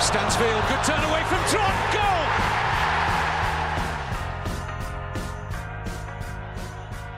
[0.00, 1.92] Stansfield, good turn away from Trot.
[1.92, 2.02] Goal.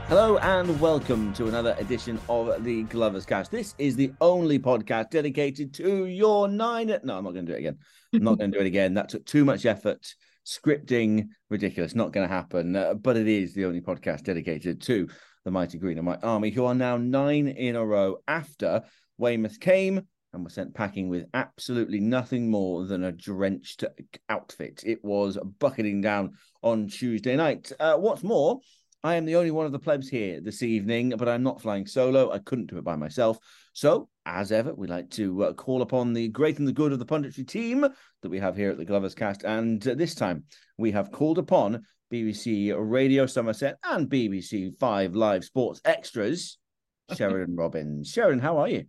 [0.09, 3.51] Hello and welcome to another edition of the Glovers Cast.
[3.51, 6.87] This is the only podcast dedicated to your nine.
[7.05, 7.79] No, I'm not going to do it again.
[8.15, 8.95] I'm not going to do it again.
[8.95, 10.15] That took too much effort.
[10.47, 11.95] Scripting, ridiculous.
[11.95, 12.75] Not going to happen.
[12.75, 15.07] Uh, but it is the only podcast dedicated to
[15.45, 18.83] the mighty Green and White Army, who are now nine in a row after
[19.19, 23.85] Weymouth came and were sent packing with absolutely nothing more than a drenched
[24.29, 24.83] outfit.
[24.87, 27.73] It was bucketing down on Tuesday night.
[27.81, 28.61] Uh, what's more,
[29.03, 31.87] I am the only one of the plebs here this evening, but I'm not flying
[31.87, 32.31] solo.
[32.31, 33.39] I couldn't do it by myself.
[33.73, 36.99] So, as ever, we like to uh, call upon the great and the good of
[36.99, 37.87] the punditry team
[38.23, 39.43] that we have here at the Glovers Cast.
[39.43, 40.45] And uh, this time,
[40.77, 46.59] we have called upon BBC Radio Somerset and BBC Five Live Sports Extras,
[47.17, 48.11] Sheridan Robbins.
[48.11, 48.85] Sheridan, how are you?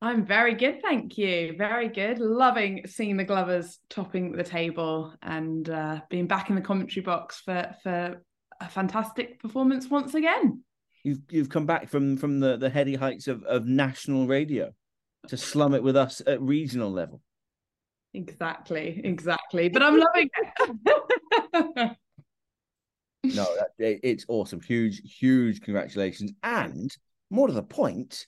[0.00, 1.54] I'm very good, thank you.
[1.56, 2.18] Very good.
[2.18, 7.40] Loving seeing the Glovers topping the table and uh, being back in the commentary box
[7.44, 8.22] for for
[8.60, 10.62] a fantastic performance once again.
[11.02, 14.72] You've you've come back from from the, the heady heights of, of national radio
[15.28, 17.20] to slum it with us at regional level.
[18.14, 19.68] Exactly, exactly.
[19.68, 21.96] But I'm loving it.
[23.24, 24.60] no, that, it, it's awesome.
[24.60, 26.32] Huge, huge congratulations.
[26.42, 26.90] And
[27.30, 28.26] more to the point,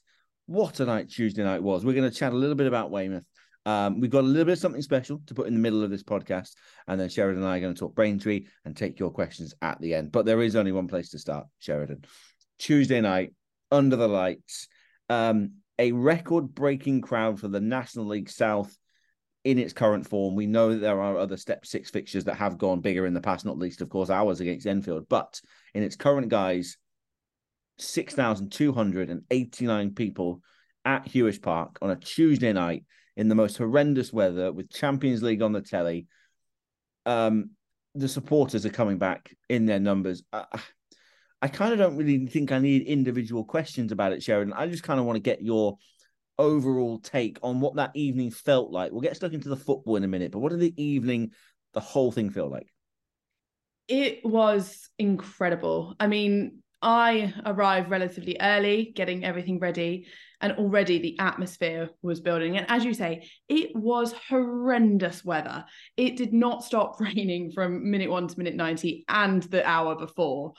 [0.51, 1.84] what a night Tuesday night was.
[1.84, 3.23] We're going to chat a little bit about Weymouth.
[3.67, 5.91] Um, we've got a little bit of something special to put in the middle of
[5.91, 6.55] this podcast,
[6.89, 9.81] and then Sheridan and I are going to talk Braintree and take your questions at
[9.81, 10.11] the end.
[10.11, 12.05] But there is only one place to start, Sheridan.
[12.59, 13.33] Tuesday night,
[13.71, 14.66] under the lights,
[15.09, 18.77] um, a record-breaking crowd for the National League South
[19.44, 20.34] in its current form.
[20.34, 23.21] We know that there are other Step Six fixtures that have gone bigger in the
[23.21, 25.09] past, not least, of course, ours against Enfield.
[25.09, 25.41] But
[25.75, 26.77] in its current guise,
[27.81, 30.43] six thousand two hundred and eighty-nine people
[30.85, 32.85] at Huish Park on a Tuesday night
[33.17, 36.07] in the most horrendous weather with Champions League on the telly.
[37.07, 37.51] Um,
[37.95, 40.23] the supporters are coming back in their numbers.
[40.33, 40.45] I,
[41.43, 44.53] I kind of don't really think I need individual questions about it, Sheridan.
[44.53, 45.79] I just kind of want to get your
[46.39, 48.93] overall take on what that evening felt like.
[48.93, 51.33] We'll get stuck into the football in a minute, but what did the evening,
[51.75, 52.69] the whole thing feel like?
[53.89, 55.97] It was incredible.
[55.99, 60.07] I mean, I arrived relatively early, getting everything ready,
[60.41, 62.57] and already the atmosphere was building.
[62.57, 65.65] And as you say, it was horrendous weather.
[65.97, 70.55] It did not stop raining from minute one to minute 90 and the hour before.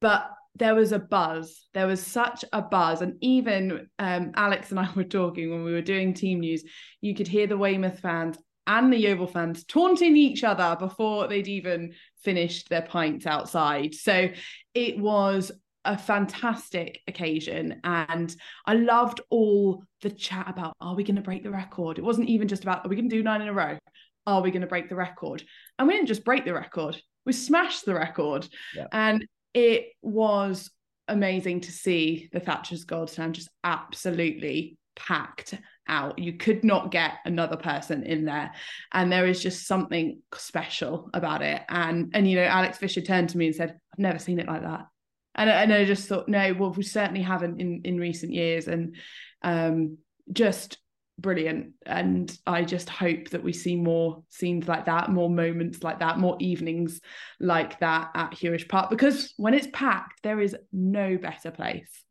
[0.00, 1.66] But there was a buzz.
[1.74, 3.02] There was such a buzz.
[3.02, 6.64] And even um, Alex and I were talking when we were doing team news,
[7.00, 8.36] you could hear the Weymouth fans
[8.70, 11.92] and the Yeovil fans taunting each other before they'd even
[12.22, 13.94] finished their pints outside.
[13.94, 14.28] So
[14.74, 15.50] it was
[15.84, 18.34] a fantastic occasion and
[18.66, 21.98] I loved all the chat about are we going to break the record?
[21.98, 23.76] It wasn't even just about are we going to do nine in a row?
[24.26, 25.42] Are we going to break the record?
[25.78, 28.46] And we didn't just break the record, we smashed the record.
[28.76, 28.86] Yeah.
[28.92, 30.70] And it was
[31.08, 35.54] amazing to see the Thatcher's Gold Stand just absolutely packed
[35.90, 36.18] out.
[36.18, 38.52] You could not get another person in there.
[38.92, 41.62] And there is just something special about it.
[41.68, 44.46] And and you know, Alex Fisher turned to me and said, I've never seen it
[44.46, 44.86] like that.
[45.34, 48.66] And, and I just thought, no, well, we certainly haven't in, in recent years.
[48.68, 48.96] And
[49.42, 49.98] um,
[50.32, 50.78] just
[51.20, 51.72] brilliant.
[51.86, 56.18] And I just hope that we see more scenes like that, more moments like that,
[56.18, 57.00] more evenings
[57.38, 58.90] like that at Huish Park.
[58.90, 62.04] Because when it's packed, there is no better place.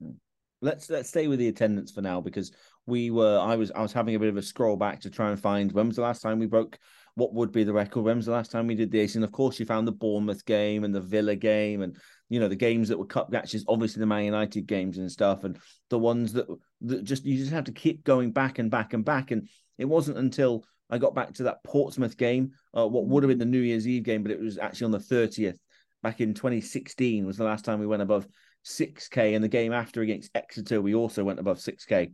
[0.61, 2.51] Let's let's stay with the attendance for now because
[2.85, 5.29] we were I was I was having a bit of a scroll back to try
[5.29, 6.79] and find when was the last time we broke
[7.19, 8.03] what would be the record?
[8.03, 9.15] When was the last time we did this?
[9.15, 11.97] And of course, you found the Bournemouth game and the Villa game, and
[12.29, 15.43] you know the games that were cup matches, obviously the Man United games and stuff,
[15.43, 15.57] and
[15.89, 16.47] the ones that
[16.81, 19.31] that just you just have to keep going back and back and back.
[19.31, 23.29] And it wasn't until I got back to that Portsmouth game, uh, what would have
[23.29, 25.59] been the New Year's Eve game, but it was actually on the thirtieth
[26.01, 28.25] back in 2016 was the last time we went above
[28.65, 32.13] 6k and the game after against exeter we also went above 6k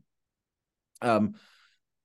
[1.05, 1.33] um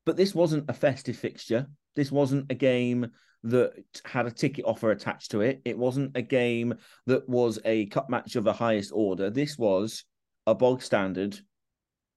[0.06, 1.66] but this wasn't a festive fixture
[1.96, 3.10] this wasn't a game
[3.42, 3.72] that
[4.04, 5.62] had a ticket offer attached to it.
[5.64, 6.74] It wasn't a game
[7.06, 9.30] that was a cup match of the highest order.
[9.30, 10.04] This was
[10.46, 11.38] a bog standard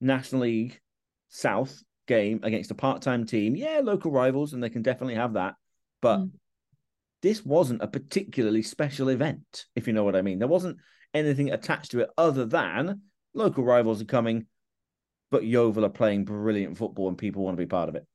[0.01, 0.81] National League
[1.29, 3.55] South game against a part time team.
[3.55, 5.55] Yeah, local rivals, and they can definitely have that.
[6.01, 6.31] But Mm.
[7.21, 10.39] this wasn't a particularly special event, if you know what I mean.
[10.39, 10.77] There wasn't
[11.13, 13.01] anything attached to it other than
[13.33, 14.47] local rivals are coming,
[15.33, 18.05] but Yeovil are playing brilliant football and people want to be part of it.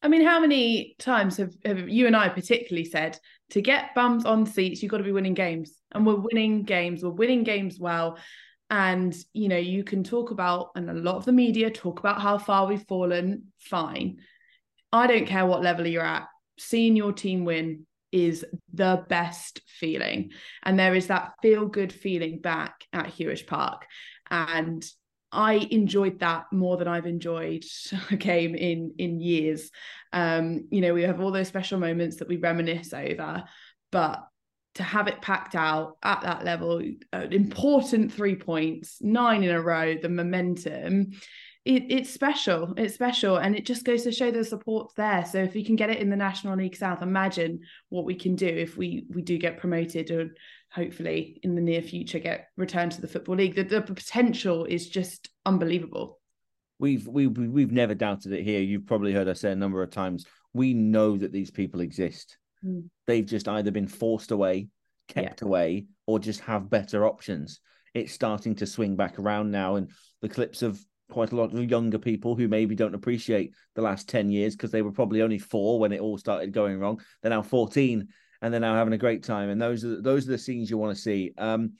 [0.00, 3.18] I mean, how many times have, have you and I particularly said
[3.50, 5.74] to get bums on seats, you've got to be winning games?
[5.92, 8.18] And we're winning games, we're winning games well.
[8.70, 12.22] And, you know, you can talk about, and a lot of the media talk about
[12.22, 13.52] how far we've fallen.
[13.58, 14.20] Fine.
[14.90, 16.26] I don't care what level you're at.
[16.58, 20.30] Seeing your team win is the best feeling.
[20.62, 23.84] And there is that feel good feeling back at Huish Park.
[24.30, 24.82] And
[25.32, 27.64] I enjoyed that more than I've enjoyed
[28.10, 29.70] a game in in years.
[30.12, 33.44] Um, you know, we have all those special moments that we reminisce over,
[33.90, 34.26] but
[34.74, 36.82] to have it packed out at that level,
[37.12, 41.12] an important three points, nine in a row, the momentum,
[41.64, 42.74] it, it's special.
[42.76, 45.24] It's special, and it just goes to show the support's there.
[45.24, 48.34] So if we can get it in the National League South, imagine what we can
[48.34, 50.36] do if we we do get promoted and
[50.74, 53.54] hopefully in the near future get returned to the football league.
[53.54, 56.18] The, the potential is just unbelievable.
[56.78, 58.60] We've we we- we've never doubted it here.
[58.60, 60.26] You've probably heard us say a number of times.
[60.52, 62.36] We know that these people exist.
[62.64, 62.88] Mm.
[63.06, 64.68] They've just either been forced away,
[65.08, 67.60] kept away, or just have better options.
[67.94, 69.90] It's starting to swing back around now, and
[70.22, 74.08] the clips of quite a lot of younger people who maybe don't appreciate the last
[74.08, 77.00] 10 years because they were probably only four when it all started going wrong.
[77.20, 78.08] They're now 14
[78.42, 79.48] and they're now having a great time.
[79.48, 81.32] And those are those are the scenes you want to see.
[81.38, 81.74] Um,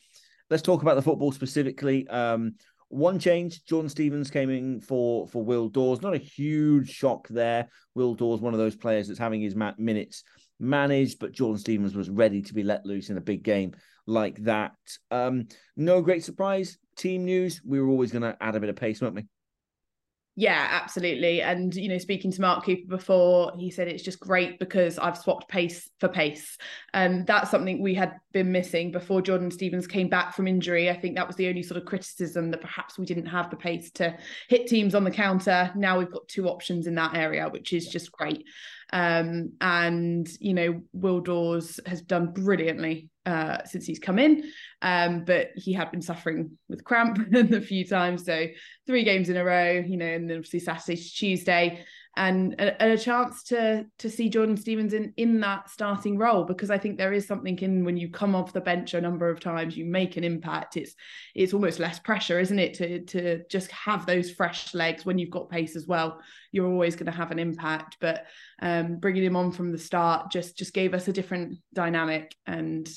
[0.48, 2.08] let's talk about the football specifically.
[2.08, 2.54] Um,
[2.88, 6.00] one change: Jordan Stevens came in for for Will Dawes.
[6.00, 7.68] Not a huge shock there.
[7.94, 10.22] Will Dawes, one of those players that's having his minutes
[10.60, 13.72] managed, but Jordan Stevens was ready to be let loose in a big game
[14.06, 14.72] like that.
[15.10, 16.78] Um, no great surprise.
[16.96, 19.26] Team news: we were always going to add a bit of pace, weren't we?
[20.34, 21.42] Yeah, absolutely.
[21.42, 25.18] And, you know, speaking to Mark Cooper before, he said it's just great because I've
[25.18, 26.56] swapped pace for pace.
[26.94, 30.88] And that's something we had been missing before Jordan Stevens came back from injury.
[30.88, 33.56] I think that was the only sort of criticism that perhaps we didn't have the
[33.56, 34.16] pace to
[34.48, 35.70] hit teams on the counter.
[35.76, 38.46] Now we've got two options in that area, which is just great.
[38.92, 44.50] Um, and, you know, Will Dawes has done brilliantly uh, since he's come in.
[44.82, 48.24] Um, but he had been suffering with cramp a few times.
[48.24, 48.46] So
[48.86, 51.84] three games in a row, you know, and then obviously Saturday to Tuesday,
[52.16, 56.44] and a, and a chance to to see Jordan Stevens in in that starting role
[56.44, 59.30] because I think there is something in when you come off the bench a number
[59.30, 60.76] of times, you make an impact.
[60.76, 60.94] It's
[61.34, 65.30] it's almost less pressure, isn't it, to to just have those fresh legs when you've
[65.30, 66.20] got pace as well.
[66.50, 68.26] You're always going to have an impact, but
[68.60, 72.88] um, bringing him on from the start just just gave us a different dynamic and.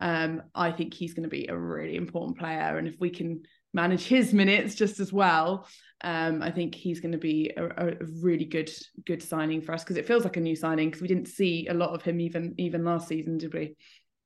[0.00, 3.44] Um, I think he's going to be a really important player, and if we can
[3.74, 5.66] manage his minutes just as well,
[6.02, 8.70] um, I think he's going to be a, a really good
[9.06, 11.66] good signing for us because it feels like a new signing because we didn't see
[11.68, 13.76] a lot of him even even last season, did we?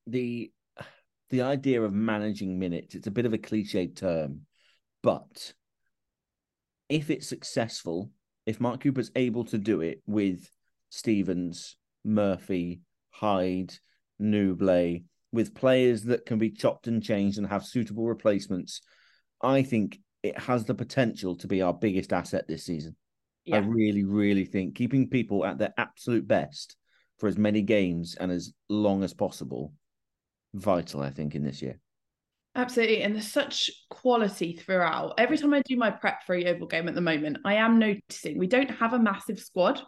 [0.09, 0.51] the
[1.31, 4.41] the idea of managing minutes it's a bit of a cliched term
[5.03, 5.53] but
[6.89, 8.11] if it's successful
[8.47, 10.51] if mark cooper's able to do it with
[10.89, 12.81] stevens murphy
[13.11, 13.75] hyde
[14.19, 14.99] nouble
[15.31, 18.81] with players that can be chopped and changed and have suitable replacements
[19.43, 22.95] i think it has the potential to be our biggest asset this season
[23.53, 26.77] i really really think keeping people at their absolute best
[27.19, 29.73] for as many games and as long as possible
[30.55, 31.79] vital, I think, in this year.
[32.55, 33.03] Absolutely.
[33.03, 35.15] And there's such quality throughout.
[35.19, 37.79] Every time I do my prep for a Yeovil game at the moment, I am
[37.79, 39.81] noticing we don't have a massive squad,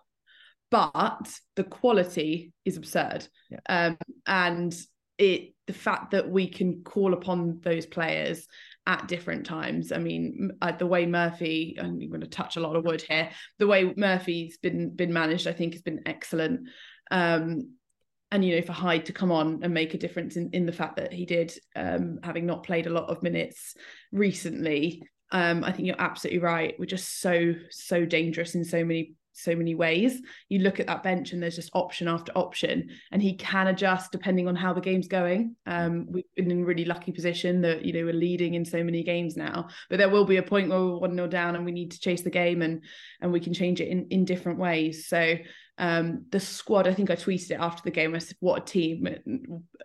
[0.71, 3.27] but the quality is absurd.
[3.51, 3.59] Yeah.
[3.69, 4.77] Um, and
[5.19, 8.49] it the fact that we can call upon those players
[8.87, 9.93] at different times.
[9.93, 13.31] I mean, uh, the way Murphy, I'm going to touch a lot of wood here.
[13.61, 16.69] The way Murphy's been been managed, I think, has been excellent.
[17.13, 17.77] Um,
[18.33, 20.73] and you know for Hyde to come on and make a difference in, in the
[20.73, 23.75] fact that he did um, having not played a lot of minutes
[24.11, 29.15] recently um, I think you're absolutely right we're just so so dangerous in so many
[29.33, 33.23] so many ways you look at that bench and there's just option after option and
[33.23, 36.85] he can adjust depending on how the game's going um, we've been in a really
[36.85, 40.25] lucky position that you know we're leading in so many games now but there will
[40.25, 42.63] be a point where we're one nil down and we need to chase the game
[42.63, 42.83] and
[43.21, 45.37] and we can change it in in different ways so
[45.81, 48.15] um, the squad, I think I tweeted it after the game.
[48.15, 49.09] I said, what a team.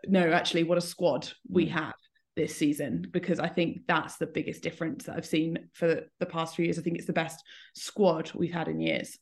[0.05, 1.95] No, actually, what a squad we have
[2.35, 6.53] this season, because I think that's the biggest difference that I've seen for the past
[6.53, 6.77] few years.
[6.77, 7.41] I think it's the best
[7.75, 9.17] squad we've had in years.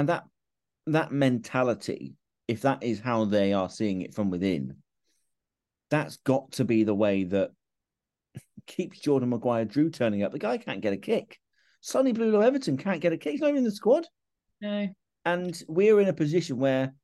[0.00, 0.24] And that
[0.86, 2.14] that mentality,
[2.48, 4.76] if that is how they are seeing it from within,
[5.90, 7.50] that's got to be the way that
[8.66, 10.32] keeps Jordan Maguire Drew turning up.
[10.32, 11.38] The guy can't get a kick.
[11.82, 13.32] Sonny Blu Lo-Everton can't get a kick.
[13.32, 14.06] He's not even in the squad.
[14.62, 14.88] No.
[15.26, 16.94] And we're in a position where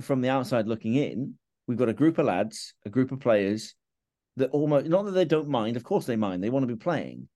[0.00, 1.34] from the outside looking in,
[1.66, 3.74] we've got a group of lads, a group of players
[4.36, 6.82] that almost not that they don't mind, of course they mind, they want to be
[6.82, 7.28] playing,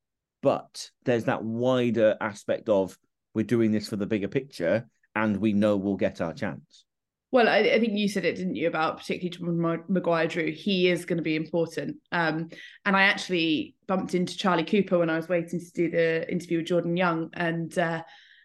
[0.42, 2.96] but there's that wider aspect of
[3.36, 6.84] we're doing this for the bigger picture and we know we'll get our chance.
[7.32, 10.52] Well, I, I, think you said it, didn't you, about particularly Jordan Maguire Drew.
[10.52, 11.98] He is going to be important.
[12.12, 12.48] Um,
[12.86, 16.58] and I actually bumped into Charlie Cooper when I was waiting to do the interview
[16.58, 17.28] with Jordan Young.
[17.34, 18.02] And uh,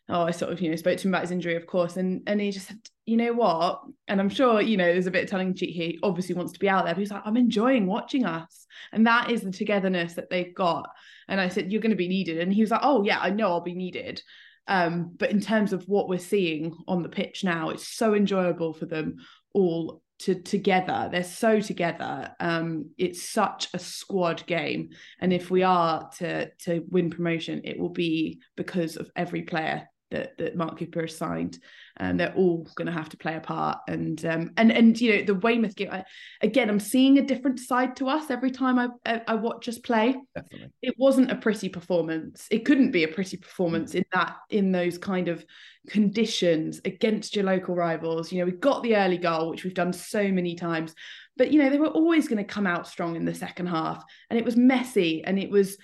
[0.09, 1.95] oh, I sort of, you know, spoke to him about his injury, of course.
[1.95, 3.81] And and he just said, you know what?
[4.09, 5.73] And I'm sure, you know, there's a bit of telling cheek.
[5.73, 8.65] He obviously wants to be out there, but he's like, I'm enjoying watching us.
[8.91, 10.89] And that is the togetherness that they've got.
[11.29, 12.39] And I said, You're going to be needed.
[12.39, 14.21] And he was like, Oh, yeah, I know I'll be needed.
[14.67, 18.73] Um, but in terms of what we're seeing on the pitch now, it's so enjoyable
[18.73, 19.17] for them
[19.53, 21.09] all to together.
[21.11, 22.33] They're so together.
[22.39, 24.89] Um, it's such a squad game,
[25.19, 29.87] and if we are to to win promotion, it will be because of every player
[30.11, 31.57] that that Mark Cooper has signed
[31.97, 33.79] and they're all going to have to play a part.
[33.87, 36.03] And um, and and you know the Weymouth game I,
[36.41, 36.69] again.
[36.69, 40.15] I'm seeing a different side to us every time I, I, I watch us play.
[40.35, 42.47] Definitely, it wasn't a pretty performance.
[42.51, 45.45] It couldn't be a pretty performance in that in those kind of
[45.87, 48.31] conditions against your local rivals.
[48.31, 50.93] You know, we got the early goal, which we've done so many times,
[51.37, 54.03] but you know they were always going to come out strong in the second half,
[54.29, 55.77] and it was messy, and it was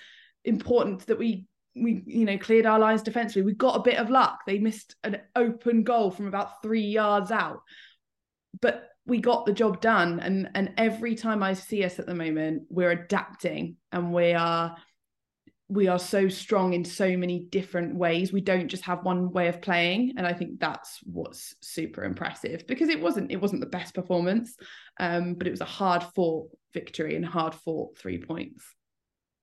[0.44, 1.44] important that we
[1.82, 3.42] we you know cleared our lines defensively.
[3.42, 4.40] We got a bit of luck.
[4.46, 7.62] They missed an open goal from about three yards out,
[8.60, 10.20] but we got the job done.
[10.20, 14.76] And and every time I see us at the moment, we're adapting and we are
[15.70, 18.32] we are so strong in so many different ways.
[18.32, 22.66] We don't just have one way of playing, and I think that's what's super impressive
[22.66, 24.56] because it wasn't it wasn't the best performance,
[24.98, 28.64] um, but it was a hard fought victory and hard fought three points.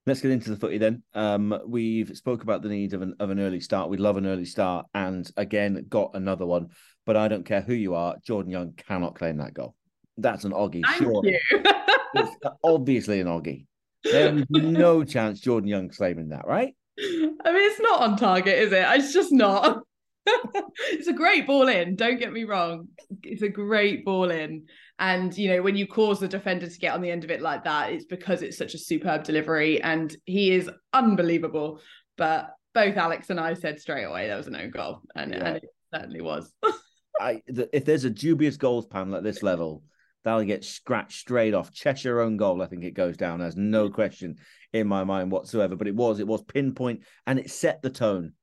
[0.08, 1.02] Let's get into the footy then.
[1.16, 3.90] Um, we've spoke about the need of an of an early start.
[3.90, 6.68] We'd love an early start, and again got another one.
[7.06, 9.76] But I don't care who you are, Jordan Young cannot claim that goal.
[10.18, 10.84] That's an oggy.
[10.86, 11.22] Thank sure,
[12.14, 13.66] it's obviously an oggy.
[14.04, 16.76] There is no chance Jordan Young claiming that, right?
[17.00, 18.86] I mean, it's not on target, is it?
[18.88, 19.80] It's just not.
[20.28, 21.96] it's a great ball in.
[21.96, 22.90] Don't get me wrong.
[23.24, 24.66] It's a great ball in.
[24.98, 27.42] And, you know, when you cause the defender to get on the end of it
[27.42, 31.82] like that, it's because it's such a superb delivery and he is unbelievable.
[32.18, 35.46] But both Alex and I said straight away there was an own goal, and, yeah.
[35.46, 36.54] and it certainly was.
[37.20, 39.84] I, the, if there's a dubious goals panel at this level,
[40.24, 41.72] that'll get scratched straight off.
[41.72, 43.40] Cheshire own goal, I think it goes down.
[43.40, 44.36] There's no question
[44.74, 45.76] in my mind whatsoever.
[45.76, 48.34] But it was, it was pinpoint, and it set the tone.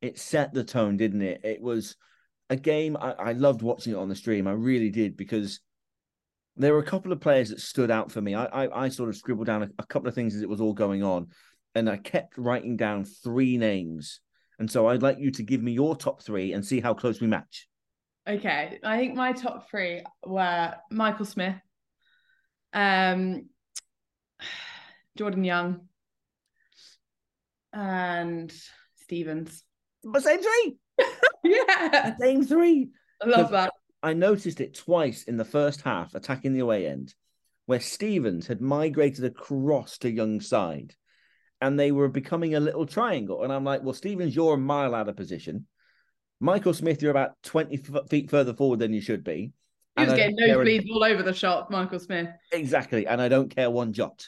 [0.00, 1.40] It set the tone, didn't it?
[1.44, 1.96] It was
[2.48, 4.46] a game I, I loved watching it on the stream.
[4.46, 5.60] I really did because
[6.56, 8.34] there were a couple of players that stood out for me.
[8.34, 10.60] I I, I sort of scribbled down a, a, couple of things as it was
[10.60, 11.28] all going on,
[11.74, 14.20] and I kept writing down three names.
[14.58, 17.20] And so I'd like you to give me your top three and see how close
[17.20, 17.68] we match.
[18.28, 21.56] Okay, I think my top three were Michael Smith,
[22.72, 23.48] um,
[25.16, 25.88] Jordan Young,
[27.72, 28.52] and
[28.96, 29.64] Stevens.
[30.04, 30.76] The same three.
[31.44, 32.90] yeah, same three.
[33.20, 33.72] I love that.
[34.02, 37.14] I noticed it twice in the first half, attacking the away end,
[37.66, 40.94] where Stevens had migrated across to Young's side
[41.60, 43.44] and they were becoming a little triangle.
[43.44, 45.66] And I'm like, well, Stevens, you're a mile out of position.
[46.40, 47.80] Michael Smith, you're about 20
[48.10, 49.52] feet further forward than you should be.
[49.96, 52.28] He was getting nosebleeds all over the shop, Michael Smith.
[52.50, 53.06] Exactly.
[53.06, 54.26] And I don't care one jot.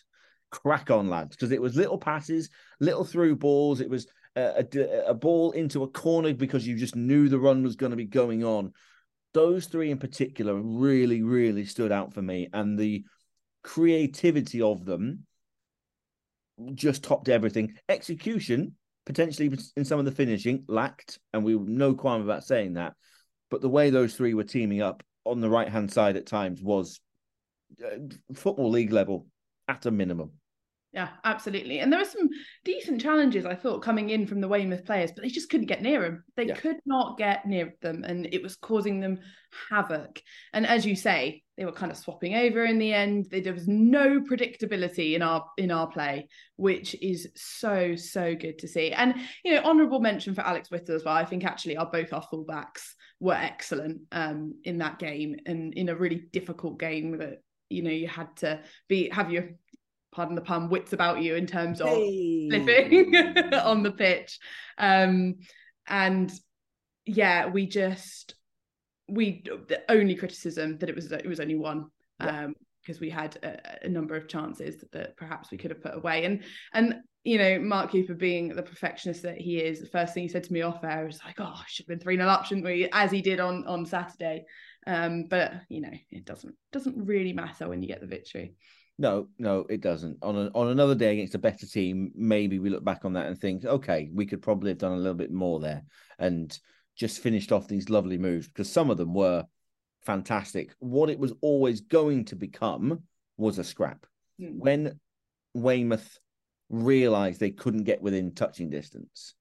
[0.53, 3.81] Crack on, lads, because it was little passes, little through balls.
[3.81, 7.65] It was a, a, a ball into a corner because you just knew the run
[7.65, 8.73] was going to be going on
[9.35, 13.05] those three in particular really, really stood out for me, and the
[13.63, 15.27] creativity of them
[16.75, 17.75] just topped everything.
[17.89, 22.95] Execution, potentially in some of the finishing, lacked, and we no qualm about saying that.
[23.51, 26.63] But the way those three were teaming up on the right hand side at times
[26.63, 27.01] was
[27.85, 27.99] uh,
[28.35, 29.27] football league level
[29.69, 30.33] at a minimum.
[30.95, 31.81] Yeah, absolutely.
[31.81, 32.31] And there were some
[32.65, 35.83] decent challenges, I thought, coming in from the Weymouth players, but they just couldn't get
[35.83, 36.23] near them.
[36.37, 36.55] They yeah.
[36.55, 39.19] could not get near them, and it was causing them
[39.69, 40.23] havoc.
[40.53, 43.27] And as you say, they were kind of swapping over in the end.
[43.29, 48.69] There was no predictability in our in our play, which is so so good to
[48.69, 48.93] see.
[48.93, 51.17] And you know, honourable mention for Alex Witter as well.
[51.17, 52.83] I think actually our both our fullbacks
[53.19, 57.91] were excellent um, in that game, and in a really difficult game that you know
[57.91, 59.49] you had to be have your
[60.15, 62.49] pardon the pun, wits about you in terms of hey.
[62.51, 63.15] flipping
[63.55, 64.39] on the pitch.
[64.79, 65.37] Um,
[65.87, 66.33] and
[67.05, 68.35] yeah, we just
[69.09, 71.87] we the only criticism that it was it was only one.
[72.21, 72.45] Yeah.
[72.45, 72.55] Um,
[72.85, 76.27] because we had a, a, number of chances that perhaps we could have put away.
[76.27, 76.45] And
[76.75, 80.29] and you know, Mark Cooper being the perfectionist that he is, the first thing he
[80.29, 82.67] said to me off air was like, "Oh, should have been three 0 up, shouldn't
[82.67, 84.45] we?" As he did on on Saturday.
[84.87, 88.55] Um, but you know, it doesn't doesn't really matter when you get the victory.
[88.97, 90.19] No, no, it doesn't.
[90.23, 93.27] On a, on another day against a better team, maybe we look back on that
[93.27, 95.83] and think, okay, we could probably have done a little bit more there
[96.19, 96.57] and
[96.97, 99.45] just finished off these lovely moves because some of them were
[100.05, 100.75] fantastic.
[100.79, 103.03] What it was always going to become
[103.37, 104.07] was a scrap.
[104.41, 104.59] Mm.
[104.59, 105.01] When
[105.55, 106.21] Weymouth
[106.69, 109.35] realized they couldn't get within touching distance,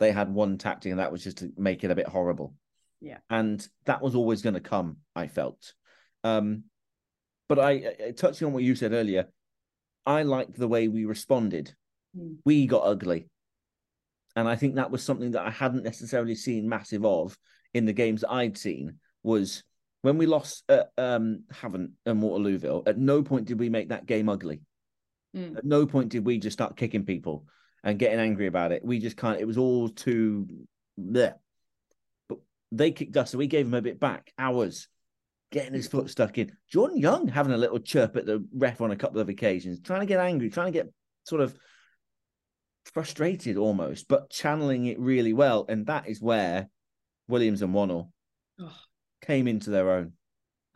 [0.00, 2.54] they had one tactic, and that was just to make it a bit horrible.
[3.00, 3.18] Yeah.
[3.30, 5.72] And that was always going to come, I felt.
[6.24, 6.64] Um,
[7.48, 9.28] but I, I, touching on what you said earlier,
[10.06, 11.74] I liked the way we responded.
[12.16, 12.36] Mm.
[12.44, 13.28] We got ugly.
[14.36, 17.36] And I think that was something that I hadn't necessarily seen massive of
[17.74, 19.64] in the games that I'd seen was
[20.02, 24.06] when we lost at um, Havant and Waterlooville, at no point did we make that
[24.06, 24.60] game ugly.
[25.36, 25.58] Mm.
[25.58, 27.46] At no point did we just start kicking people
[27.82, 28.84] and getting angry about it.
[28.84, 30.46] We just kind of, it was all too
[30.96, 31.36] there.
[32.28, 32.38] But
[32.70, 34.32] they kicked us, so we gave them a bit back.
[34.38, 34.88] Ours
[35.50, 36.52] getting his foot stuck in.
[36.70, 40.00] Jordan Young having a little chirp at the ref on a couple of occasions, trying
[40.00, 40.92] to get angry, trying to get
[41.24, 41.56] sort of
[42.84, 45.64] frustrated almost, but channeling it really well.
[45.68, 46.68] And that is where
[47.28, 48.10] Williams and Wannell
[48.60, 48.76] oh
[49.22, 50.12] came into their own.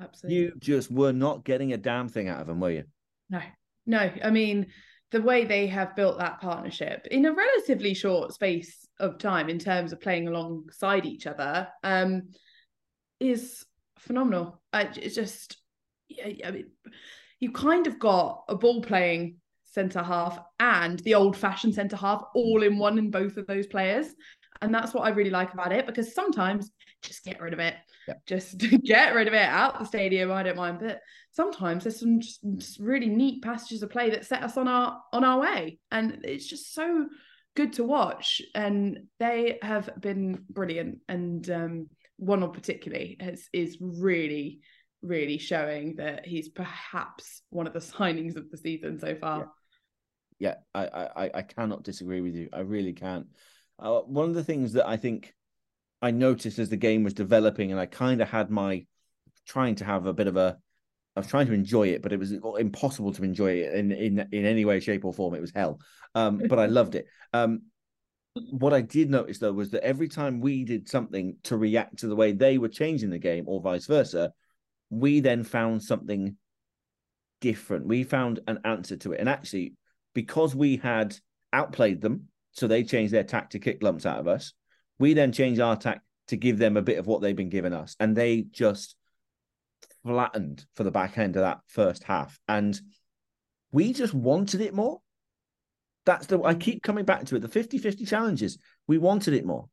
[0.01, 0.39] Absolutely.
[0.39, 2.85] You just were not getting a damn thing out of them, were you?
[3.31, 3.41] No,
[3.87, 4.11] no.
[4.23, 4.67] I mean,
[5.11, 9.59] the way they have built that partnership in a relatively short space of time in
[9.59, 12.31] terms of playing alongside each other um,
[13.21, 13.65] is
[14.03, 14.61] phenomenal.
[14.73, 15.57] I, it's just,
[16.25, 16.67] I mean,
[17.41, 22.23] you kind of got a ball playing centre half and the old fashioned centre half
[22.35, 24.07] all in one in both of those players.
[24.61, 26.71] And that's what I really like about it because sometimes
[27.03, 27.75] just get rid of it.
[28.27, 30.31] Just get rid of it out the stadium.
[30.31, 30.79] I don't mind.
[30.81, 31.01] But
[31.33, 35.25] sometimes there's some just really neat passages of play that set us on our on
[35.25, 35.79] our way.
[35.91, 37.07] And it's just so
[37.57, 38.41] good to watch.
[38.55, 40.99] And they have been brilliant.
[41.09, 41.89] And um,
[42.23, 44.61] one of particularly has, is really,
[45.03, 49.51] really showing that he's perhaps one of the signings of the season so far.
[50.39, 52.49] Yeah, yeah I, I, I cannot disagree with you.
[52.53, 53.27] I really can't.
[53.79, 55.35] Uh, one of the things that I think
[56.01, 58.87] I noticed as the game was developing, and I kind of had my
[59.45, 60.59] trying to have a bit of a.
[61.17, 64.29] I was trying to enjoy it, but it was impossible to enjoy it in in
[64.31, 65.35] in any way, shape, or form.
[65.35, 65.81] It was hell,
[66.15, 67.07] um, but I loved it.
[67.33, 67.63] Um,
[68.35, 72.07] what I did notice though was that every time we did something to react to
[72.07, 74.33] the way they were changing the game, or vice versa,
[74.91, 76.37] we then found something
[77.41, 77.87] different.
[77.87, 79.75] We found an answer to it, and actually,
[80.15, 81.17] because we had
[81.53, 84.53] outplayed them, so they changed their tack to kick lumps out of us.
[84.99, 87.73] We then changed our tack to give them a bit of what they've been giving
[87.73, 88.97] us, and they just
[90.05, 92.81] flattened for the back end of that first half, and
[93.73, 95.01] we just wanted it more.
[96.05, 97.41] That's the I keep coming back to it.
[97.41, 99.69] The 50-50 challenges, we wanted it more.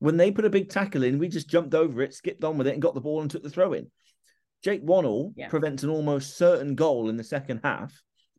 [0.00, 2.66] When they put a big tackle in, we just jumped over it, skipped on with
[2.66, 3.88] it, and got the ball and took the throw in.
[4.62, 5.48] Jake Wannell yeah.
[5.48, 7.92] prevents an almost certain goal in the second half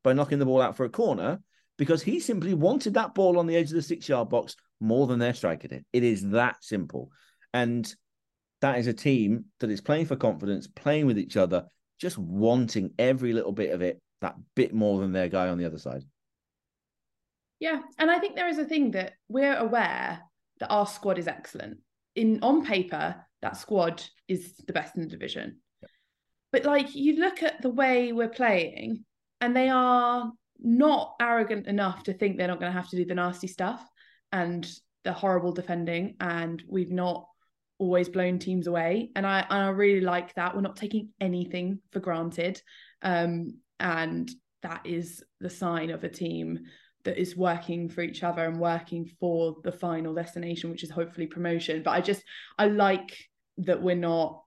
[0.04, 1.40] by knocking the ball out for a corner
[1.78, 5.08] because he simply wanted that ball on the edge of the six yard box more
[5.08, 5.86] than their striker did.
[5.94, 7.10] It is that simple.
[7.54, 7.94] And
[8.62, 11.66] that is a team that is playing for confidence, playing with each other,
[12.00, 15.66] just wanting every little bit of it, that bit more than their guy on the
[15.66, 16.04] other side.
[17.63, 17.80] Yeah.
[17.97, 20.19] And I think there is a thing that we're aware
[20.60, 21.78] that our squad is excellent.
[22.13, 25.60] In on paper, that squad is the best in the division.
[26.52, 29.06] But like you look at the way we're playing,
[29.39, 33.06] and they are not arrogant enough to think they're not going to have to do
[33.06, 33.82] the nasty stuff
[34.34, 34.69] and
[35.06, 37.30] the horrible defending and we've not
[37.78, 41.80] always blown teams away and I and I really like that we're not taking anything
[41.91, 42.62] for granted
[43.02, 44.30] um, and
[44.63, 46.60] that is the sign of a team
[47.06, 51.28] that is working for each other and working for the final destination which is hopefully
[51.28, 52.24] promotion but I just
[52.58, 53.18] I like
[53.58, 54.42] that we're not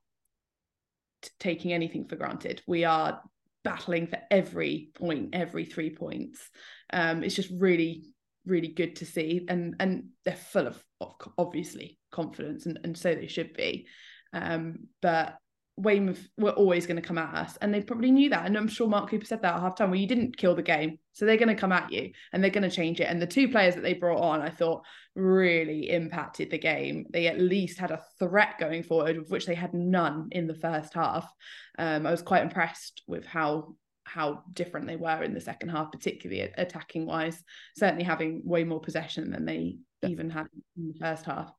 [1.23, 3.21] t- taking anything for granted we are
[3.67, 6.51] battling for every point, every three points.
[6.93, 8.05] Um, it's just really,
[8.47, 13.13] really good to see, and and they're full of, of obviously confidence, and, and so
[13.13, 13.89] they should be.
[14.33, 15.37] Um, but
[15.77, 18.47] Weymouth were always going to come at us, and they probably knew that.
[18.47, 19.91] And I'm sure Mark Cooper said that at half time.
[19.91, 22.51] Well, you didn't kill the game, so they're going to come at you, and they're
[22.51, 23.05] going to change it.
[23.11, 24.85] And the two players that they brought on, I thought,
[25.15, 27.07] really impacted the game.
[27.11, 30.55] They at least had a threat going forward, of which they had none in the
[30.55, 31.31] first half.
[31.79, 35.91] Um, I was quite impressed with how how different they were in the second half,
[35.91, 37.43] particularly attacking wise.
[37.77, 40.09] Certainly having way more possession than they yeah.
[40.09, 40.47] even had
[40.79, 41.53] in the first half.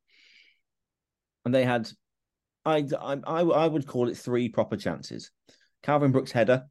[1.45, 1.89] And they had
[2.67, 2.85] I,
[3.25, 5.31] I, I would call it three proper chances.
[5.83, 6.65] Calvin Brooks' header,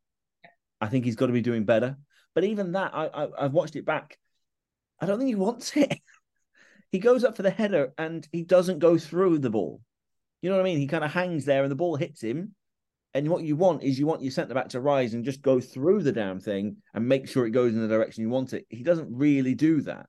[0.81, 1.97] I think he's got to be doing better.
[2.35, 4.19] But even that, I, I I've watched it back.
[5.01, 5.99] I don't think he wants it.
[6.93, 9.81] he goes up for the header and he doesn't go through the ball.
[10.43, 10.79] You know what I mean?
[10.79, 12.55] He kind of hangs there and the ball hits him.
[13.15, 15.59] And what you want is you want your centre back to rise and just go
[15.61, 18.67] through the damn thing and make sure it goes in the direction you want it.
[18.69, 20.07] He doesn't really do that.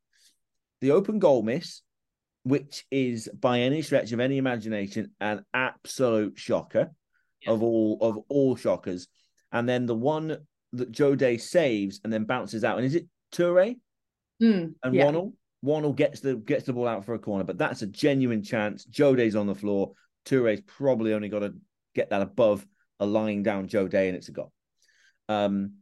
[0.81, 1.81] The open goal miss,
[2.47, 6.91] which is by any stretch of any imagination an absolute shocker
[7.41, 7.51] yeah.
[7.51, 9.07] of all of all shockers.
[9.51, 10.37] And then the one
[10.73, 12.77] that Joe Day saves and then bounces out.
[12.77, 13.77] And is it Toure?
[14.41, 15.11] Mm, and yeah.
[15.65, 18.85] Wannell gets the gets the ball out for a corner, but that's a genuine chance.
[18.85, 19.93] Joe Day's on the floor.
[20.25, 21.53] Toure's probably only got to
[21.95, 22.65] get that above
[22.99, 24.51] a lying down Joe Day, and it's a goal.
[25.27, 25.73] Um,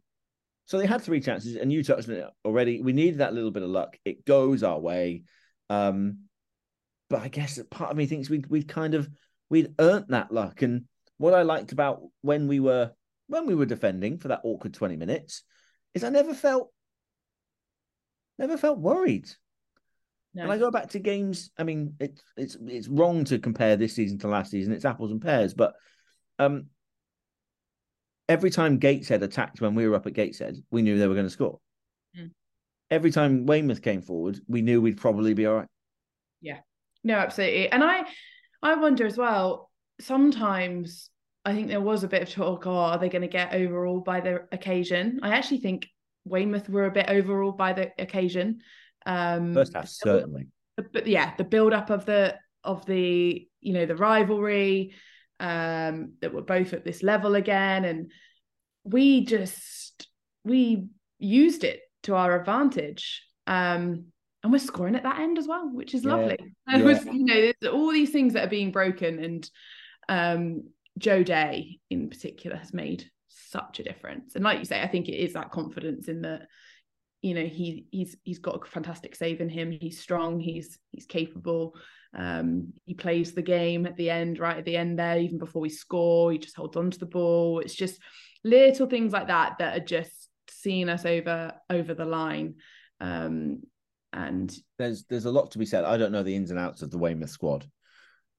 [0.65, 2.81] so they had three chances, and you touched on it already.
[2.81, 3.97] We needed that little bit of luck.
[4.05, 5.23] It goes our way.
[5.69, 6.24] Um,
[7.09, 9.09] but I guess that part of me thinks we'd we'd kind of
[9.49, 10.61] we'd earned that luck.
[10.61, 10.85] And
[11.17, 12.91] what I liked about when we were
[13.27, 15.43] when we were defending for that awkward 20 minutes
[15.93, 16.71] is I never felt
[18.37, 19.29] never felt worried.
[20.33, 20.43] No.
[20.43, 21.49] And I go back to games.
[21.57, 24.73] I mean, it's it's it's wrong to compare this season to last season.
[24.73, 25.73] It's apples and pears, but
[26.39, 26.65] um,
[28.27, 31.25] every time Gateshead attacked when we were up at Gateshead, we knew they were going
[31.25, 31.59] to score.
[32.19, 32.31] Mm.
[32.91, 35.67] Every time Weymouth came forward, we knew we'd probably be all right.
[36.41, 36.59] Yeah,
[37.05, 37.71] no, absolutely.
[37.71, 38.03] And I,
[38.61, 39.69] I wonder as well.
[40.01, 41.09] Sometimes
[41.45, 42.65] I think there was a bit of talk.
[42.65, 45.19] Oh, are they going to get overall by the occasion?
[45.21, 45.87] I actually think
[46.25, 48.61] Weymouth were a bit overall by the occasion.
[49.05, 50.47] Um, First half, certainly.
[50.91, 54.95] But yeah, the build up of the of the you know the rivalry
[55.39, 58.11] um, that were both at this level again, and
[58.83, 60.07] we just
[60.43, 60.87] we
[61.19, 63.23] used it to our advantage.
[63.45, 64.05] Um,
[64.45, 66.11] and we're scoring at that end as well, which is yeah.
[66.11, 66.37] lovely.
[66.69, 66.83] Yeah.
[66.83, 69.49] Was, you know, all these things that are being broken, and
[70.07, 74.35] um, Joe Day in particular has made such a difference.
[74.35, 76.43] And like you say, I think it is that confidence in that,
[77.23, 79.71] you know, he he's he's got a fantastic save in him.
[79.71, 80.39] He's strong.
[80.39, 81.73] He's he's capable.
[82.13, 85.63] Um, he plays the game at the end, right at the end there, even before
[85.63, 86.31] we score.
[86.31, 87.61] He just holds on to the ball.
[87.61, 87.99] It's just
[88.43, 92.57] little things like that that are just seeing us over over the line.
[93.01, 93.63] Um,
[94.15, 95.83] and there's there's a lot to be said.
[95.83, 97.69] I don't know the ins and outs of the Weymouth squad,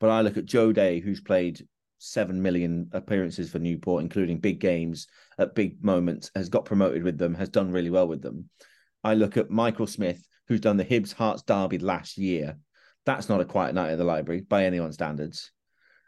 [0.00, 1.64] but I look at Joe Day, who's played
[1.98, 5.06] seven million appearances for Newport, including big games
[5.38, 8.48] at big moments, has got promoted with them, has done really well with them.
[9.04, 12.58] I look at Michael Smith, who's done the Hibs Hearts Derby last year.
[13.04, 15.52] That's not a quiet night at the library by anyone's standards.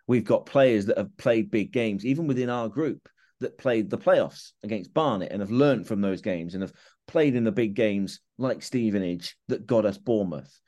[0.07, 3.09] We've got players that have played big games, even within our group,
[3.41, 6.73] that played the playoffs against Barnet and have learned from those games and have
[7.07, 10.61] played in the big games like Stevenage that got us Bournemouth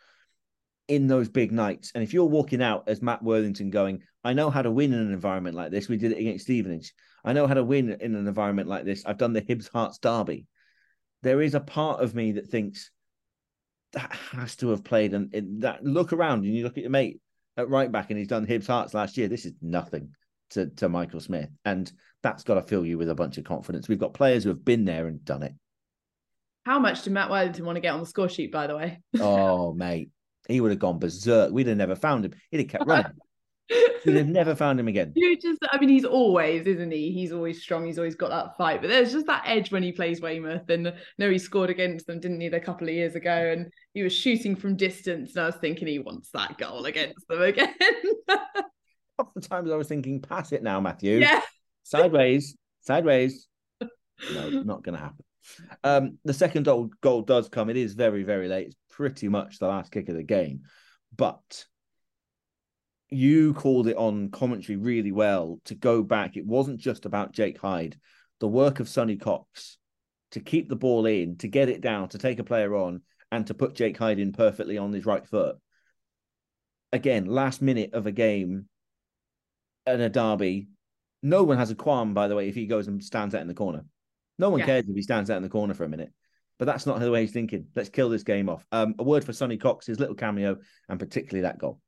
[0.88, 1.92] in those big nights.
[1.94, 4.98] And if you're walking out as Matt Worthington going, I know how to win in
[4.98, 5.88] an environment like this.
[5.88, 6.92] We did it against Stevenage.
[7.24, 9.04] I know how to win in an environment like this.
[9.06, 10.46] I've done the Hibs Hearts Derby.
[11.22, 12.90] There is a part of me that thinks
[13.92, 15.14] that has to have played.
[15.14, 17.20] And, that look around and you look at your mate
[17.56, 19.28] at right back and he's done Hibs Hearts last year.
[19.28, 20.10] This is nothing
[20.50, 21.50] to, to Michael Smith.
[21.64, 21.90] And
[22.22, 23.88] that's got to fill you with a bunch of confidence.
[23.88, 25.54] We've got players who have been there and done it.
[26.66, 29.00] How much did Matt Worthington want to get on the score sheet, by the way?
[29.18, 30.10] oh, mate
[30.50, 31.52] he would have gone berserk.
[31.52, 32.32] We'd have never found him.
[32.50, 33.12] He'd have kept running.
[34.04, 35.12] We'd have never found him again.
[35.14, 37.12] You just, I mean, he's always, isn't he?
[37.12, 37.86] He's always strong.
[37.86, 38.80] He's always got that fight.
[38.80, 40.68] But there's just that edge when he plays Weymouth.
[40.70, 43.30] And no, he scored against them, didn't he, a couple of years ago?
[43.30, 45.36] And he was shooting from distance.
[45.36, 47.74] And I was thinking he wants that goal against them again.
[48.28, 51.18] Half the times I was thinking, pass it now, Matthew.
[51.18, 51.42] Yeah.
[51.90, 53.48] Sideways, sideways.
[54.34, 55.24] No, not going to happen.
[55.82, 57.70] Um, the second goal, goal does come.
[57.70, 58.66] It is very, very late.
[58.66, 60.60] It's pretty much the last kick of the game.
[61.16, 61.64] But
[63.08, 66.36] you called it on commentary really well to go back.
[66.36, 67.98] It wasn't just about Jake Hyde.
[68.40, 69.78] The work of Sonny Cox
[70.32, 73.00] to keep the ball in, to get it down, to take a player on,
[73.32, 75.56] and to put Jake Hyde in perfectly on his right foot.
[76.92, 78.66] Again, last minute of a game
[79.86, 80.68] and a derby.
[81.22, 83.48] No one has a qualm, by the way, if he goes and stands out in
[83.48, 83.84] the corner.
[84.38, 84.66] No one yeah.
[84.66, 86.12] cares if he stands out in the corner for a minute.
[86.58, 87.66] But that's not the way he's thinking.
[87.74, 88.66] Let's kill this game off.
[88.72, 91.80] Um, a word for Sonny Cox, his little cameo, and particularly that goal.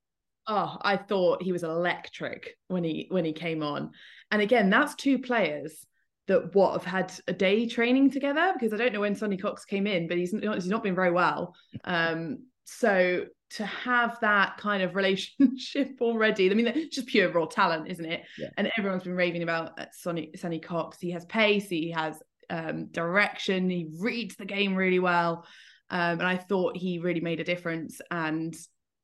[0.46, 3.92] Oh, I thought he was electric when he when he came on.
[4.30, 5.86] And again, that's two players
[6.26, 9.64] that what have had a day training together because I don't know when Sonny Cox
[9.64, 11.54] came in, but he's not, he's not been very well.
[11.84, 17.46] Um, so to have that kind of relationship already, I mean, it's just pure raw
[17.46, 18.22] talent, isn't it?
[18.38, 18.48] Yeah.
[18.56, 20.98] And everyone's been raving about uh, Sonny Sonny Cox.
[21.00, 21.68] He has pace.
[21.68, 23.68] He has um, direction.
[23.68, 25.46] He reads the game really well.
[25.90, 28.00] Um, and I thought he really made a difference.
[28.10, 28.54] And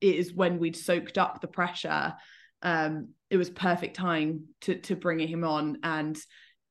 [0.01, 2.14] it is when we'd soaked up the pressure,
[2.62, 5.79] um, it was perfect time to to bring him on.
[5.83, 6.18] And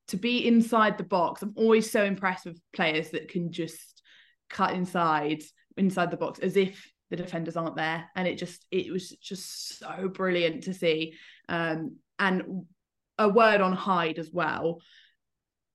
[0.08, 1.42] to be inside the box.
[1.42, 4.02] I'm always so impressed with players that can just
[4.50, 5.42] cut inside
[5.78, 8.08] inside the box as if the defenders aren't there.
[8.16, 11.14] And it just it was just so brilliant to see.
[11.48, 12.64] Um and
[13.18, 14.80] a word on Hyde as well.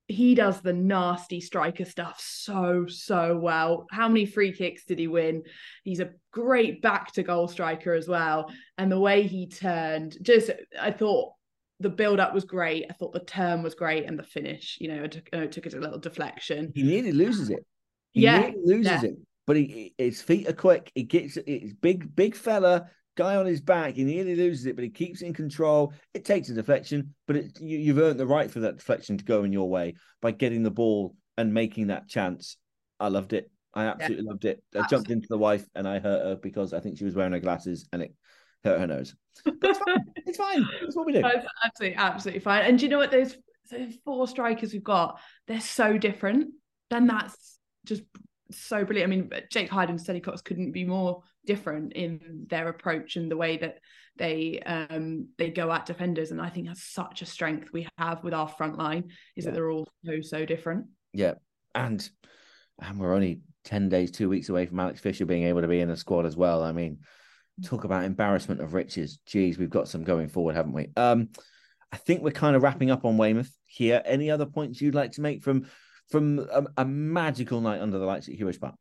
[0.07, 3.87] He does the nasty striker stuff so so well.
[3.89, 5.43] How many free kicks did he win?
[5.83, 8.51] He's a great back to goal striker as well.
[8.77, 11.33] And the way he turned just i thought
[11.79, 12.85] the build up was great.
[12.89, 15.65] I thought the turn was great and the finish you know it took, it took
[15.65, 16.71] it a little deflection.
[16.75, 17.65] He nearly loses it.
[18.11, 18.39] He yeah.
[18.39, 19.09] nearly loses yeah.
[19.09, 23.45] it but he his feet are quick he gets it's big big fella guy on
[23.45, 23.95] his back.
[23.95, 25.93] He nearly loses it, but he keeps in control.
[26.13, 29.23] It takes a deflection, but it, you, have earned the right for that deflection to
[29.23, 32.57] go in your way by getting the ball and making that chance.
[32.99, 33.49] I loved it.
[33.73, 34.29] I absolutely yeah.
[34.29, 34.63] loved it.
[34.73, 34.97] I absolutely.
[34.97, 37.39] jumped into the wife and I hurt her because I think she was wearing her
[37.39, 38.13] glasses and it
[38.63, 39.15] hurt her nose.
[39.43, 40.05] But it's fine.
[40.15, 40.65] it's fine.
[40.81, 41.21] That's what we do.
[41.21, 42.65] That's absolutely, absolutely fine.
[42.65, 43.11] And do you know what?
[43.11, 43.35] Those,
[43.71, 46.53] those four strikers we've got, they're so different.
[46.91, 48.03] Then that's just
[48.57, 49.11] so brilliant.
[49.11, 53.29] I mean, Jake Hyde and Sonny Cox couldn't be more different in their approach and
[53.29, 53.79] the way that
[54.17, 56.31] they um they go at defenders.
[56.31, 59.51] And I think that's such a strength we have with our front line is yeah.
[59.51, 60.87] that they're all so so different.
[61.13, 61.35] Yeah,
[61.75, 62.07] and
[62.81, 65.79] and we're only ten days, two weeks away from Alex Fisher being able to be
[65.79, 66.63] in the squad as well.
[66.63, 66.99] I mean,
[67.63, 69.19] talk about embarrassment of riches.
[69.25, 70.89] Geez, we've got some going forward, haven't we?
[70.95, 71.29] Um,
[71.91, 74.01] I think we're kind of wrapping up on Weymouth here.
[74.05, 75.67] Any other points you'd like to make from
[76.09, 78.75] from a, a magical night under the lights at Huish Park?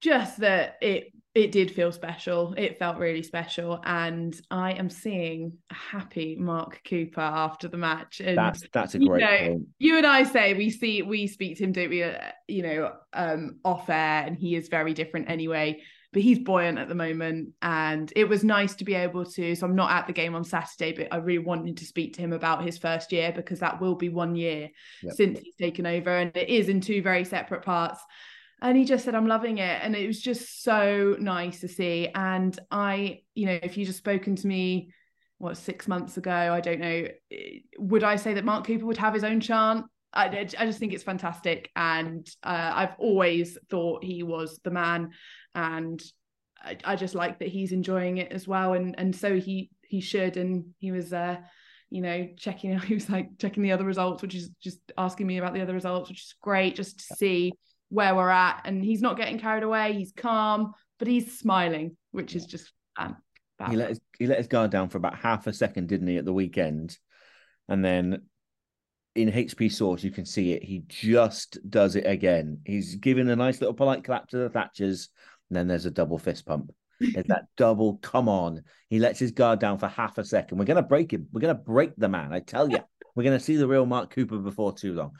[0.00, 2.54] Just that it it did feel special.
[2.56, 8.20] It felt really special, and I am seeing a happy Mark Cooper after the match.
[8.20, 9.22] And that's that's a great.
[9.22, 12.02] You, know, you and I say we see we speak to him, don't we?
[12.02, 15.80] Uh, you know, um, off air, and he is very different anyway
[16.16, 19.66] but he's buoyant at the moment and it was nice to be able to so
[19.66, 22.32] i'm not at the game on saturday but i really wanted to speak to him
[22.32, 24.70] about his first year because that will be one year
[25.02, 25.12] yep.
[25.12, 28.00] since he's taken over and it is in two very separate parts.
[28.62, 32.08] And he just said i'm loving it and it was just so nice to see.
[32.14, 34.94] And i you know if you just spoken to me
[35.36, 37.06] what six months ago i don't know
[37.78, 39.84] would i say that mark cooper would have his own chant
[40.16, 40.26] I,
[40.58, 41.70] I just think it's fantastic.
[41.76, 45.10] And uh, i've always thought he was the man.
[45.54, 46.02] And
[46.62, 48.72] I, I, just like that he's enjoying it as well.
[48.72, 50.36] And and so he he should.
[50.36, 51.36] And he was uh
[51.90, 55.38] you know checking he was like checking the other results which is just asking me
[55.38, 57.52] about the other results which is great just to see
[57.90, 58.62] where we're at.
[58.64, 59.92] And he's not getting carried away.
[59.92, 63.16] He's calm but he's smiling which is just um,
[63.68, 66.16] he let his, he let his guard down for about half a second didn't he
[66.16, 66.96] at the weekend?
[67.68, 68.22] And then
[69.16, 73.36] in HP source you can see it he just does it again he's giving a
[73.36, 75.08] nice little polite clap to the Thatchers
[75.48, 76.72] and then there's a double fist pump.
[77.00, 78.62] There's that double, come on.
[78.88, 80.58] He lets his guard down for half a second.
[80.58, 81.28] We're going to break him.
[81.32, 82.32] We're going to break the man.
[82.32, 82.78] I tell you,
[83.14, 85.12] we're going to see the real Mark Cooper before too long.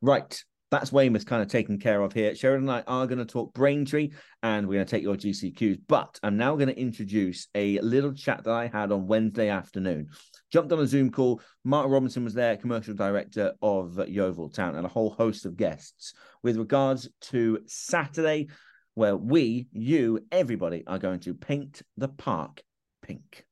[0.00, 0.42] Right.
[0.72, 2.34] That's Weymouth kind of taken care of here.
[2.34, 5.82] Sheridan and I are going to talk Braintree and we're going to take your GCQs.
[5.86, 10.08] But I'm now going to introduce a little chat that I had on Wednesday afternoon.
[10.50, 11.42] Jumped on a Zoom call.
[11.62, 16.14] Mark Robinson was there, commercial director of Yeovil Town, and a whole host of guests
[16.42, 18.48] with regards to Saturday
[18.94, 22.62] where we, you, everybody are going to paint the park
[23.02, 23.44] pink.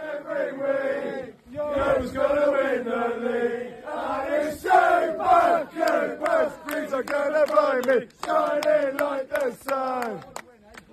[0.00, 3.73] Every week, who's gonna win the league?
[5.34, 10.20] Super Greens are gonna find me, shining like the sun.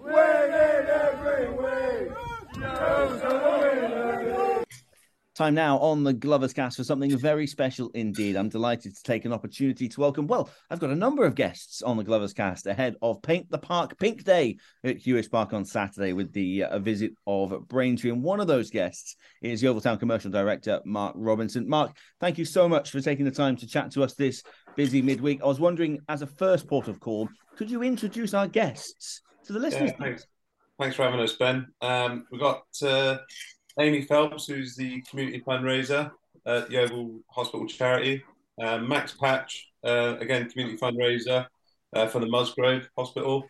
[0.04, 2.12] Winning every week,
[2.56, 4.51] who's gonna the league?
[5.34, 8.36] Time now on the Glovers cast for something very special indeed.
[8.36, 10.28] I'm delighted to take an opportunity to welcome.
[10.28, 13.58] Well, I've got a number of guests on the Glovers cast ahead of Paint the
[13.58, 18.12] Park Pink Day at Huish Park on Saturday with the uh, visit of Braintree.
[18.12, 21.66] And one of those guests is Yeovil Town Commercial Director Mark Robinson.
[21.66, 24.44] Mark, thank you so much for taking the time to chat to us this
[24.76, 25.42] busy midweek.
[25.42, 29.54] I was wondering, as a first port of call, could you introduce our guests to
[29.54, 29.92] the listeners?
[29.92, 30.28] Yeah, thanks.
[30.78, 31.68] thanks for having us, Ben.
[31.80, 32.64] Um, we've got.
[32.84, 33.20] Uh...
[33.80, 36.12] Amy Phelps, who's the community fundraiser
[36.46, 38.24] at Yeovil Hospital Charity.
[38.62, 41.48] Uh, Max Patch, uh, again, community fundraiser
[41.96, 43.48] uh, for the Musgrove Hospital.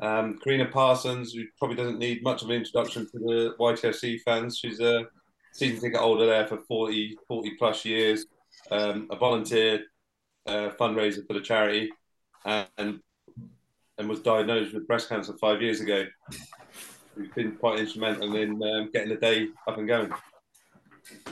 [0.00, 4.58] Um, Karina Parsons, who probably doesn't need much of an introduction to the YTFC fans.
[4.58, 5.06] She's a
[5.52, 8.26] season ticket holder there for 40, 40 plus years,
[8.70, 9.84] um, a volunteer
[10.46, 11.92] uh, fundraiser for the charity,
[12.44, 13.00] and
[13.98, 16.06] and was diagnosed with breast cancer five years ago
[17.14, 20.12] who's been quite instrumental in um, getting the day up and going.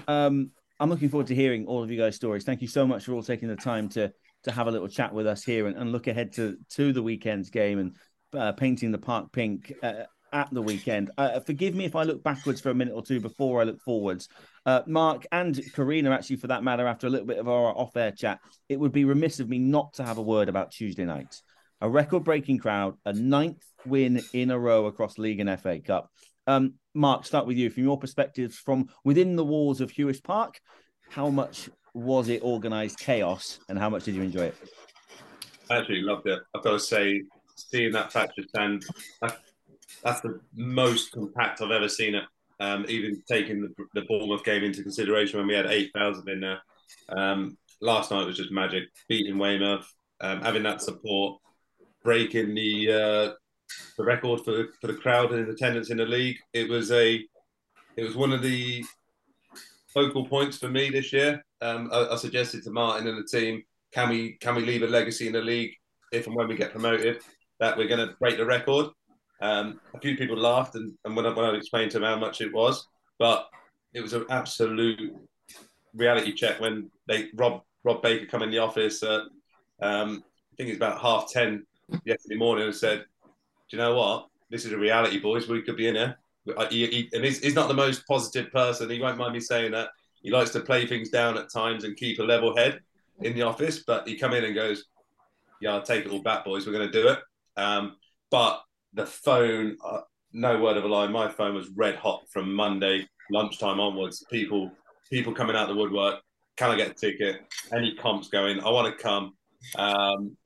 [0.07, 2.45] Um, I'm looking forward to hearing all of you guys' stories.
[2.45, 4.13] Thank you so much for all taking the time to
[4.45, 7.03] to have a little chat with us here and, and look ahead to to the
[7.03, 7.97] weekend's game and
[8.41, 11.11] uh, painting the park pink uh, at the weekend.
[11.19, 13.81] Uh, forgive me if I look backwards for a minute or two before I look
[13.81, 14.29] forwards.
[14.67, 18.13] Uh, Mark and Karina, actually, for that matter, after a little bit of our off-air
[18.13, 18.39] chat,
[18.69, 21.41] it would be remiss of me not to have a word about Tuesday night.
[21.81, 26.11] A record-breaking crowd, a ninth win in a row across league and FA Cup.
[26.47, 30.59] Um, Mark, start with you from your perspectives from within the walls of Huish Park.
[31.11, 34.57] How much was it organised chaos, and how much did you enjoy it?
[35.71, 36.41] I actually loved it.
[36.55, 37.23] I've got to say,
[37.57, 38.85] seeing that Thatcher stand,
[40.03, 42.25] that's the most compact I've ever seen it.
[42.61, 46.61] Um, even taking the, the Bournemouth game into consideration when we had 8,000 in there.
[47.09, 48.85] Um, last night was just magic.
[49.09, 49.87] Beating Weymouth,
[50.21, 51.41] um, having that support,
[52.03, 53.33] breaking the uh,
[53.97, 56.39] the record for the, for the crowd and his attendance in the league.
[56.53, 57.25] It was a
[57.97, 58.85] it was one of the
[59.93, 61.45] focal points for me this year.
[61.61, 64.87] Um, I, I, suggested to Martin and the team, can we can we leave a
[64.87, 65.73] legacy in the league
[66.13, 67.19] if and when we get promoted
[67.59, 68.87] that we're going to break the record.
[69.41, 72.19] Um, a few people laughed, and, and when, I, when I explained to them how
[72.19, 72.87] much it was,
[73.19, 73.49] but
[73.93, 75.15] it was an absolute
[75.95, 79.29] reality check when they Rob Rob Baker come in the office um,
[79.81, 81.65] I think it's about half ten
[82.05, 83.05] yesterday morning and said,
[83.71, 84.29] "Do you know what?
[84.51, 85.49] This is a reality, boys.
[85.49, 86.19] We could be in here."
[86.71, 88.89] He, he, and he's, he's not the most positive person.
[88.89, 89.89] He won't mind me saying that.
[90.23, 92.81] He likes to play things down at times and keep a level head
[93.21, 93.85] in the office.
[93.87, 94.85] But he come in and goes,
[95.61, 96.67] "Yeah, I'll take it all back, boys.
[96.67, 97.19] We're going to do it."
[97.57, 97.97] Um,
[98.31, 98.63] but
[98.95, 100.01] the phone, uh,
[100.33, 104.25] no word of a lie, my phone was red hot from Monday lunchtime onwards.
[104.31, 104.71] People,
[105.11, 106.21] people coming out the woodwork.
[106.57, 107.41] Can I get a ticket?
[107.73, 108.61] Any comps going?
[108.61, 109.35] I want to come.
[109.77, 110.37] Um,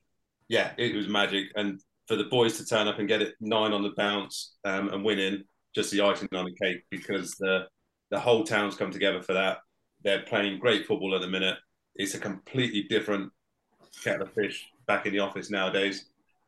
[0.49, 1.47] yeah, it was magic.
[1.55, 1.81] And
[2.13, 5.03] for the boys to turn up and get it nine on the bounce um, and
[5.03, 5.43] winning,
[5.75, 7.67] just the icing on the cake because the
[8.11, 9.61] the whole town's come together for that.
[10.05, 11.57] They're playing great football at the minute.
[11.95, 13.33] It's a completely different
[14.05, 16.05] kettle of fish back in the office nowadays.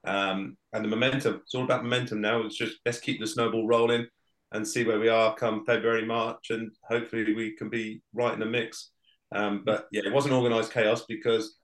[0.07, 2.43] Um, and the momentum, it's all about momentum now.
[2.43, 4.07] It's just let's keep the snowball rolling
[4.53, 8.41] and see where we are come February, March, and hopefully we can be right in
[8.41, 8.91] the mix.
[9.35, 11.57] Um, but yeah, it wasn't organised chaos because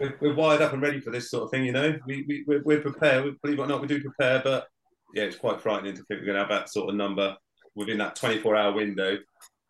[0.00, 1.64] we're, we're, wired up and ready for this sort of thing.
[1.64, 3.24] You know, we, we we're, we're prepared.
[3.24, 4.40] We, believe it or not, we do prepare.
[4.42, 4.66] But
[5.14, 7.36] yeah, it's quite frightening to think we're going to have that sort of number
[7.74, 9.18] within that 24-hour window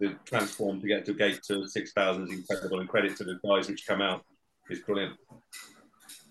[0.00, 2.80] to transform to get to gate to 6,000 is incredible.
[2.80, 4.22] And credit to the guys which come out
[4.70, 5.16] is brilliant.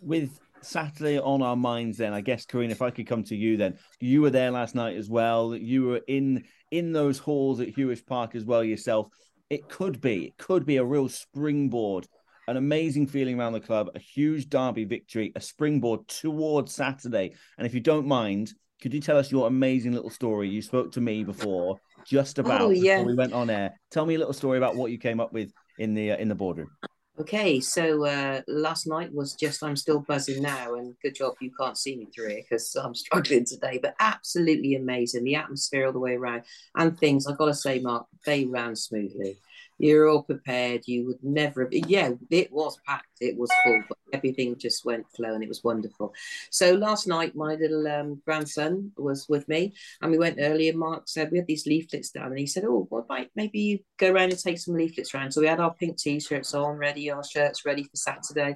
[0.01, 3.57] With Saturday on our minds, then I guess, Karina, if I could come to you,
[3.57, 5.55] then you were there last night as well.
[5.55, 9.07] You were in in those halls at Huish Park as well yourself.
[9.49, 12.07] It could be, it could be a real springboard,
[12.49, 17.33] an amazing feeling around the club, a huge derby victory, a springboard towards Saturday.
[17.57, 20.49] And if you don't mind, could you tell us your amazing little story?
[20.49, 22.97] You spoke to me before, just about oh, yeah.
[22.97, 23.73] before we went on air.
[23.91, 26.29] Tell me a little story about what you came up with in the uh, in
[26.29, 26.71] the boardroom.
[27.19, 31.51] Okay, so uh, last night was just, I'm still buzzing now, and good job you
[31.59, 35.25] can't see me through it because I'm struggling today, but absolutely amazing.
[35.25, 36.43] The atmosphere all the way around
[36.75, 39.37] and things, I've got to say, Mark, they ran smoothly
[39.79, 40.83] you're all prepared.
[40.85, 45.09] You would never have, yeah, it was packed, it was full, but everything just went
[45.15, 46.13] flow and it was wonderful.
[46.49, 50.79] So last night, my little um, grandson was with me and we went early and
[50.79, 53.79] Mark said, we had these leaflets down and he said, oh, what about maybe you
[53.97, 55.31] go around and take some leaflets around.
[55.31, 58.55] So we had our pink t-shirts on ready, our shirts ready for Saturday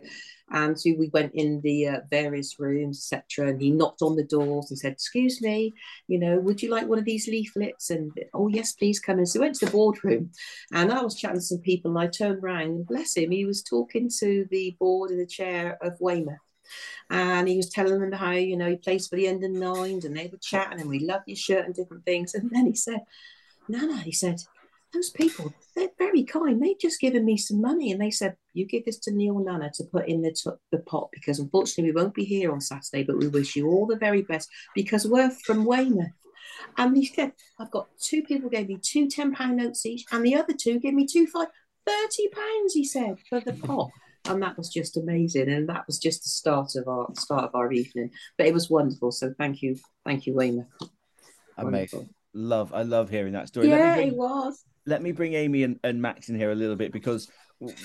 [0.52, 4.24] and so we went in the uh, various rooms etc and he knocked on the
[4.24, 5.74] doors and said excuse me
[6.08, 9.26] you know would you like one of these leaflets and oh yes please come in
[9.26, 10.30] so we went to the boardroom
[10.74, 13.46] and i was chatting to some people and i turned around and bless him he
[13.46, 16.40] was talking to the board in the chair of weymouth
[17.10, 20.16] and he was telling them how you know he plays for the under nines and
[20.16, 23.02] they were chatting and we love your shirt and different things and then he said
[23.68, 24.40] nana he said
[24.94, 26.62] those people, they're very kind.
[26.62, 29.72] They've just given me some money and they said, you give this to Neil Nana
[29.76, 33.04] to put in the, t- the pot because unfortunately we won't be here on Saturday,
[33.04, 36.12] but we wish you all the very best because we're from Weymouth.
[36.78, 40.36] And he said, I've got two people gave me two £10 notes each and the
[40.36, 41.48] other two gave me two five,
[41.88, 43.90] 30 pounds, he said, for the pot.
[44.26, 45.50] And that was just amazing.
[45.50, 48.12] And that was just the start of our start of our evening.
[48.38, 49.12] But it was wonderful.
[49.12, 49.78] So thank you.
[50.06, 50.68] Thank you, Weymouth.
[51.58, 52.00] Amazing.
[52.00, 52.10] Wonderful.
[52.36, 53.70] Love, I love hearing that story.
[53.70, 56.92] Yeah, it was let me bring Amy and, and Max in here a little bit
[56.92, 57.30] because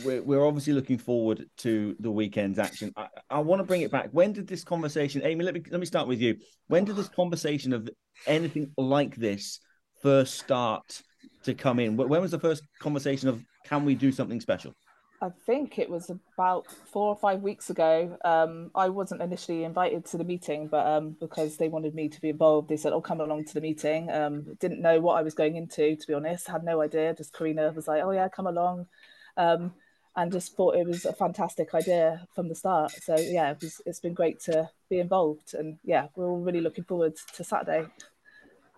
[0.04, 2.92] we're, we're obviously looking forward to the weekend's action.
[2.96, 4.08] I, I want to bring it back.
[4.12, 5.44] When did this conversation, Amy?
[5.44, 6.36] Let me let me start with you.
[6.66, 7.88] When did this conversation of
[8.26, 9.60] anything like this
[10.02, 11.02] first start
[11.44, 11.96] to come in?
[11.96, 14.74] When was the first conversation of can we do something special?
[15.20, 18.16] I think it was about four or five weeks ago.
[18.24, 22.20] Um, I wasn't initially invited to the meeting, but um, because they wanted me to
[22.20, 25.22] be involved, they said, "Oh, come along to the meeting." Um, didn't know what I
[25.22, 26.46] was going into, to be honest.
[26.46, 27.14] Had no idea.
[27.14, 28.86] Just Karina was like, "Oh yeah, come along,"
[29.36, 29.74] um,
[30.14, 32.92] and just thought it was a fantastic idea from the start.
[33.02, 36.60] So yeah, it was, it's been great to be involved, and yeah, we're all really
[36.60, 37.86] looking forward to Saturday.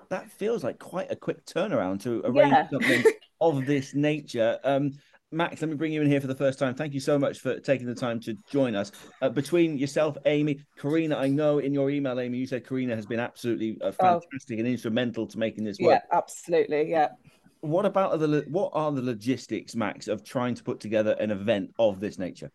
[0.08, 2.68] That feels like quite a quick turnaround to arrange yeah.
[2.70, 3.04] something
[3.40, 4.58] of this nature.
[4.64, 4.94] Um,
[5.32, 6.74] Max, let me bring you in here for the first time.
[6.74, 8.90] Thank you so much for taking the time to join us.
[9.22, 13.06] Uh, between yourself, Amy, Karina, I know in your email, Amy, you said Karina has
[13.06, 16.02] been absolutely uh, fantastic and instrumental to making this work.
[16.02, 16.90] Yeah, absolutely.
[16.90, 17.10] Yeah.
[17.60, 21.74] What about the what are the logistics, Max, of trying to put together an event
[21.78, 22.50] of this nature?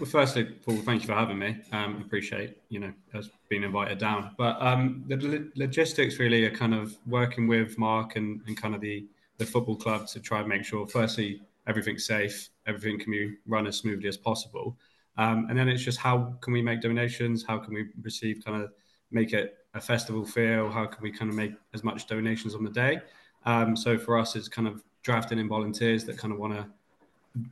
[0.00, 1.58] Well, firstly, Paul, thank you for having me.
[1.70, 4.34] Um, appreciate you know us being invited down.
[4.36, 8.74] But um, the lo- logistics really are kind of working with Mark and, and kind
[8.74, 9.04] of the
[9.38, 13.66] the football club to try and make sure, firstly, everything's safe, everything can be run
[13.66, 14.76] as smoothly as possible,
[15.16, 17.44] um, and then it's just how can we make donations?
[17.44, 18.72] How can we receive kind of
[19.10, 20.70] make it a festival feel?
[20.70, 23.00] How can we kind of make as much donations on the day?
[23.46, 26.66] Um, so for us, it's kind of drafting in volunteers that kind of want to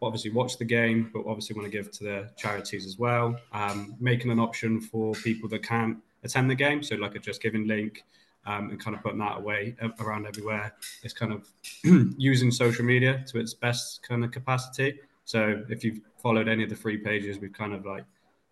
[0.01, 3.37] obviously watch the game, but obviously want to give to the charities as well.
[3.53, 7.43] Um, making an option for people that can't attend the game, so like a Just
[7.43, 8.05] Giving link,
[8.47, 10.75] um, and kind of putting that away around everywhere.
[11.03, 11.49] It's kind of
[12.19, 14.99] using social media to its best kind of capacity.
[15.25, 18.05] So if you've followed any of the free pages, we've kind of like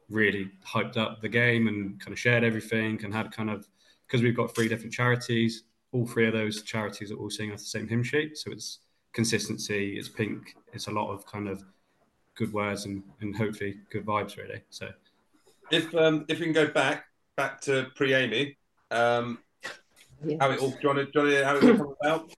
[0.09, 3.67] really hyped up the game and kind of shared everything and had kind of
[4.07, 5.65] because we've got three different charities.
[5.93, 8.81] All three of those charities are all seeing off the same hymn sheet, so it's
[9.13, 9.99] consistency.
[9.99, 10.55] It's pink.
[10.73, 11.65] It's a lot of kind of
[12.35, 14.63] good words and, and hopefully good vibes, really.
[14.71, 14.91] So,
[15.71, 17.05] if um, if we can go back
[17.37, 18.57] back to pre Amy,
[18.91, 19.39] um,
[20.25, 20.39] yes.
[20.41, 21.95] how it all, do you want to, do you want to how it all come
[22.01, 22.33] about?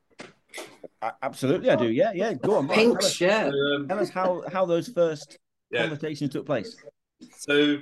[1.22, 1.90] Absolutely, I do.
[1.90, 2.32] Yeah, yeah.
[2.34, 2.68] Go on.
[2.68, 3.54] Pink tell us.
[3.76, 5.36] Um, tell us how how those first
[5.70, 5.80] yeah.
[5.80, 6.76] conversations took place.
[7.38, 7.78] So,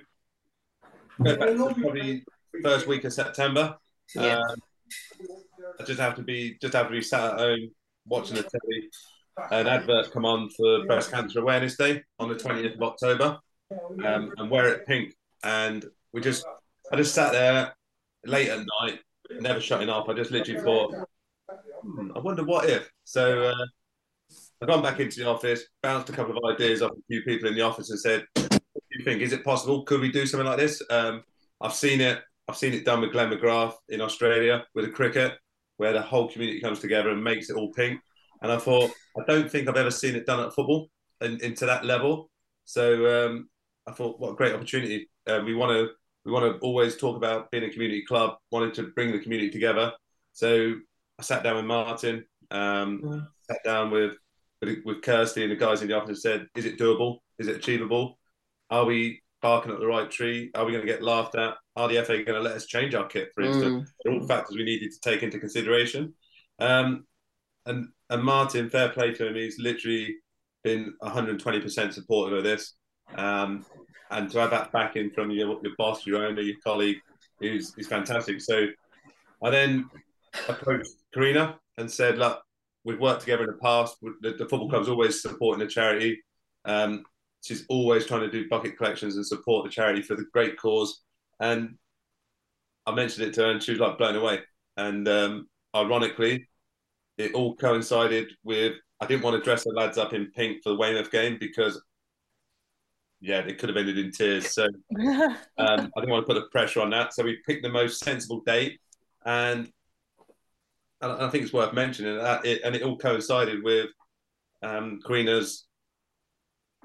[1.23, 2.25] go back to probably
[2.63, 3.77] first week of September.
[4.15, 4.39] Yeah.
[4.39, 4.57] Um,
[5.79, 7.71] I just have to be just have to be sat at home
[8.07, 8.89] watching the telly.
[9.51, 13.39] An advert come on for Breast Cancer Awareness Day on the twentieth of October,
[14.05, 15.15] um, and wear it pink.
[15.43, 16.45] And we just,
[16.93, 17.75] I just sat there
[18.27, 19.01] late at night,
[19.39, 20.09] never shutting up.
[20.09, 20.95] I just literally thought,
[21.83, 22.91] hmm, I wonder what if.
[23.05, 23.67] So uh,
[24.61, 27.49] I've gone back into the office, bounced a couple of ideas off a few people
[27.49, 29.23] in the office, and said, "What do you think?
[29.23, 29.85] Is it possible?
[29.85, 31.23] Could we do something like this?" Um,
[31.61, 32.21] I've seen it.
[32.49, 35.35] I've seen it done with Glenn McGrath in Australia with the cricket,
[35.77, 38.01] where the whole community comes together and makes it all pink.
[38.43, 41.67] And I thought, I don't think I've ever seen it done at football and into
[41.67, 42.31] that level.
[42.65, 43.49] So um,
[43.87, 45.11] I thought, what a great opportunity.
[45.27, 45.91] Uh, we want to
[46.25, 49.51] we want to always talk about being a community club, wanted to bring the community
[49.51, 49.93] together.
[50.33, 50.75] So
[51.19, 53.21] I sat down with Martin, um, yeah.
[53.43, 54.15] sat down with,
[54.61, 57.19] with with Kirsty and the guys in the office and said, is it doable?
[57.39, 58.19] Is it achievable?
[58.71, 60.51] Are we barking at the right tree?
[60.55, 61.55] Are we going to get laughed at?
[61.77, 63.89] Are the FA going to let us change our kit, for instance?
[63.89, 63.93] Mm.
[64.05, 66.15] They're all factors we needed to take into consideration.
[66.59, 67.07] Um,
[67.67, 70.17] and and Martin, fair play to him, he's literally
[70.63, 72.75] been 120% supportive of this.
[73.15, 73.65] Um,
[74.11, 76.99] and to have that backing from your, your boss, your owner, your colleague,
[77.41, 78.41] is, is fantastic.
[78.41, 78.67] So
[79.43, 79.89] I then
[80.49, 82.43] approached Karina and said, look,
[82.85, 83.97] we've worked together in the past.
[84.01, 86.21] The, the football club's always supporting the charity.
[86.65, 87.05] Um,
[87.43, 91.03] she's always trying to do bucket collections and support the charity for the great cause.
[91.39, 91.77] And
[92.87, 94.41] I mentioned it to her and she was like blown away.
[94.77, 96.49] And um, ironically,
[97.19, 100.71] it all coincided with I didn't want to dress the lads up in pink for
[100.71, 101.81] the Weymouth game because
[103.21, 104.53] yeah, it could have ended in tears.
[104.55, 104.65] So
[104.99, 107.13] um, I didn't want to put the pressure on that.
[107.13, 108.81] So we picked the most sensible date,
[109.25, 109.71] and,
[111.01, 113.89] and I think it's worth mentioning that it and it all coincided with
[114.63, 115.67] um, Karina's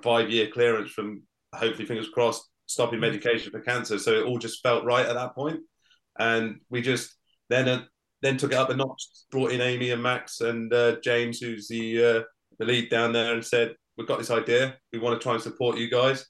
[0.02, 1.24] five-year clearance from
[1.54, 3.98] hopefully fingers crossed stopping medication for cancer.
[3.98, 5.62] So it all just felt right at that point,
[6.20, 7.16] and we just
[7.50, 7.84] then uh,
[8.22, 11.68] then took it up a notch, brought in Amy and Max and uh, James, who's
[11.70, 12.22] the uh,
[12.60, 14.78] the lead down there, and said, "We've got this idea.
[14.92, 16.26] We want to try and support you guys.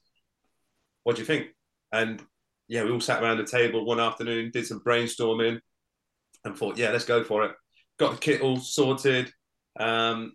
[1.03, 1.47] What do you think?"
[1.91, 2.21] And
[2.67, 5.59] yeah, we all sat around the table one afternoon, did some brainstorming,
[6.43, 7.51] and thought, "Yeah, let's go for it."
[7.97, 9.31] Got the kit all sorted.
[9.79, 10.33] Um,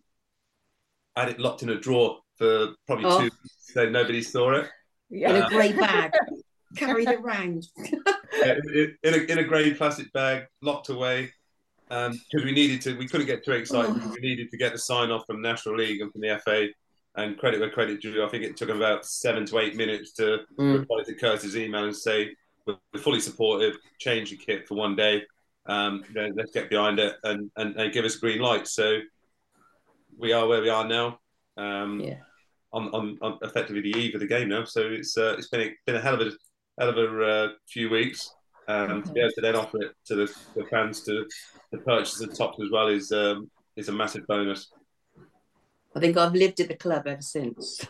[1.16, 3.20] had it locked in a drawer for probably oh.
[3.22, 4.68] two, so nobody saw it.
[5.12, 5.30] Yeah.
[5.30, 6.12] In a grey bag,
[6.76, 7.66] carried around.
[7.76, 11.32] yeah, in, in, a, in a grey plastic bag, locked away
[11.88, 12.96] because um, we needed to.
[12.96, 14.00] We couldn't get too excited.
[14.00, 14.14] Oh.
[14.14, 16.68] We needed to get the sign off from National League and from the FA.
[17.20, 20.40] And credit where credit due, I think it took about seven to eight minutes to
[20.58, 20.78] mm.
[20.78, 22.34] reply to Curtis' email and say
[22.66, 23.76] we're fully supportive.
[23.98, 25.22] Change the kit for one day.
[25.66, 28.66] Um, let's get behind it and, and, and give us green light.
[28.66, 29.00] So
[30.18, 31.18] we are where we are now.
[31.56, 32.16] Um, yeah.
[32.72, 35.60] On, on, on, effectively the eve of the game now, so it's uh, it's been
[35.60, 36.30] a, been a hell of a
[36.78, 38.32] hell of a uh, few weeks.
[38.68, 41.26] Um, to be able to then offer it to the, the fans to
[41.72, 44.70] the purchase of tops as well is um, is a massive bonus.
[45.94, 47.80] I think I've lived at the club ever since.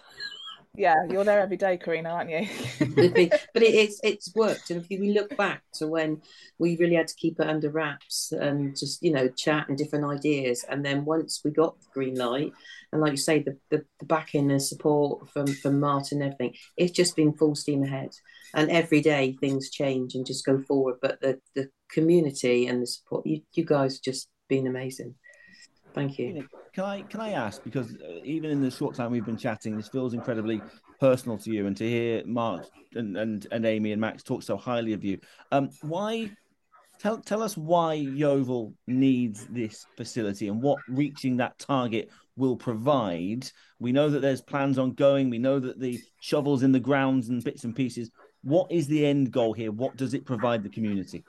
[0.77, 2.47] Yeah, you're there every day, Karina, aren't you?
[2.95, 4.71] but it, it's it's worked.
[4.71, 6.23] And if we look back to when
[6.59, 10.05] we really had to keep it under wraps and just you know chat and different
[10.05, 12.53] ideas, and then once we got the green light,
[12.93, 16.57] and like you say, the the, the backing and support from from Martin and everything,
[16.77, 18.11] it's just been full steam ahead.
[18.55, 20.97] And every day things change and just go forward.
[21.03, 25.17] But the the community and the support, you you guys just been amazing.
[25.95, 26.47] Thank you.
[26.73, 29.77] Can I can I ask because uh, even in the short time we've been chatting,
[29.77, 30.63] this feels incredibly
[31.01, 34.57] personal to you, and to hear Mark and and, and Amy and Max talk so
[34.57, 35.19] highly of you.
[35.51, 36.31] Um, why?
[37.01, 43.51] Tell tell us why Yeovil needs this facility and what reaching that target will provide.
[43.79, 45.31] We know that there's plans ongoing.
[45.31, 48.11] We know that the shovels in the grounds and bits and pieces.
[48.43, 49.73] What is the end goal here?
[49.73, 51.25] What does it provide the community?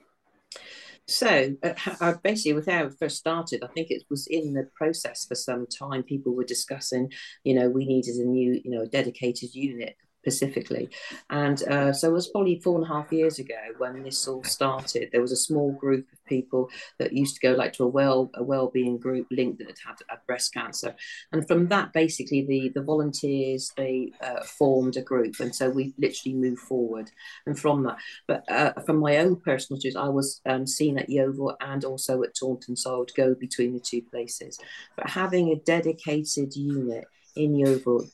[1.11, 5.25] So, uh, basically, with how it first started, I think it was in the process
[5.25, 6.03] for some time.
[6.03, 7.11] People were discussing,
[7.43, 10.89] you know, we needed a new, you know, dedicated unit specifically.
[11.29, 14.43] And uh, so it was probably four and a half years ago when this all
[14.43, 15.09] started.
[15.11, 16.69] There was a small group of people
[16.99, 20.19] that used to go like to a well a well-being group linked that had had
[20.27, 20.95] breast cancer.
[21.31, 25.93] And from that, basically, the the volunteers they uh, formed a group, and so we
[25.97, 27.09] literally moved forward.
[27.47, 27.97] And from that,
[28.27, 32.21] but uh, from my own personal choice, I was um, seen at Yeovil and also
[32.21, 34.59] at Taunton, so I would go between the two places.
[34.95, 37.05] But having a dedicated unit
[37.35, 38.05] in Yeovil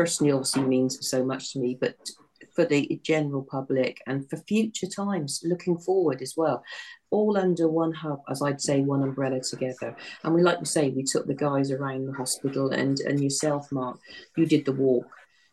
[0.00, 1.94] personally obviously means so much to me, but
[2.54, 6.64] for the general public and for future times, looking forward as well,
[7.10, 9.94] all under one hub, as I'd say, one umbrella together.
[10.24, 13.70] And we, like to say, we took the guys around the hospital, and and yourself,
[13.70, 13.98] Mark,
[14.38, 15.06] you did the walk.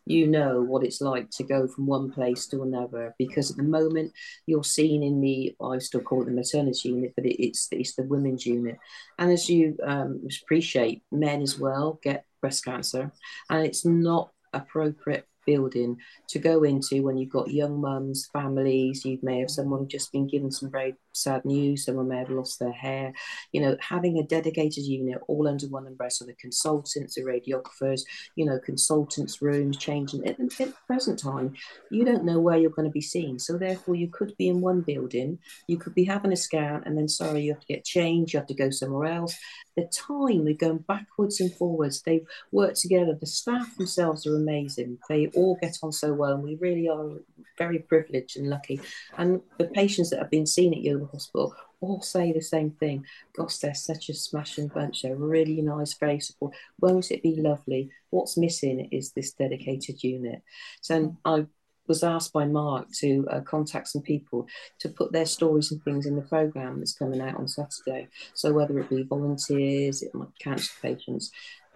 [0.06, 3.62] You know what it's like to go from one place to another because at the
[3.62, 4.10] moment
[4.46, 7.94] you're seen in the I still call it the maternity unit, but it, it's it's
[7.94, 8.78] the women's unit.
[9.18, 13.12] And as you um, appreciate, men as well get breast cancer,
[13.50, 15.96] and it's not appropriate building
[16.28, 19.52] to go into when you've got young mums, families, you may have mm.
[19.52, 23.12] someone just been given some very sad news, someone may have lost their hair.
[23.52, 28.02] You know, having a dedicated unit all under one umbrella, so the consultants, the radiographers,
[28.36, 30.26] you know, consultants' rooms changing.
[30.26, 31.54] At, the present time,
[31.90, 33.38] you don't know where you're going to be seen.
[33.38, 36.96] So therefore, you could be in one building, you could be having a scan, and
[36.96, 39.36] then sorry, you have to get changed, you have to go somewhere else.
[39.76, 42.02] The time we're going backwards and forwards.
[42.02, 43.16] They work together.
[43.18, 44.98] The staff themselves are amazing.
[45.08, 47.10] They all get on so well, and we really are
[47.56, 48.80] very privileged and lucky.
[49.16, 53.04] And the patients that have been seen at Yeovil Hospital all say the same thing.
[53.36, 55.02] Gosh, they're such a smashing bunch.
[55.02, 56.58] They're really nice, very supportive.
[56.80, 57.90] Won't it be lovely?
[58.10, 60.42] What's missing is this dedicated unit.
[60.80, 61.46] So I
[61.86, 64.46] was asked by Mark to uh, contact some people
[64.80, 68.08] to put their stories and things in the program that's coming out on Saturday.
[68.34, 71.30] So whether it be volunteers, it might cancer patients.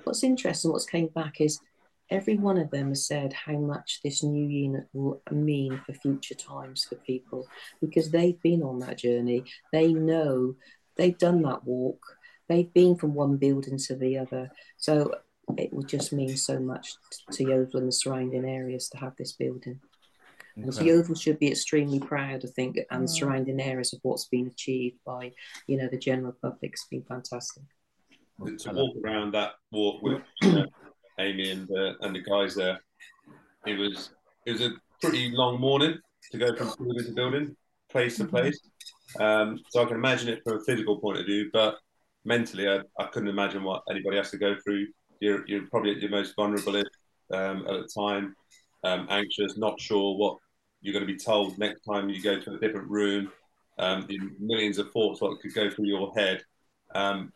[0.04, 1.60] What's interesting, what's came back is
[2.12, 6.34] every one of them has said how much this new unit will mean for future
[6.34, 7.48] times for people
[7.80, 9.44] because they've been on that journey.
[9.72, 10.54] They know
[10.96, 12.04] they've done that walk.
[12.48, 14.50] They've been from one building to the other.
[14.76, 15.14] So
[15.56, 16.94] it would just mean so much
[17.32, 19.80] to Yeovil and the surrounding areas to have this building.
[20.54, 23.08] And so Yeovil should be extremely proud, I think, and mm.
[23.08, 25.32] surrounding areas of what's been achieved by,
[25.66, 26.72] you know, the general public.
[26.72, 27.62] It's been fantastic.
[28.38, 30.20] To walk around that walk with
[31.22, 32.80] Amy and uh, and the guys there.
[33.66, 34.10] It was
[34.46, 34.70] it was a
[35.00, 35.98] pretty long morning
[36.30, 37.56] to go from building to building,
[37.90, 38.58] place to place.
[39.20, 41.76] Um, so I can imagine it from a physical point of view, but
[42.24, 44.86] mentally, I, I couldn't imagine what anybody has to go through.
[45.20, 48.34] You're, you're probably at your most vulnerable um, at the time,
[48.84, 50.38] um, anxious, not sure what
[50.80, 53.30] you're going to be told next time you go to a different room.
[53.78, 56.42] Um, the millions of thoughts that could go through your head
[56.94, 57.32] um,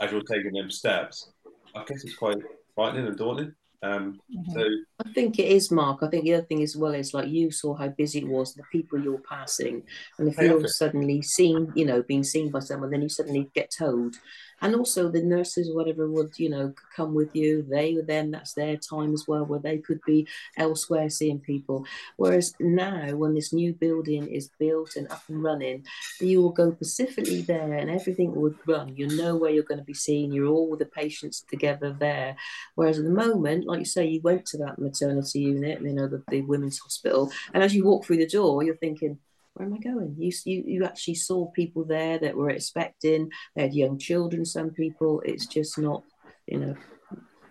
[0.00, 1.30] as you're taking them steps.
[1.74, 2.38] I guess it's quite
[2.76, 3.54] frightening and daunting.
[3.82, 4.52] Um, mm-hmm.
[4.52, 4.68] So
[5.04, 6.02] I think it is, Mark.
[6.02, 8.54] I think the other thing as well is like you saw how busy it was,
[8.54, 9.82] the people you're passing,
[10.18, 13.70] and if you're suddenly seen, you know, being seen by someone, then you suddenly get
[13.76, 14.16] told,
[14.62, 17.62] and also the nurses whatever would you know come with you.
[17.68, 20.26] They were then that's their time as well where they could be
[20.56, 21.84] elsewhere seeing people.
[22.16, 25.84] Whereas now when this new building is built and up and running
[26.20, 28.96] you will go specifically there and everything would run.
[28.96, 30.32] You know where you're going to be seen.
[30.32, 32.36] You're all with the patients together there.
[32.74, 36.06] Whereas at the moment like you say you went to that maternity unit you know
[36.06, 39.18] the, the women's hospital and as you walk through the door you're thinking
[39.56, 40.14] where am I going?
[40.18, 43.30] You, you you actually saw people there that were expecting.
[43.54, 44.44] They had young children.
[44.44, 45.22] Some people.
[45.24, 46.02] It's just not,
[46.46, 46.74] you know,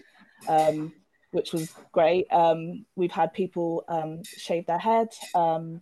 [0.47, 0.93] Um,
[1.31, 2.25] which was great.
[2.31, 5.09] Um, we've had people um, shave their head.
[5.35, 5.81] Um,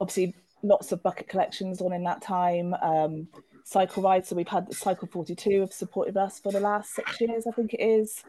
[0.00, 2.74] obviously, lots of bucket collections on in that time.
[3.64, 4.28] Cycle rides.
[4.28, 7.74] So we've had Cycle 42 have supported us for the last six years, I think
[7.74, 8.22] it is.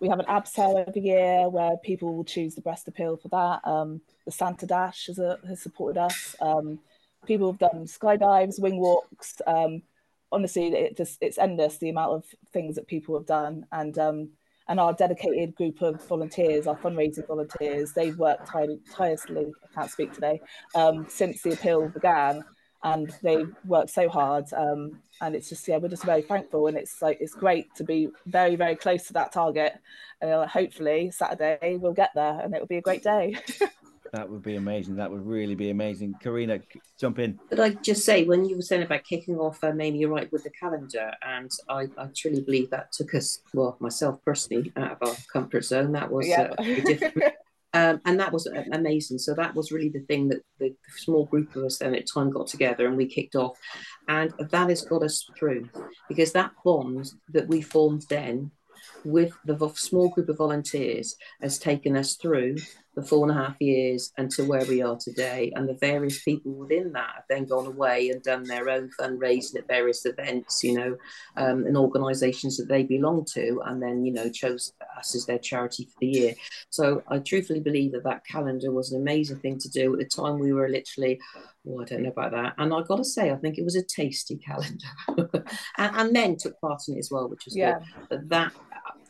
[0.00, 3.68] We have an abseil every year where people will choose the breast appeal for that.
[3.68, 6.36] Um, the Santa Dash has, a, has supported us.
[6.40, 6.80] Um,
[7.26, 9.40] people have done skydives, wing walks.
[9.46, 9.82] Um,
[10.30, 14.28] honestly, it just it's endless the amount of things that people have done, and um,
[14.68, 19.46] and our dedicated group of volunteers, our fundraising volunteers, they've worked tirelessly.
[19.64, 20.40] I can't speak today
[20.74, 22.44] um, since the appeal began,
[22.82, 24.52] and they work so hard.
[24.52, 27.84] Um, and it's just yeah, we're just very thankful, and it's like it's great to
[27.84, 29.78] be very very close to that target.
[30.20, 33.36] And uh, hopefully Saturday we'll get there, and it'll be a great day.
[34.12, 34.96] That would be amazing.
[34.96, 36.14] That would really be amazing.
[36.22, 36.60] Karina,
[36.98, 37.38] jump in.
[37.50, 40.30] But I just say, when you were saying about kicking off, um, Amy, you're right
[40.32, 44.92] with the calendar, and I, I truly believe that took us, well, myself personally, out
[44.92, 45.92] of our comfort zone.
[45.92, 46.54] That was Yeah.
[46.56, 47.34] uh, very different.
[47.76, 49.18] Um, and that was uh, amazing.
[49.18, 52.10] So that was really the thing that the small group of us then at the
[52.10, 53.58] time got together and we kicked off,
[54.08, 55.68] and that has got us through
[56.08, 58.50] because that bond that we formed then
[59.06, 62.56] with the small group of volunteers has taken us through
[62.96, 65.52] the four and a half years and to where we are today.
[65.54, 69.56] And the various people within that have then gone away and done their own fundraising
[69.56, 70.96] at various events, you know,
[71.36, 75.38] um, and organisations that they belong to, and then, you know, chose us as their
[75.38, 76.34] charity for the year.
[76.70, 79.92] So I truthfully believe that that calendar was an amazing thing to do.
[79.92, 81.20] At the time, we were literally,
[81.68, 82.54] oh, I don't know about that.
[82.56, 84.86] And I got to say, I think it was a tasty calendar.
[85.76, 87.74] and, and men took part in it as well, which was Yeah.
[87.74, 88.08] good.
[88.08, 88.52] But that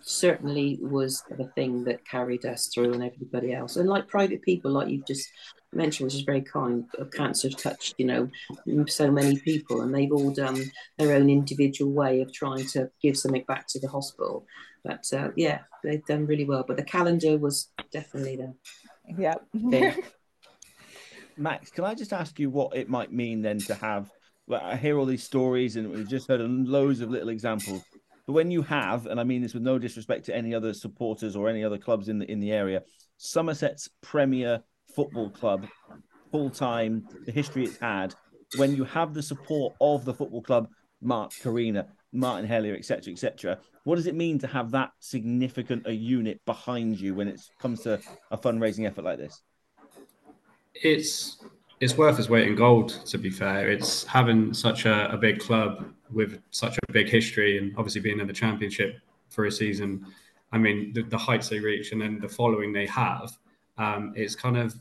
[0.06, 3.74] certainly was the thing that carried us through and everybody else.
[3.76, 5.28] And like private people, like you've just
[5.72, 8.30] mentioned, which is very kind, of cancer touched, you know,
[8.86, 10.62] so many people, and they've all done
[10.96, 14.46] their own individual way of trying to give something back to the hospital.
[14.84, 16.64] But uh, yeah, they've done really well.
[16.66, 18.54] But the calendar was definitely the
[19.18, 19.34] yeah.
[19.70, 20.02] thing.
[21.36, 24.10] Max, can I just ask you what it might mean then to have?
[24.46, 27.82] Well, I hear all these stories, and we've just heard loads of little examples.
[28.26, 31.36] But when you have, and I mean this with no disrespect to any other supporters
[31.36, 32.82] or any other clubs in the in the area,
[33.18, 34.62] Somerset's premier
[34.94, 35.66] football club,
[36.30, 38.14] full time, the history it's had.
[38.56, 40.68] When you have the support of the football club,
[41.00, 45.92] Mark, Karina, Martin Hellier, etc., etc., what does it mean to have that significant a
[45.92, 48.00] unit behind you when it comes to
[48.30, 49.42] a fundraising effort like this?
[50.82, 51.38] it's
[51.80, 52.88] it's worth its weight in gold.
[53.06, 57.58] To be fair, it's having such a, a big club with such a big history,
[57.58, 60.06] and obviously being in the championship for a season.
[60.52, 63.36] I mean, the, the heights they reach, and then the following they have,
[63.78, 64.74] um, it's kind of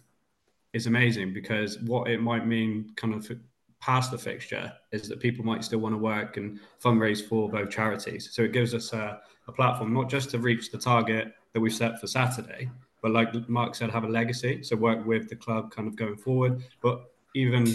[0.73, 3.32] it's amazing because what it might mean, kind of
[3.80, 7.69] past the fixture, is that people might still want to work and fundraise for both
[7.69, 8.30] charities.
[8.34, 11.73] So it gives us a, a platform not just to reach the target that we've
[11.73, 12.69] set for Saturday,
[13.01, 14.63] but like Mark said, have a legacy.
[14.63, 16.63] So work with the club kind of going forward.
[16.82, 17.67] But even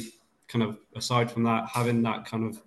[0.48, 2.61] kind of aside from that, having that kind of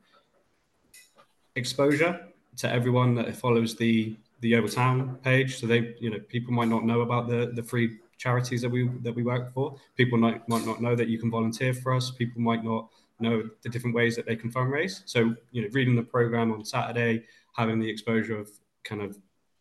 [1.56, 2.28] exposure
[2.58, 5.60] to everyone that follows the the Yeovil Town page.
[5.60, 8.89] So they, you know, people might not know about the the free charities that we
[9.01, 9.76] that we work for.
[9.95, 12.12] People might might not know that you can volunteer for us.
[12.12, 12.89] People might not
[13.20, 15.01] know the different ways that they can fundraise.
[15.06, 17.24] So, you know, reading the program on Saturday,
[17.56, 18.49] having the exposure of
[18.84, 19.18] kind of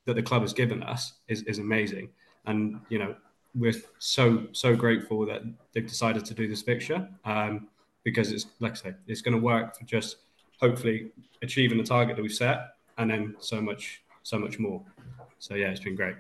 [0.07, 2.09] that the club has given us is, is amazing.
[2.47, 3.15] And, you know,
[3.55, 7.69] we're so, so grateful that they've decided to do this fixture um,
[8.03, 10.17] because it's, like I say, it's going to work for just
[10.63, 11.11] hopefully
[11.43, 14.81] achieving the target that we've set and then so much, so much more.
[15.41, 16.15] So, yeah, it's been great.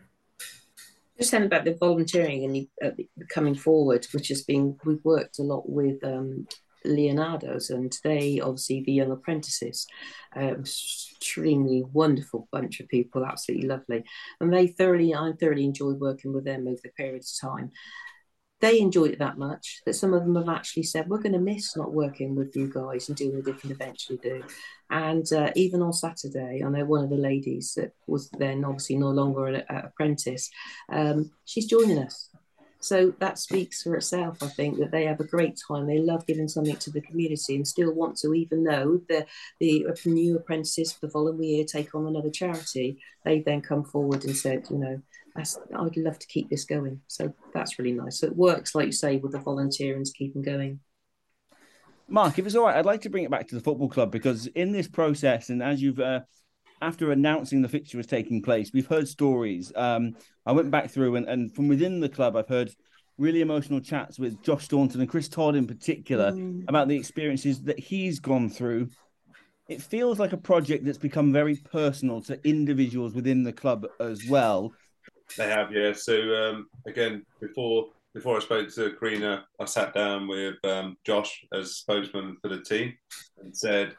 [1.17, 5.43] Just saying about the volunteering and uh, coming forward, which has been, we've worked a
[5.43, 6.49] lot with um,
[6.85, 9.87] Leonardo's, and they obviously the young apprentices.
[10.35, 14.03] Uh, extremely wonderful bunch of people, absolutely lovely,
[14.41, 17.71] and they thoroughly, I thoroughly enjoyed working with them over the period of time.
[18.63, 21.39] They enjoyed it that much that some of them have actually said, "We're going to
[21.39, 24.43] miss not working with you guys and doing the different events you do."
[24.89, 28.97] And uh, even on Saturday, I know one of the ladies that was then obviously
[28.97, 30.51] no longer an apprentice.
[30.89, 32.31] Um, she's joining us
[32.83, 35.87] so that speaks for itself, I think, that they have a great time.
[35.87, 39.25] They love giving something to the community and still want to, even though the,
[39.61, 44.25] the new apprentices for the following year take on another charity, they then come forward
[44.25, 45.01] and said, you know,
[45.37, 47.01] I'd love to keep this going.
[47.07, 48.21] So that's really nice.
[48.21, 50.81] So it works, like you say, with the volunteering to keep them going.
[52.09, 54.11] Mark, if it's all right, I'd like to bring it back to the football club
[54.11, 56.21] because in this process, and as you've uh,
[56.83, 59.73] after announcing the fixture was taking place, we've heard stories.
[59.75, 62.73] Um, I went back through, and, and from within the club, I've heard
[63.19, 66.65] really emotional chats with Josh Staunton and Chris Todd in particular mm.
[66.69, 68.89] about the experiences that he's gone through.
[69.69, 74.27] It feels like a project that's become very personal to individuals within the club as
[74.29, 74.73] well.
[75.37, 75.93] They have, yeah.
[75.93, 81.45] So um, again, before before I spoke to Karina, I sat down with um, Josh
[81.53, 82.95] as spokesman for the team
[83.41, 83.97] and said,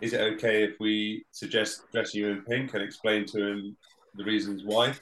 [0.00, 3.76] is it okay if we suggest dressing you in pink and explain to him
[4.14, 4.94] the reasons why?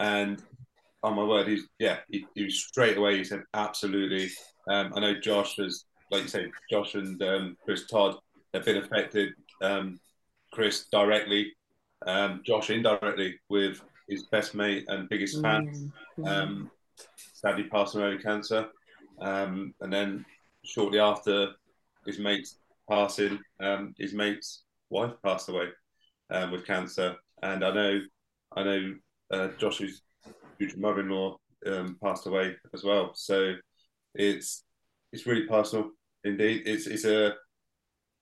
[0.00, 0.42] And
[1.02, 3.18] oh my word, he's yeah, he, he was straight away.
[3.18, 4.30] He said absolutely.
[4.70, 8.16] Um, I know Josh has, like you say, Josh and um, Chris Todd
[8.54, 9.34] have been affected.
[9.62, 10.00] Um,
[10.52, 11.52] Chris directly,
[12.06, 15.92] um, Josh indirectly with his best mate and biggest fan.
[16.18, 16.26] Mm.
[16.26, 16.70] Um,
[17.34, 18.68] sadly, passed away with cancer,
[19.20, 20.24] um, and then
[20.64, 21.52] shortly after
[22.06, 25.68] his mate's passing, um, his mate's wife passed away
[26.30, 28.00] um, with cancer, and I know,
[28.56, 28.94] I know,
[29.30, 30.02] uh, Josh's
[30.56, 31.36] future mother-in-law
[31.66, 33.12] um, passed away as well.
[33.14, 33.54] So
[34.14, 34.64] it's
[35.12, 35.90] it's really personal
[36.24, 36.62] indeed.
[36.66, 37.34] It's it's a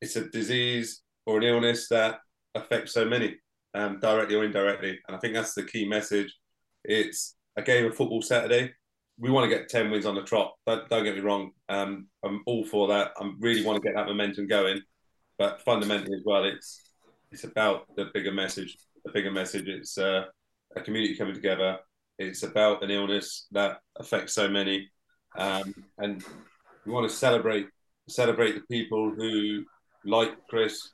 [0.01, 2.20] it's a disease or an illness that
[2.55, 3.37] affects so many,
[3.76, 6.34] um, directly or indirectly, and I think that's the key message.
[6.84, 8.72] It's a game of football Saturday
[9.18, 10.54] we want to get 10 wins on the trot.
[10.66, 11.50] Don't, don't get me wrong.
[11.68, 13.12] Um, I'm all for that.
[13.18, 14.80] I really want to get that momentum going.
[15.38, 16.80] But fundamentally as well, it's
[17.30, 18.76] it's about the bigger message.
[19.04, 19.68] The bigger message.
[19.68, 20.24] It's uh,
[20.74, 21.78] a community coming together.
[22.18, 24.88] It's about an illness that affects so many,
[25.36, 26.24] um, and
[26.86, 27.66] we want to celebrate
[28.08, 29.64] celebrate the people who,
[30.06, 30.90] like Chris,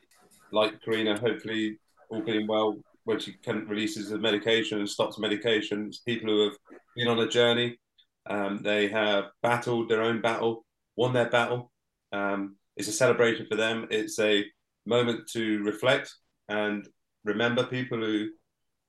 [0.51, 1.79] like Karina, hopefully
[2.13, 5.91] all being well when she can releases the medication and stops medication.
[6.07, 6.57] People who have
[6.97, 7.79] been on a journey
[8.27, 10.65] um, they have battled their own battle,
[10.97, 11.73] won their battle.
[12.13, 13.87] Um, it's a celebration for them.
[13.91, 14.45] It's a
[14.87, 16.15] moment to reflect
[16.49, 16.87] and
[17.25, 18.29] remember people who,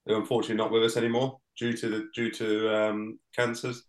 [0.05, 3.84] who are unfortunately not with us anymore due to the due to um, cancers,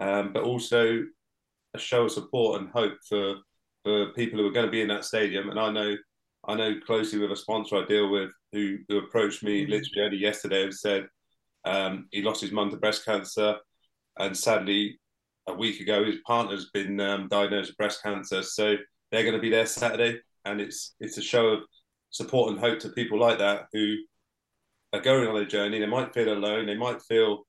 [0.00, 1.04] um, but also
[1.74, 3.36] a show of support and hope for
[3.84, 5.50] for people who are going to be in that stadium.
[5.50, 5.96] And I know
[6.48, 9.72] I know closely with a sponsor I deal with who, who approached me mm-hmm.
[9.72, 11.06] literally only yesterday and said
[11.64, 13.56] um, he lost his mum to breast cancer
[14.18, 14.98] and sadly,
[15.46, 18.42] a week ago, his partner's been um, diagnosed with breast cancer.
[18.42, 18.76] So
[19.10, 21.60] they're going to be there Saturday, and it's it's a show of
[22.10, 23.96] support and hope to people like that who
[24.92, 25.78] are going on a journey.
[25.78, 26.66] They might feel alone.
[26.66, 27.44] They might feel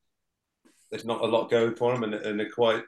[0.91, 2.83] there's not a lot going for them, and, and they're quite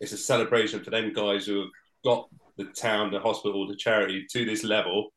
[0.00, 1.70] it's a celebration for them guys who have
[2.04, 5.12] got the town, the hospital, the charity to this level.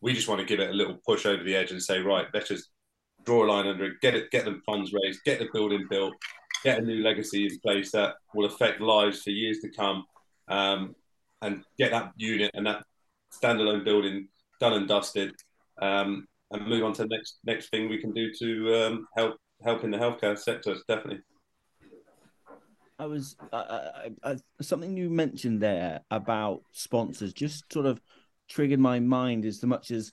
[0.00, 2.26] We just want to give it a little push over the edge and say, right,
[2.32, 2.70] let's just
[3.24, 6.14] draw a line under it, get it, get them funds raised, get the building built,
[6.64, 10.04] get a new legacy in place that will affect lives for years to come,
[10.48, 10.94] um,
[11.40, 12.84] and get that unit and that
[13.32, 14.28] standalone building
[14.62, 15.32] done and dusted,
[15.82, 19.36] um, and move on to the next next thing we can do to um, help
[19.62, 20.76] help in the healthcare sector.
[20.88, 21.20] Definitely.
[22.98, 28.00] I was I, I, I, something you mentioned there about sponsors just sort of
[28.48, 30.12] triggered my mind as much as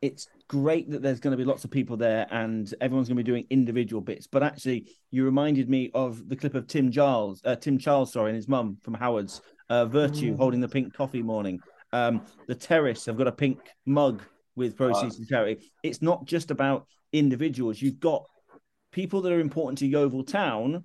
[0.00, 3.22] it's great that there's going to be lots of people there and everyone's going to
[3.22, 4.26] be doing individual bits.
[4.26, 8.30] But actually, you reminded me of the clip of Tim Charles, uh, Tim Charles, sorry,
[8.30, 10.36] and his mum from Howard's uh, Virtue mm.
[10.36, 11.58] holding the pink coffee morning.
[11.94, 14.22] Um, the Terrace have got a pink mug
[14.56, 15.70] with proceeds to charity.
[15.84, 17.80] It's not just about individuals.
[17.80, 18.24] You've got
[18.90, 20.84] people that are important to Yeovil Town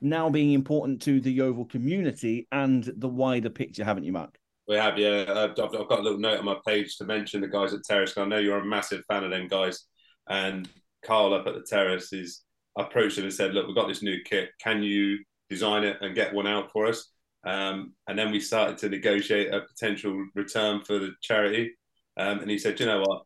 [0.00, 4.38] now being important to the Yeovil community and the wider picture, haven't you, Mark?
[4.68, 5.24] We have, yeah.
[5.28, 8.16] I've, I've, got a little note on my page to mention the guys at Terrace.
[8.16, 9.86] I know you're a massive fan of them guys.
[10.28, 10.68] And
[11.04, 12.42] Carl up at the Terrace is
[12.78, 14.50] approached him and said, "Look, we've got this new kit.
[14.60, 15.18] Can you
[15.48, 17.12] design it and get one out for us?"
[17.46, 21.72] Um, and then we started to negotiate a potential return for the charity.
[22.16, 23.22] Um, and he said, "You know what?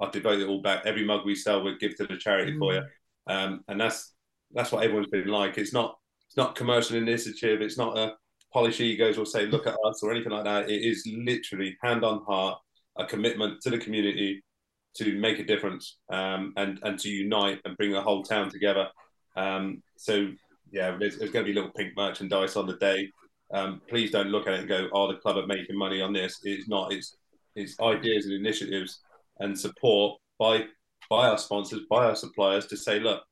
[0.00, 0.84] I'll devote it all back.
[0.84, 2.58] Every mug we sell, we'll give to the charity mm.
[2.58, 2.82] for you."
[3.26, 4.14] Um, and that's
[4.52, 5.56] that's what everyone's been like.
[5.56, 5.96] It's not
[6.28, 7.62] it's not commercial initiative.
[7.62, 8.14] It's not a
[8.52, 10.70] polish egos or say look at us or anything like that.
[10.70, 12.58] It is literally hand on heart,
[12.96, 14.44] a commitment to the community
[14.96, 18.88] to make a difference um, and and to unite and bring the whole town together.
[19.36, 20.32] Um, so
[20.70, 23.10] yeah, there's, there's, going to be little pink merchandise on the day.
[23.52, 26.12] Um, please don't look at it and go, "Oh, the club are making money on
[26.12, 26.92] this." It's not.
[26.92, 27.16] It's
[27.54, 29.00] it's ideas and initiatives
[29.40, 30.66] and support by
[31.10, 33.22] by our sponsors, by our suppliers to say, "Look,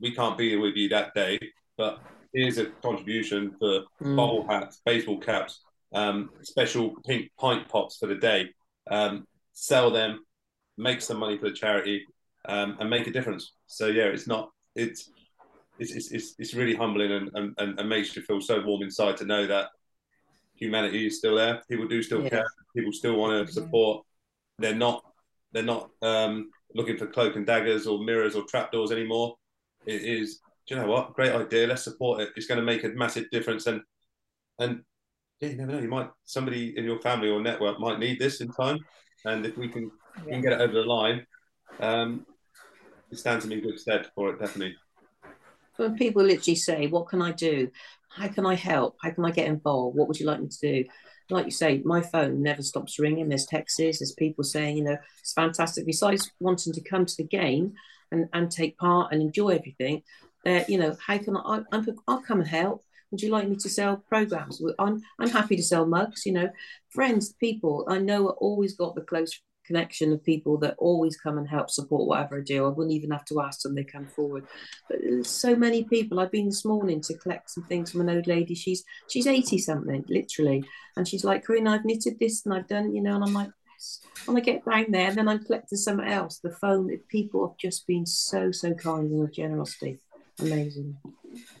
[0.00, 1.38] we can't be with you that day,
[1.76, 2.00] but
[2.32, 4.46] here's a contribution for mm.
[4.48, 5.60] hats, baseball caps,
[5.94, 8.50] um, special pink pint pots for the day.
[8.90, 10.20] Um, sell them,
[10.78, 12.04] make some money for the charity,
[12.48, 13.52] um, and make a difference.
[13.66, 15.10] So yeah, it's not it's
[15.80, 19.24] it's it's, it's really humbling and, and, and makes you feel so warm inside to
[19.24, 19.70] know that
[20.54, 21.62] humanity is still there.
[21.68, 22.28] People do still yeah.
[22.28, 22.46] care.
[22.76, 24.04] People still want to support.
[24.58, 25.02] They're not
[25.52, 29.36] they're not um, looking for cloak and daggers or mirrors or trapdoors anymore.
[29.86, 31.14] It is do you know what?
[31.14, 31.66] Great idea.
[31.66, 32.30] Let's support it.
[32.36, 33.66] It's going to make a massive difference.
[33.66, 33.80] And
[34.58, 34.82] and
[35.40, 35.80] yeah, you never know.
[35.80, 38.78] You might somebody in your family or network might need this in time.
[39.24, 40.24] And if we can, yeah.
[40.24, 41.26] we can get it over the line,
[41.80, 42.26] um,
[43.10, 44.38] it stands in good stead for it.
[44.38, 44.76] Definitely.
[45.76, 47.70] When people literally say, "What can I do?
[48.10, 48.96] How can I help?
[49.02, 49.96] How can I get involved?
[49.96, 50.88] What would you like me to do?"
[51.30, 53.28] Like you say, my phone never stops ringing.
[53.28, 55.86] There's texts, there's people saying, you know, it's fantastic.
[55.86, 57.74] Besides wanting to come to the game
[58.10, 60.02] and, and take part and enjoy everything,
[60.44, 62.82] uh, you know, how can I, I, I'll come and help.
[63.10, 64.62] Would you like me to sell programs?
[64.78, 66.50] I'm, I'm happy to sell mugs, you know,
[66.90, 69.40] friends, people I know are always got the close
[69.70, 72.64] connection of people that always come and help support whatever I do.
[72.64, 74.44] I wouldn't even have to ask them, they come forward.
[74.88, 76.18] But there's so many people.
[76.18, 78.56] I've been this morning to collect some things from an old lady.
[78.56, 80.64] She's she's 80 something, literally.
[80.96, 83.50] And she's like, Corinne, I've knitted this and I've done, you know, and I'm like,
[83.72, 84.00] yes.
[84.26, 86.40] And I get down there and then I'm collecting something else.
[86.40, 90.00] The phone, people have just been so, so kind and of generosity.
[90.40, 90.96] Amazing.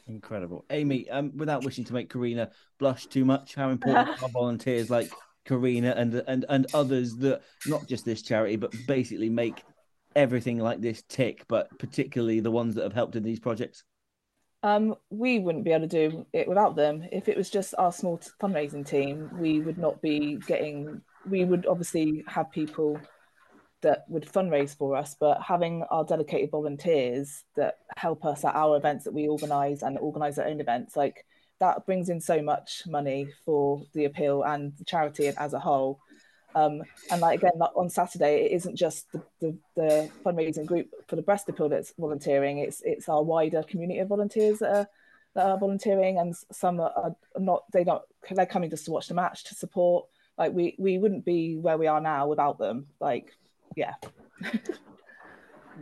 [0.08, 0.64] Incredible.
[0.70, 2.50] Amy, um, without wishing to make Karina
[2.80, 5.12] blush too much, how important are volunteers like
[5.44, 9.62] Karina and and and others that not just this charity, but basically make
[10.16, 13.84] everything like this tick, but particularly the ones that have helped in these projects?
[14.62, 17.04] Um, we wouldn't be able to do it without them.
[17.10, 21.00] If it was just our small fundraising team, we would not be getting.
[21.28, 23.00] We would obviously have people
[23.82, 28.76] that would fundraise for us, but having our dedicated volunteers that help us at our
[28.76, 31.24] events that we organise and organise our own events, like
[31.60, 36.00] that brings in so much money for the appeal and the charity as a whole.
[36.54, 40.88] Um, and like again, like on Saturday, it isn't just the, the, the, fundraising group
[41.06, 44.88] for the breast appeal that's volunteering; it's it's our wider community of volunteers that are
[45.34, 47.62] that are volunteering, and some are not.
[47.72, 48.02] They don't.
[48.28, 50.06] They're coming just to watch the match to support.
[50.36, 52.86] Like we we wouldn't be where we are now without them.
[52.98, 53.32] Like
[53.76, 53.94] yeah.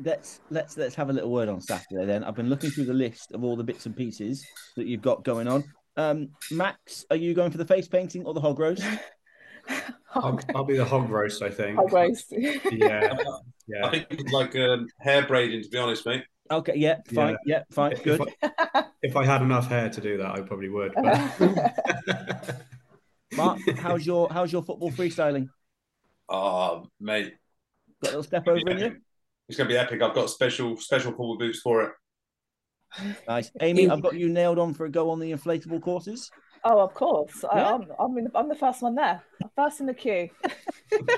[0.05, 2.25] let's let's let's have a little word on Saturday then.
[2.25, 4.47] I've been looking through the list of all the bits and pieces
[4.77, 5.65] that you've got going on.
[5.97, 8.85] Um, Max, are you going for the face painting or the hog roast?
[10.15, 11.77] I'll, I'll, be the hog roast, I think.
[11.77, 12.27] Hog roast.
[12.33, 12.59] yeah,
[13.69, 13.87] yeah.
[13.87, 16.25] I think like um, hair braiding, to be honest, mate.
[16.51, 18.21] Okay, yeah, fine, yeah, yeah fine, if, good.
[18.21, 20.95] If I, if I, had enough hair to do that, I probably would.
[20.95, 22.63] But...
[23.35, 25.49] Mark, how's your how's your football freestyling?
[26.31, 27.35] Oh, mate,
[28.03, 28.97] Got a little step over in you.
[29.49, 30.03] It's going to be epic.
[30.03, 31.93] I've got special special football boots for it.
[33.27, 33.89] Nice, Amy.
[33.89, 36.31] I've got you nailed on for a go on the inflatable courses.
[36.65, 37.45] Oh, of course.
[37.45, 37.71] Yeah.
[37.71, 39.23] I, am I'm, I'm, I'm the first one there.
[39.57, 40.29] First in the queue.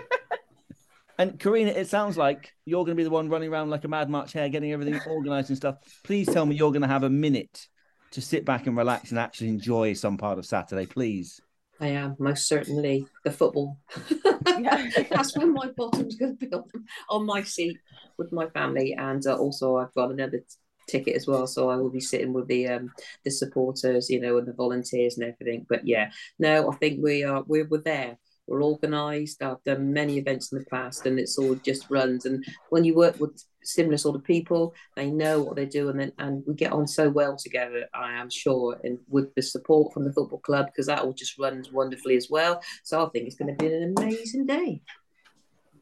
[1.18, 3.88] and Karina, it sounds like you're going to be the one running around like a
[3.88, 5.76] mad March hare, getting everything organised and stuff.
[6.04, 7.66] Please tell me you're going to have a minute
[8.12, 11.40] to sit back and relax and actually enjoy some part of Saturday, please.
[11.80, 13.78] I am most certainly the football.
[15.10, 16.64] That's when my bottom's going to be on,
[17.08, 17.78] on my seat
[18.18, 20.42] with my family, and uh, also I've got another
[20.88, 21.46] ticket as well.
[21.46, 22.92] So I will be sitting with the um
[23.24, 25.66] the supporters, you know, and the volunteers and everything.
[25.68, 28.18] But yeah, no, I think we are we're, we're there.
[28.46, 29.42] We're organised.
[29.42, 32.26] I've done many events in the past, and it's all just runs.
[32.26, 36.12] And when you work with similar sort of people, they know what they're doing, and,
[36.18, 37.86] and we get on so well together.
[37.94, 41.38] I am sure, and with the support from the football club, because that all just
[41.38, 42.62] runs wonderfully as well.
[42.82, 44.82] So I think it's going to be an amazing day.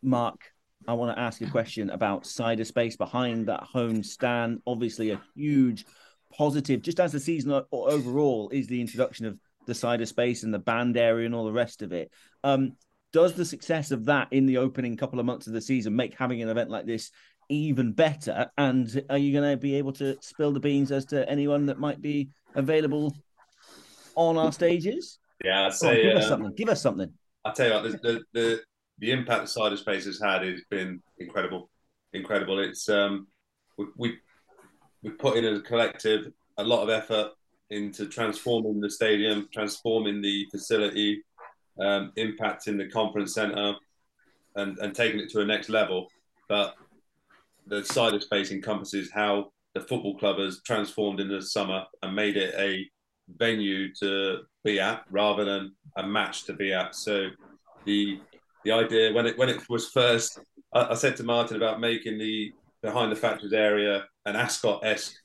[0.02, 0.40] Mark,
[0.86, 4.62] I want to ask a question about cider space behind that home stand.
[4.66, 5.84] Obviously, a huge
[6.32, 10.58] positive, just as the season overall, is the introduction of the cider space and the
[10.58, 12.10] band area and all the rest of it.
[12.42, 12.72] Um,
[13.12, 16.14] does the success of that in the opening couple of months of the season make
[16.18, 17.10] having an event like this
[17.48, 18.50] even better?
[18.58, 21.78] And are you going to be able to spill the beans as to anyone that
[21.78, 23.14] might be available
[24.14, 25.18] on our stages?
[25.44, 26.54] Yeah, I'd say on, give us um, something.
[26.56, 27.12] Give us something.
[27.44, 28.60] I'll tell you what, the, the, the
[28.98, 31.70] the impact the cider space has had has been incredible,
[32.12, 32.58] incredible.
[32.58, 33.28] It's um,
[33.76, 34.18] we we
[35.02, 37.30] we put in a collective a lot of effort
[37.70, 41.22] into transforming the stadium, transforming the facility,
[41.80, 43.74] um, impacting the conference centre,
[44.56, 46.08] and and taking it to a next level.
[46.48, 46.74] But
[47.68, 52.36] the cider space encompasses how the football club has transformed in the summer and made
[52.36, 52.88] it a
[53.36, 56.94] venue to be at rather than a match to be at.
[56.94, 57.28] So
[57.84, 58.20] the
[58.64, 60.40] the idea when it when it was first,
[60.72, 62.52] I, I said to Martin about making the
[62.82, 65.16] behind the factories area an Ascot esque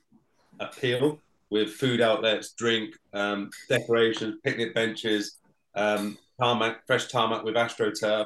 [0.59, 1.19] appeal
[1.49, 5.37] with food outlets, drink, um, decorations, picnic benches,
[5.75, 8.25] um, tarmac, fresh tarmac with astroturf.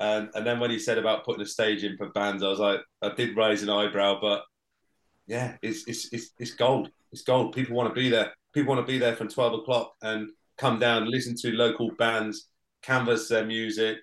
[0.00, 2.58] And, and then when he said about putting a stage in for bands, I was
[2.58, 4.42] like, I did raise an eyebrow, but
[5.26, 6.90] yeah, it's it's it's, it's gold.
[7.12, 7.54] It's gold.
[7.54, 8.32] People want to be there.
[8.52, 12.48] People want to be there from twelve o'clock and come down, listen to local bands,
[12.82, 13.98] canvas their music,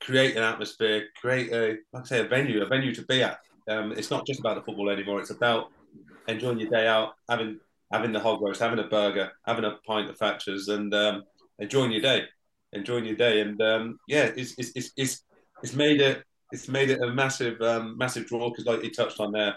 [0.00, 3.38] create an atmosphere, create a like I say a venue, a venue to be at.
[3.68, 5.20] Um, it's not just about the football anymore.
[5.20, 5.70] It's about
[6.28, 7.58] enjoying your day out, having
[7.92, 11.22] having the hog roast, having a burger, having a pint of Thatchers, and um,
[11.58, 12.24] enjoying your day,
[12.72, 13.40] enjoying your day.
[13.40, 15.22] And um, yeah, it's, it's it's, it's
[15.62, 19.20] it's made it it's made it a massive um, massive draw because like you touched
[19.20, 19.56] on there,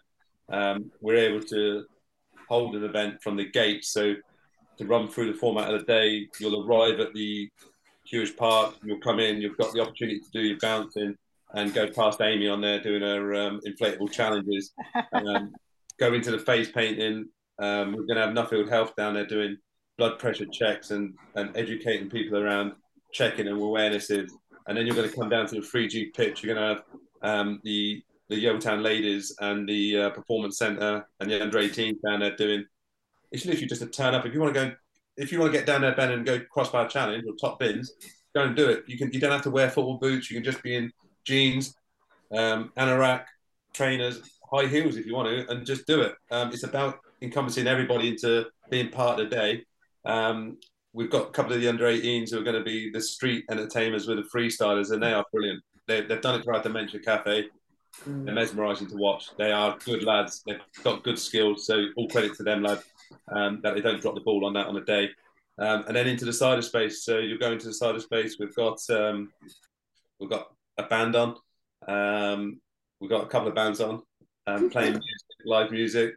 [0.50, 1.86] um, we're able to
[2.47, 3.86] hold an event from the gate.
[3.86, 4.16] So
[4.78, 7.50] to run through the format of the day, you'll arrive at the
[8.12, 8.76] Huish Park.
[8.84, 9.41] You'll come in.
[9.41, 11.16] You've got the opportunity to do your bouncing
[11.54, 14.72] and go past Amy on there doing her um, inflatable challenges.
[15.14, 15.54] Um,
[16.00, 17.28] go into the face painting.
[17.60, 19.58] Um, we're going to have Nuffield Health down there doing
[19.97, 22.74] blood pressure checks and, and educating people around
[23.14, 24.30] checking and awarenesses.
[24.70, 26.43] And then you're going to come down to the 3G pitch.
[26.43, 26.84] You're going to have
[27.22, 32.20] um, the the Yeovil ladies and the uh, performance centre and the under 18 down
[32.20, 32.63] there doing.
[33.32, 34.28] It's literally just a turn up.
[34.28, 34.76] If you want to go
[35.17, 37.91] if you want to get down there, Ben, and go crossbar challenge or top bins,
[38.34, 38.84] go and do it.
[38.88, 39.11] You can.
[39.11, 40.32] You don't have to wear football boots.
[40.32, 40.91] You can just be in
[41.26, 41.76] jeans,
[42.32, 43.26] um, anorak,
[43.74, 46.13] trainers, high heels if you want to, and just do it.
[46.32, 49.65] Um, it's about encompassing everybody into being part of the day.
[50.05, 50.57] Um,
[50.93, 53.45] we've got a couple of the under 18s who are going to be the street
[53.49, 55.63] entertainers with the freestylers, and they are brilliant.
[55.87, 57.47] They, have done it our Dementia Cafe.
[58.05, 58.25] Mm.
[58.25, 59.29] They're mesmerising to watch.
[59.37, 60.43] They are good lads.
[60.45, 61.65] They've got good skills.
[61.65, 62.83] So all credit to them, lads
[63.31, 65.09] um, that they don't drop the ball on that on a day.
[65.57, 67.03] Um, and then into the cider space.
[67.03, 68.37] So you're going to the cider space.
[68.39, 69.31] We've got um,
[70.19, 71.35] we've got a band on.
[71.87, 72.61] Um,
[72.99, 74.01] we've got a couple of bands on
[74.47, 76.13] um, playing music, live music.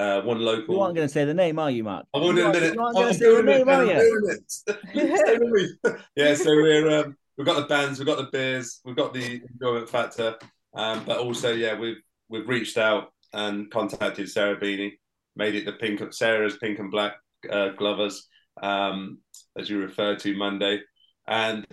[0.00, 0.74] Uh, one local.
[0.74, 2.06] You aren't going to say the name, are you, Mark?
[2.14, 3.84] I'm going to You aren't going to say the name, are
[4.94, 5.96] you?
[6.16, 6.34] yeah.
[6.34, 9.90] So we're um, we've got the bands, we've got the beers, we've got the enjoyment
[9.90, 10.36] factor,
[10.74, 11.98] um, but also yeah, we've
[12.30, 14.98] we've reached out and contacted Sarah Beeny
[15.36, 17.16] made it the pink Sarah's pink and black
[17.50, 18.26] uh, glovers,
[18.62, 19.18] um,
[19.58, 20.80] as you referred to Monday,
[21.26, 21.66] and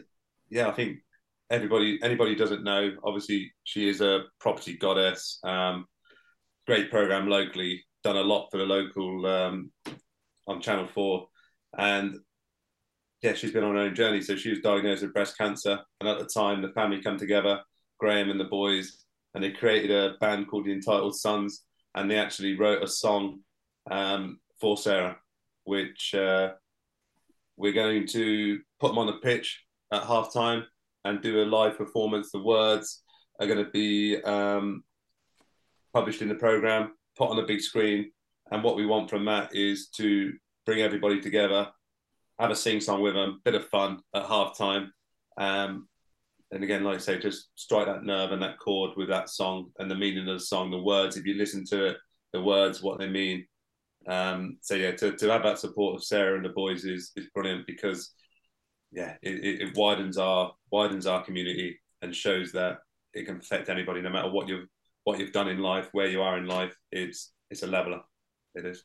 [0.50, 0.98] yeah, I think
[1.50, 5.40] everybody anybody doesn't know, obviously she is a property goddess.
[5.46, 5.86] Um,
[6.66, 9.72] great program locally, done a lot for the local um,
[10.48, 11.28] on Channel Four,
[11.78, 12.20] and
[13.22, 14.22] yeah, she's been on her own journey.
[14.22, 17.62] So she was diagnosed with breast cancer, and at the time, the family come together,
[18.00, 21.64] Graham and the boys, and they created a band called the Entitled Sons,
[21.96, 23.40] and they actually wrote a song
[23.90, 25.18] um, for Sarah,
[25.64, 26.52] which uh,
[27.56, 30.66] we're going to put them on the pitch at half time
[31.06, 32.32] and do a live performance.
[32.32, 33.04] The words
[33.40, 34.84] are going to be um,
[35.94, 38.12] published in the program, put on a big screen.
[38.52, 40.34] And what we want from that is to
[40.66, 41.68] bring everybody together,
[42.40, 44.94] have a sing song with them, bit of fun at half time.
[45.38, 45.88] Um,
[46.52, 49.72] and again, like I say, just strike that nerve and that chord with that song
[49.80, 51.18] and the meaning of the song, the words.
[51.18, 51.98] If you listen to it,
[52.32, 53.46] the words, what they mean,
[54.08, 57.28] um, so yeah, to, to have that support of Sarah and the boys is is
[57.34, 58.14] brilliant because
[58.92, 62.78] yeah, it, it, widens our widens our community and shows that
[63.14, 64.68] it can affect anybody, no matter what you've
[65.08, 66.76] what you've done in life, where you are in life.
[66.92, 68.02] It's it's a leveler.
[68.56, 68.84] It is.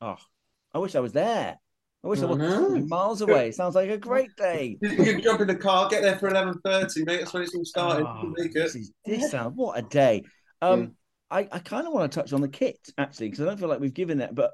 [0.00, 0.16] Oh,
[0.72, 1.58] I wish I was there.
[2.02, 3.50] I wish I, I was miles away.
[3.50, 4.78] Sounds like a great day.
[4.80, 7.18] You can jump in the car, get there for eleven thirty, mate.
[7.18, 8.06] That's when it's all started.
[8.06, 8.60] Oh, You can make it.
[8.62, 10.22] this, is, this sounds what a day.
[10.62, 10.96] Um,
[11.30, 13.68] I, I kind of want to touch on the kit actually because I don't feel
[13.68, 14.52] like we've given that, but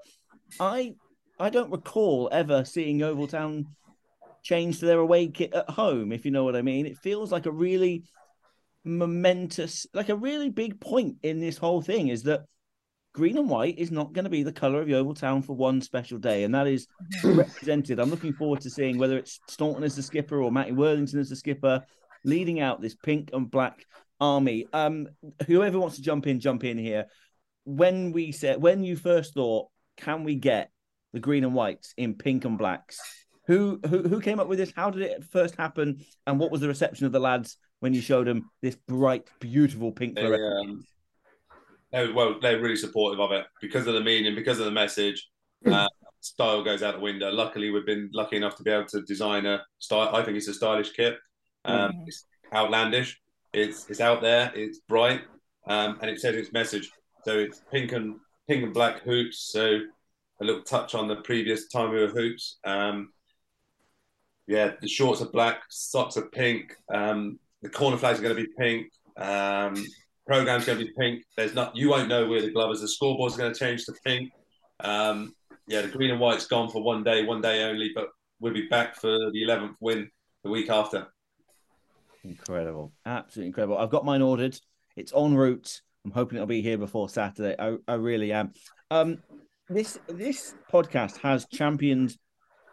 [0.58, 0.94] I
[1.38, 3.66] I don't recall ever seeing Yeovil Town
[4.42, 6.10] change to their away kit at home.
[6.10, 8.02] If you know what I mean, it feels like a really
[8.84, 12.44] momentous, like a really big point in this whole thing is that
[13.12, 15.80] green and white is not going to be the color of Yeovil Town for one
[15.80, 16.86] special day, and that is
[17.24, 17.98] represented.
[17.98, 21.28] I'm looking forward to seeing whether it's Staunton as the skipper or Matty Worthington as
[21.28, 21.82] the skipper,
[22.24, 23.84] leading out this pink and black
[24.20, 24.66] army.
[24.72, 25.08] Um,
[25.46, 27.06] whoever wants to jump in, jump in here.
[27.64, 30.70] When we said, when you first thought, can we get
[31.12, 33.00] the green and whites in pink and blacks?
[33.46, 34.72] Who who who came up with this?
[34.74, 36.04] How did it first happen?
[36.26, 39.90] And what was the reception of the lads when you showed them this bright, beautiful
[39.92, 40.84] pink They, um,
[41.92, 45.28] they, well, they're really supportive of it because of the meaning, because of the message.
[45.66, 45.86] Uh,
[46.20, 47.30] style goes out the window.
[47.30, 50.14] Luckily, we've been lucky enough to be able to design a style.
[50.14, 51.18] I think it's a stylish kit.
[51.66, 52.08] Um, Mhm.
[52.08, 52.24] It's
[52.54, 53.20] outlandish.
[53.52, 54.50] It's it's out there.
[54.54, 55.22] It's bright,
[55.66, 56.90] um, and it says its message.
[57.24, 58.16] So it's pink and
[58.48, 59.50] pink and black hoops.
[59.52, 59.80] So
[60.40, 62.58] a little touch on the previous time we were hoops.
[62.64, 63.12] Um,
[64.46, 66.74] yeah, the shorts are black, socks are pink.
[66.92, 68.90] Um, the corner flags are going to be pink.
[69.16, 69.84] Um,
[70.26, 71.24] program's going to be pink.
[71.36, 72.80] There's not you won't know where the glove is.
[72.80, 74.32] The scoreboard's going to change to pink.
[74.80, 75.34] Um,
[75.66, 78.08] yeah, the green and white's gone for one day, one day only, but
[78.40, 80.10] we'll be back for the 11th win
[80.42, 81.06] the week after.
[82.24, 83.78] Incredible, absolutely incredible.
[83.78, 84.58] I've got mine ordered.
[84.96, 85.80] It's en route.
[86.04, 87.54] I'm hoping it'll be here before Saturday.
[87.58, 88.52] I, I really am.
[88.90, 89.18] Um,
[89.68, 92.16] this this podcast has championed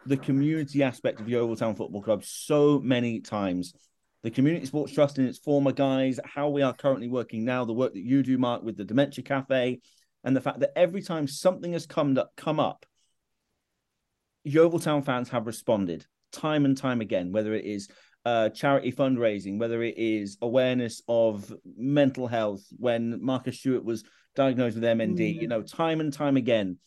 [0.06, 3.74] the community aspect of Yeovil Town Football Club so many times.
[4.22, 7.72] The Community Sports Trust and its former guys, how we are currently working now, the
[7.72, 9.80] work that you do, Mark, with the Dementia Cafe,
[10.24, 12.84] and the fact that every time something has come up, come up,
[14.44, 17.88] Yeovil Town fans have responded time and time again, whether it is
[18.24, 24.04] uh, charity fundraising, whether it is awareness of mental health when Marcus Stewart was
[24.34, 25.40] diagnosed with MND, Mm.
[25.42, 26.78] you know, time and time again,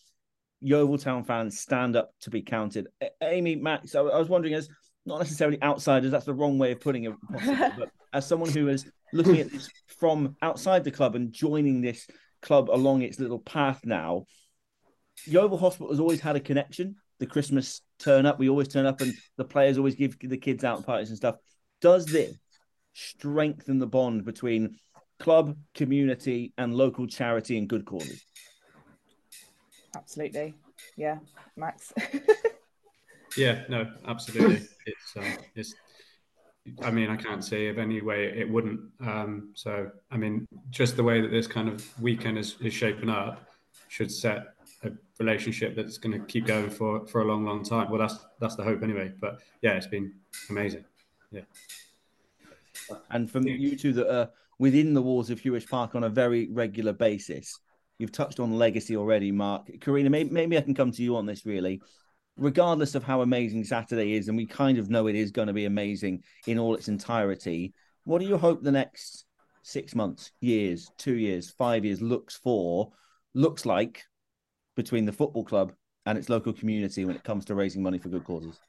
[0.60, 2.88] Yeovil Town fans stand up to be counted.
[3.22, 4.70] Amy, Max, I was wondering, as
[5.06, 8.68] not necessarily outsiders, that's the wrong way of putting it, possibly, but as someone who
[8.68, 12.08] is looking at this from outside the club and joining this
[12.42, 14.26] club along its little path now,
[15.26, 16.96] Yeovil Hospital has always had a connection.
[17.20, 20.64] The Christmas turn up, we always turn up, and the players always give the kids
[20.64, 21.36] out parties and stuff.
[21.82, 22.36] Does this
[22.94, 24.78] strengthen the bond between
[25.20, 28.24] club, community, and local charity and good causes?
[29.96, 30.56] Absolutely.
[30.98, 31.20] Yeah,
[31.56, 31.94] Max.
[33.38, 34.68] Yeah, no, absolutely.
[34.86, 35.76] It's um, it's.
[36.84, 38.82] I mean, I can't see of any way it wouldn't.
[39.00, 43.10] Um, so, I mean, just the way that this kind of weekend is, is shaping
[43.10, 43.50] up
[43.88, 44.54] should set
[44.84, 47.90] a relationship that's going to keep going for for a long, long time.
[47.90, 49.12] Well, that's that's the hope anyway.
[49.20, 50.14] But yeah, it's been
[50.50, 50.86] amazing.
[51.32, 51.42] Yeah.
[53.10, 54.30] And from you two that are
[54.60, 57.60] within the walls of Huish Park on a very regular basis,
[57.98, 59.70] you've touched on legacy already, Mark.
[59.80, 61.82] Karina, maybe, maybe I can come to you on this really.
[62.38, 65.54] Regardless of how amazing Saturday is, and we kind of know it is going to
[65.54, 67.74] be amazing in all its entirety,
[68.04, 69.26] what do you hope the next
[69.64, 72.92] six months, years, two years, five years looks for,
[73.34, 74.04] looks like
[74.76, 75.74] between the football club
[76.06, 78.60] and its local community when it comes to raising money for good causes?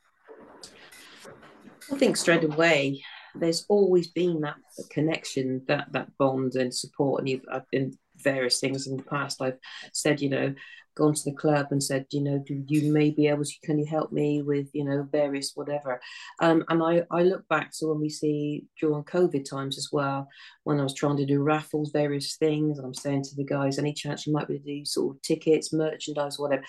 [1.91, 3.03] I think straight away,
[3.35, 4.57] there's always been that
[4.91, 7.21] connection, that that bond and support.
[7.21, 9.41] And you've uh, I've been various things in the past.
[9.41, 9.59] I've
[9.93, 10.55] said, you know,
[10.95, 13.79] gone to the club and said, you know, do you may be able to, can
[13.79, 16.01] you help me with, you know, various whatever.
[16.41, 20.29] Um, and I, I look back, so when we see during COVID times as well,
[20.65, 23.93] when I was trying to do raffles, various things, I'm saying to the guys, any
[23.93, 26.65] chance you might be able to do sort of tickets, merchandise, whatever.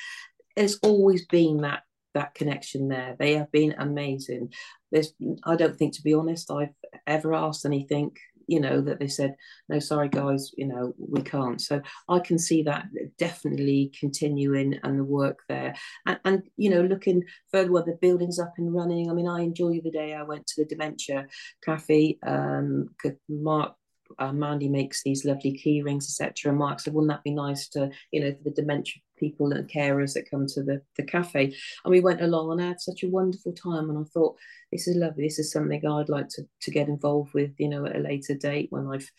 [0.56, 1.84] There's always been that
[2.14, 3.16] that connection there.
[3.18, 4.54] They have been amazing.
[4.92, 5.14] There's,
[5.44, 6.70] I don't think, to be honest, I've
[7.08, 8.12] ever asked anything,
[8.48, 9.36] you know, that they said,
[9.70, 11.62] no, sorry, guys, you know, we can't.
[11.62, 12.86] So I can see that
[13.18, 15.76] definitely continuing and the work there.
[16.06, 19.10] And, and you know, looking further where the building's up and running.
[19.10, 21.28] I mean, I enjoy the day I went to the Dementia
[21.64, 22.18] Cafe.
[22.26, 22.90] Um,
[23.30, 23.74] Mark
[24.20, 26.50] uh, Mandy makes these lovely key rings, etc.
[26.50, 29.70] And Mark said, wouldn't that be nice to, you know, for the dementia people and
[29.70, 31.56] carers that come to the, the cafe?
[31.84, 33.90] And we went along and I had such a wonderful time.
[33.90, 34.36] And I thought,
[34.72, 35.24] this is lovely.
[35.26, 38.36] This is something I'd like to, to get involved with, you know, at a later
[38.36, 39.10] date when I've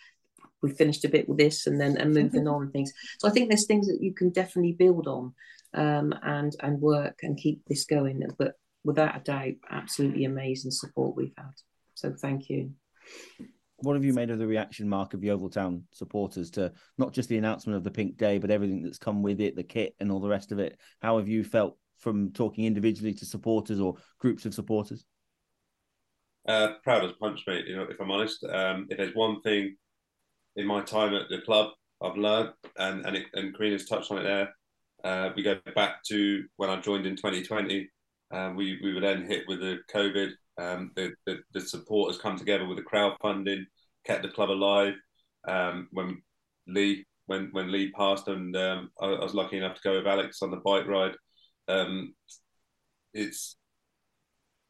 [0.63, 2.93] we finished a bit with this and then and moving on and things.
[3.19, 5.35] So I think there's things that you can definitely build on
[5.75, 8.23] um, and and work and keep this going.
[8.39, 11.53] But without a doubt, absolutely amazing support we've had.
[11.95, 12.73] So thank you.
[13.79, 17.29] What have you made of the reaction, Mark, of Yeovil Town supporters to not just
[17.29, 20.11] the announcement of the Pink Day, but everything that's come with it, the kit and
[20.11, 20.79] all the rest of it?
[21.03, 25.05] How have you felt from talking individually to supporters or groups of supporters?
[26.47, 27.67] Uh, proud as punch, mate.
[27.67, 29.77] You know, if I'm honest, um, if there's one thing
[30.57, 31.71] in my time at the club
[32.03, 34.55] I've learned, and and it, and Karina's touched on it there.
[35.03, 37.89] Uh, we go back to when I joined in 2020.
[38.31, 40.31] Um, we we were then hit with the COVID.
[40.57, 43.65] Um, the, the the support has come together with the crowdfunding,
[44.07, 44.95] kept the club alive.
[45.47, 46.23] Um, when
[46.67, 50.07] Lee when when Lee passed, and um, I, I, was lucky enough to go with
[50.07, 51.15] Alex on the bike ride.
[51.69, 52.15] Um,
[53.13, 53.57] it's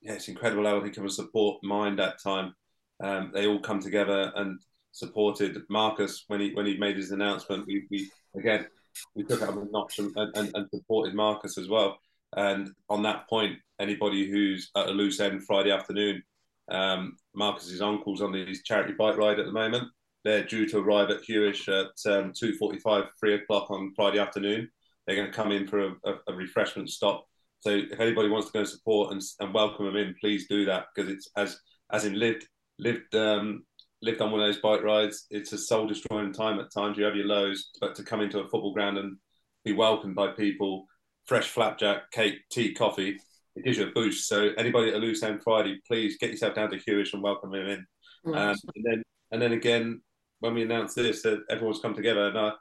[0.01, 2.55] yeah, it's incredible how they and support Mind that time.
[3.03, 4.61] Um, they all come together and
[4.93, 7.67] supported Marcus when he when he made his announcement.
[7.67, 8.67] We, we again
[9.15, 11.99] we took out a notch and, and, and supported Marcus as well.
[12.37, 16.23] And on that point, anybody who's at a loose end Friday afternoon,
[16.71, 19.89] um, Marcus's uncle's on his charity bike ride at the moment.
[20.25, 24.69] They're due to arrive at Huish at um, two forty-five, three o'clock on Friday afternoon.
[25.07, 27.27] They're going to come in for a, a, a, refreshment stop.
[27.61, 30.65] So if anybody wants to go and support and, and welcome them in, please do
[30.65, 31.61] that because it's as
[31.93, 32.47] as in lived
[32.79, 33.65] lived um,
[34.01, 35.27] lived on one of those bike rides.
[35.31, 36.97] It's a soul destroying time at times.
[36.97, 39.17] You have your lows, but to come into a football ground and
[39.65, 40.87] be welcomed by people,
[41.27, 43.19] fresh flapjack, cake, tea, coffee,
[43.57, 44.29] it gives you a boost.
[44.29, 47.53] So anybody at a loose end Friday, please get yourself down to Huish and welcome
[47.53, 47.87] them in.
[48.35, 50.01] Um, and then and then again,
[50.41, 52.53] when we announce this, that everyone's come together, and I,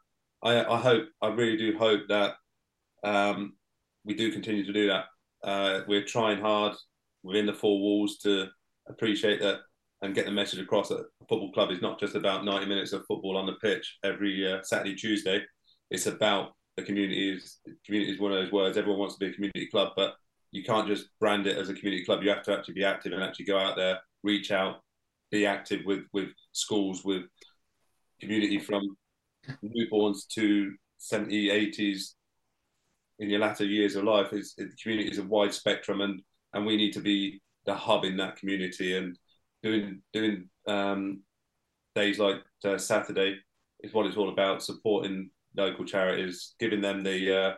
[0.41, 2.33] I, I hope, I really do hope that
[3.03, 3.53] um,
[4.05, 5.05] we do continue to do that.
[5.43, 6.73] Uh, we're trying hard
[7.23, 8.47] within the four walls to
[8.87, 9.59] appreciate that
[10.01, 12.91] and get the message across that a football club is not just about 90 minutes
[12.91, 15.41] of football on the pitch every uh, Saturday, Tuesday.
[15.91, 17.31] It's about the community.
[17.31, 18.77] is Community is one of those words.
[18.77, 20.15] Everyone wants to be a community club, but
[20.51, 22.23] you can't just brand it as a community club.
[22.23, 24.81] You have to actually be active and actually go out there, reach out,
[25.31, 27.23] be active with with schools, with
[28.21, 28.95] community from
[29.63, 32.13] newborns to 70, 80s
[33.19, 34.31] in your latter years of life.
[34.33, 36.21] Is the community is a wide spectrum, and
[36.53, 39.17] and we need to be the hub in that community and
[39.63, 41.21] doing doing um,
[41.95, 43.37] days like uh, Saturday
[43.81, 44.63] is what it's all about.
[44.63, 47.53] Supporting local charities, giving them the uh,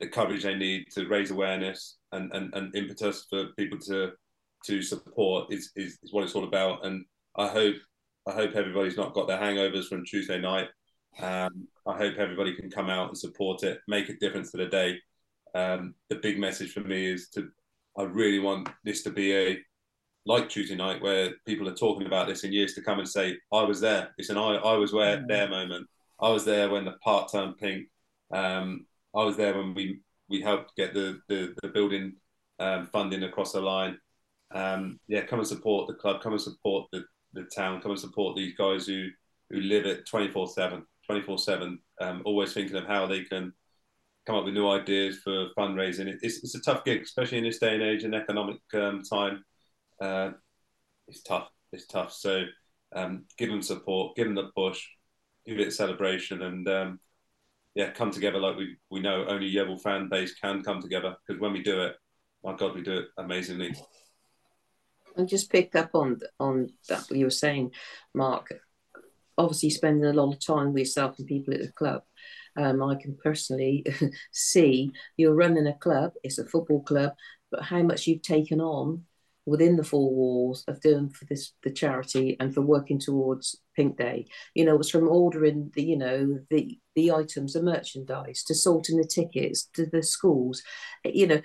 [0.00, 4.12] the coverage they need to raise awareness and, and, and impetus for people to
[4.66, 6.84] to support is, is, is what it's all about.
[6.84, 7.04] And
[7.36, 7.76] I hope
[8.28, 10.68] I hope everybody's not got their hangovers from Tuesday night.
[11.20, 14.66] Um, I hope everybody can come out and support it, make a difference to the
[14.66, 14.98] day.
[15.54, 17.48] Um, the big message for me is to
[17.96, 19.58] I really want this to be a
[20.26, 23.36] like Tuesday night where people are talking about this in years to come and say,
[23.52, 24.12] I was there.
[24.18, 25.86] It's an I, I was where there moment.
[26.20, 27.88] I was there when the park turned pink.
[28.30, 32.14] Um, I was there when we, we helped get the, the, the building
[32.58, 33.98] um, funding across the line.
[34.54, 38.00] Um, yeah, come and support the club, come and support the, the town, come and
[38.00, 39.08] support these guys who,
[39.50, 43.52] who live it 24 7, 24 7, um, always thinking of how they can
[44.26, 46.12] come up with new ideas for fundraising.
[46.22, 49.44] It's, it's a tough gig, especially in this day and age and economic um, time
[50.00, 50.30] uh,
[51.08, 51.48] it's tough.
[51.72, 52.12] It's tough.
[52.12, 52.44] So
[52.94, 54.86] um, give them support, give them the push,
[55.46, 57.00] give it a celebration, and um,
[57.74, 61.40] yeah, come together like we we know only Yeovil fan base can come together because
[61.40, 61.96] when we do it,
[62.42, 63.74] my God, we do it amazingly.
[65.16, 67.72] And just pick up on on that what you were saying,
[68.14, 68.52] Mark.
[69.38, 72.02] Obviously, spending a lot of time with yourself and people at the club.
[72.56, 73.84] Um, I can personally
[74.32, 76.12] see you're running a club.
[76.22, 77.12] It's a football club,
[77.50, 79.04] but how much you've taken on
[79.46, 83.96] within the four walls of doing for this the charity and for working towards Pink
[83.96, 84.26] Day.
[84.54, 88.54] You know, it was from ordering the you know the the items, the merchandise, to
[88.54, 90.62] sorting the tickets to the schools.
[91.04, 91.40] Eh, you know,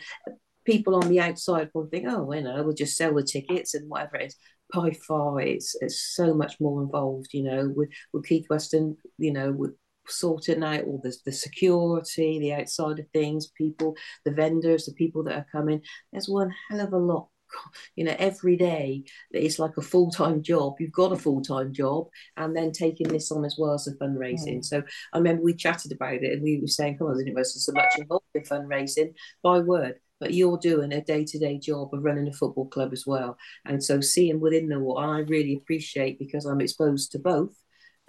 [0.65, 3.90] people on the outside will think, oh, you know, we'll just sell the tickets and
[3.90, 4.36] whatever it is.
[4.73, 7.30] By far, it's it's so much more involved.
[7.34, 9.76] You know, with with Keith Weston, you know, with
[10.07, 13.95] sorting out all the, the security, the outside of things, people,
[14.26, 15.82] the vendors, the people that are coming.
[16.11, 17.28] There's one hell of a lot
[17.95, 22.07] you know every day it's like a full-time job you've got a full-time job
[22.38, 24.60] and then taking this on as well as the fundraising.
[24.60, 24.65] Mm.
[24.65, 24.84] so
[25.14, 27.72] i remember we chatted about it and we were saying come on there's not so
[27.73, 29.14] much involved in fundraising.
[29.44, 33.36] By word but you're doing a day-to-day job of running a football club as well.
[33.65, 37.56] And so seeing within the what i really appreciate because i'm exposed to both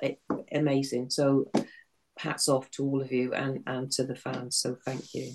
[0.02, 0.20] it,
[0.52, 1.10] amazing.
[1.10, 1.50] So
[2.18, 5.32] hats off to all of you and and to the fans so thank you.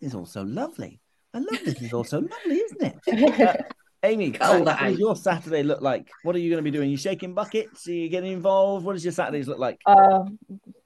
[0.00, 1.00] It's also lovely
[1.36, 1.82] I love this.
[1.82, 3.70] is also lovely, isn't it?
[4.02, 6.08] Uh, Amy, oh, what does your Saturday look like?
[6.22, 6.88] What are you going to be doing?
[6.88, 7.88] Are you shaking buckets?
[7.88, 8.84] Are you getting involved?
[8.84, 9.80] What does your Saturdays look like?
[9.84, 10.24] Uh,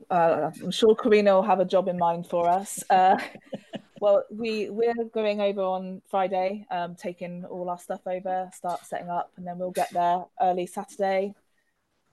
[0.08, 2.82] uh, I'm sure Karina will have a job in mind for us.
[2.88, 3.18] Uh,
[4.00, 9.10] Well, we we're going over on Friday, um, taking all our stuff over, start setting
[9.10, 11.34] up, and then we'll get there early Saturday.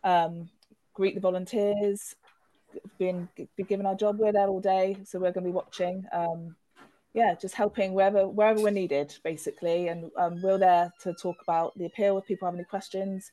[0.03, 0.49] Um,
[0.93, 2.13] greet the volunteers,
[2.99, 4.19] being be given our job.
[4.19, 6.05] We're there all day, so we're going to be watching.
[6.11, 6.57] Um,
[7.17, 9.87] yeah, just helping wherever wherever we're needed, basically.
[9.87, 13.31] And um, we're there to talk about the appeal if people have any questions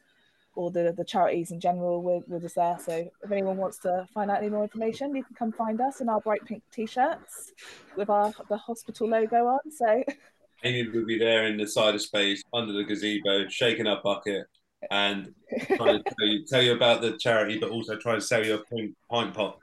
[0.54, 2.02] or the, the charities in general.
[2.02, 2.78] We're, we're just there.
[2.82, 6.00] So if anyone wants to find out any more information, you can come find us
[6.00, 7.52] in our bright pink t-shirts
[7.94, 9.70] with our the hospital logo on.
[9.70, 10.02] So
[10.64, 14.46] Amy will be there in the cider space under the gazebo, shaking our bucket
[14.90, 15.34] and
[15.76, 18.54] trying to tell you, tell you about the charity, but also trying to sell you
[18.54, 19.58] a pink pint pot.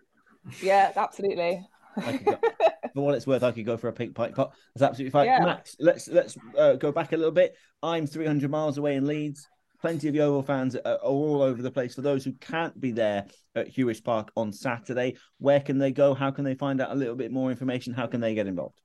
[0.61, 1.65] yeah, absolutely.
[2.93, 4.53] For what it's worth, I could go for a pink pint pot.
[4.76, 5.27] That's absolutely fine.
[5.27, 5.45] Yeah.
[5.45, 7.55] Max, let's let's uh, go back a little bit.
[7.81, 9.47] I'm 300 miles away in Leeds.
[9.80, 11.95] Plenty of Yeovil fans are, are all over the place.
[11.95, 16.13] For those who can't be there at Huish Park on Saturday, where can they go?
[16.13, 17.93] How can they find out a little bit more information?
[17.93, 18.80] How can they get involved?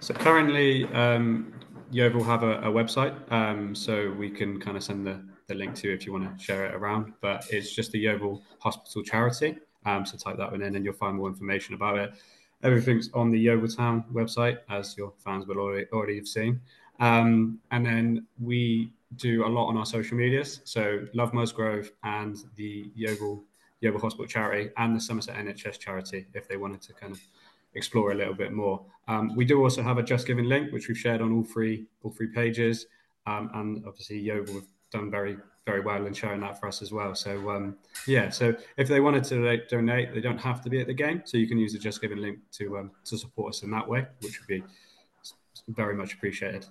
[0.00, 1.52] So currently, um,
[1.92, 5.74] Yeovil have a, a website, um, so we can kind of send the, the link
[5.76, 7.12] to you if you want to share it around.
[7.20, 9.58] But it's just the Yeovil Hospital Charity.
[9.84, 12.12] Um, so type that one in, and you'll find more information about it.
[12.62, 16.60] Everything's on the Yeovil Town website, as your fans will already, already have seen.
[17.00, 20.60] Um, and then we do a lot on our social medias.
[20.64, 23.42] So Love Musgrove and the Yeovil
[23.80, 27.20] Yeovil Hospital Charity and the Somerset NHS Charity, if they wanted to kind of
[27.74, 28.80] explore a little bit more.
[29.08, 31.86] Um, we do also have a Just Giving link, which we've shared on all three
[32.02, 32.86] all three pages,
[33.26, 36.92] um, and obviously Yeovil have done very very well and sharing that for us as
[36.92, 37.14] well.
[37.14, 37.76] So um,
[38.06, 40.94] yeah, so if they wanted to like, donate, they don't have to be at the
[40.94, 43.70] game, so you can use the Just Giving link to um, to support us in
[43.70, 44.62] that way, which would be
[45.68, 46.66] very much appreciated.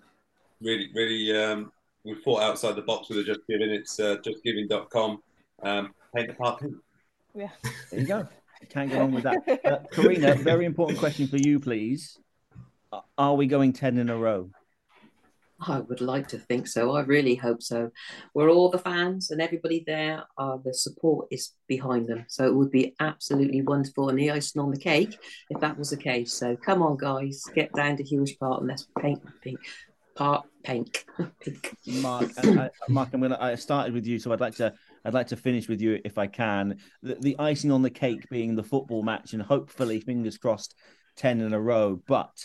[0.62, 1.72] Really, really, um,
[2.04, 3.70] we thought outside the box with the Just Giving.
[3.70, 5.22] It's uh, justgiving.com.
[5.64, 6.76] Um, paint the park pink.
[7.34, 7.50] Yeah.
[7.92, 8.28] There you go.
[8.70, 9.66] Can't go wrong with that.
[9.66, 12.20] Uh, Karina, very important question for you, please.
[13.18, 14.50] Are we going 10 in a row?
[15.68, 16.96] I would like to think so.
[16.96, 17.92] I really hope so.
[18.34, 20.24] We're all the fans and everybody there.
[20.38, 24.10] The support is behind them, so it would be absolutely wonderful.
[24.10, 25.18] And the icing on the cake,
[25.50, 26.34] if that was the case.
[26.34, 29.60] So come on, guys, get down to Huish Park and let's paint pink.
[30.16, 31.06] Park pink.
[31.40, 31.76] pink.
[31.86, 33.38] Mark, I, I, Mark, I'm gonna.
[33.40, 34.74] I started with you, so I'd like to.
[35.06, 36.78] I'd like to finish with you if I can.
[37.02, 40.76] The, the icing on the cake being the football match, and hopefully, fingers crossed,
[41.22, 42.02] ten in a row.
[42.08, 42.36] But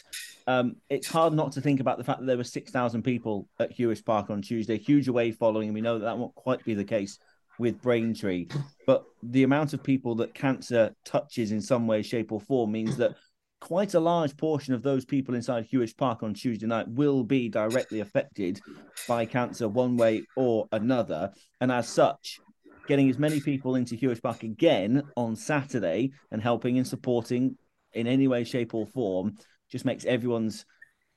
[0.46, 3.48] um, it's hard not to think about the fact that there were six thousand people
[3.58, 6.64] at Huish Park on Tuesday, huge away following, and we know that that won't quite
[6.64, 7.18] be the case
[7.58, 8.48] with Braintree.
[8.86, 12.96] But the amount of people that cancer touches in some way, shape, or form means
[12.98, 13.16] that
[13.60, 17.48] quite a large portion of those people inside Huish Park on Tuesday night will be
[17.48, 18.60] directly affected
[19.08, 21.32] by cancer one way or another.
[21.62, 22.38] And as such,
[22.86, 27.56] getting as many people into Huish Park again on Saturday and helping and supporting
[27.96, 29.36] in any way, shape, or form
[29.70, 30.64] just makes everyone's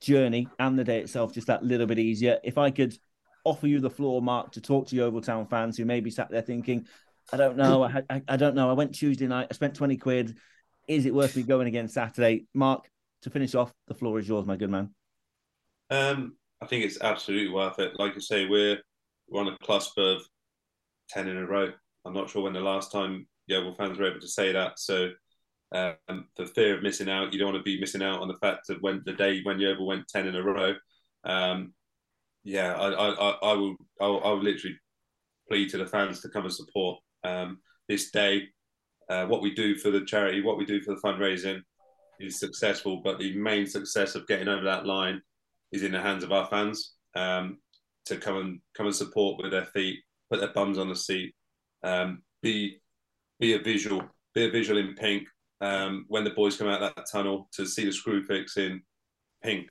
[0.02, 2.40] journey and the day itself just that little bit easier.
[2.44, 2.98] If I could
[3.44, 6.30] offer you the floor, Mark, to talk to Yeovil Town fans who may be sat
[6.30, 6.88] there thinking,
[7.32, 8.70] I don't know, I, I, I don't know.
[8.70, 10.38] I went Tuesday night, I spent 20 quid.
[10.88, 12.48] Is it worth me going again Saturday?
[12.54, 12.90] Mark,
[13.22, 14.90] to finish off, the floor is yours, my good man.
[15.90, 18.00] Um, I think it's absolutely worth it.
[18.00, 18.78] Like I say, we're
[19.28, 20.22] we're on a cusp of
[21.10, 21.72] ten in a row.
[22.06, 24.80] I'm not sure when the last time Yeovil fans were able to say that.
[24.80, 25.10] So,
[25.72, 28.38] um, for fear of missing out, you don't want to be missing out on the
[28.42, 30.74] fact that when the day when Yeovil went ten in a row.
[31.24, 31.74] Um,
[32.44, 34.78] yeah, I, I, I, I will, I will, I will literally
[35.50, 38.44] plead to the fans to come and support um, this day.
[39.10, 41.60] Uh, what we do for the charity, what we do for the fundraising,
[42.20, 43.02] is successful.
[43.04, 45.22] But the main success of getting over that line
[45.72, 47.58] is in the hands of our fans um,
[48.06, 51.34] to come and come and support with their feet, put their bums on the seat,
[51.84, 52.80] um, be
[53.40, 55.28] be a visual, be a visual in pink.
[55.62, 58.82] Um, when the boys come out that tunnel to see the Screwfix in
[59.44, 59.68] pink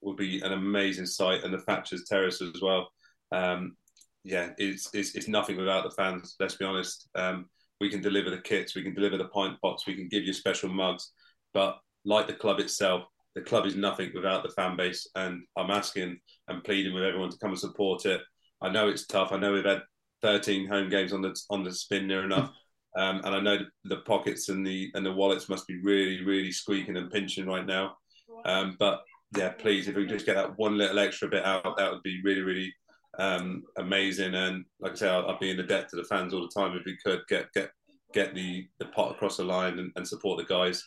[0.00, 2.90] would be an amazing sight, and the Thatcher's Terrace as well.
[3.32, 3.76] Um,
[4.24, 6.36] yeah, it's, it's it's nothing without the fans.
[6.40, 7.08] Let's be honest.
[7.14, 7.46] Um,
[7.80, 10.32] we can deliver the kits, we can deliver the pint pots, we can give you
[10.32, 11.12] special mugs,
[11.54, 15.08] but like the club itself, the club is nothing without the fan base.
[15.14, 16.18] And I'm asking
[16.48, 18.20] and pleading with everyone to come and support it.
[18.60, 19.32] I know it's tough.
[19.32, 19.82] I know we've had
[20.22, 22.52] 13 home games on the on the spin near enough,
[22.96, 26.24] um, and I know the, the pockets and the and the wallets must be really
[26.24, 27.96] really squeaking and pinching right now.
[28.44, 29.02] Um, but
[29.36, 32.02] yeah, please, if we could just get that one little extra bit out, that would
[32.02, 32.74] be really really
[33.18, 34.34] um, amazing.
[34.34, 36.76] And like I say, I'll be in the debt to the fans all the time
[36.76, 37.70] if we could get get
[38.12, 40.84] get the the pot across the line and, and support the guys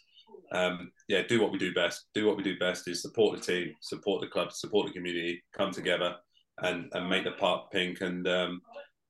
[0.53, 2.05] um, yeah, do what we do best.
[2.13, 5.43] Do what we do best is support the team, support the club, support the community,
[5.55, 6.15] come together
[6.61, 8.61] and, and make the park pink and um,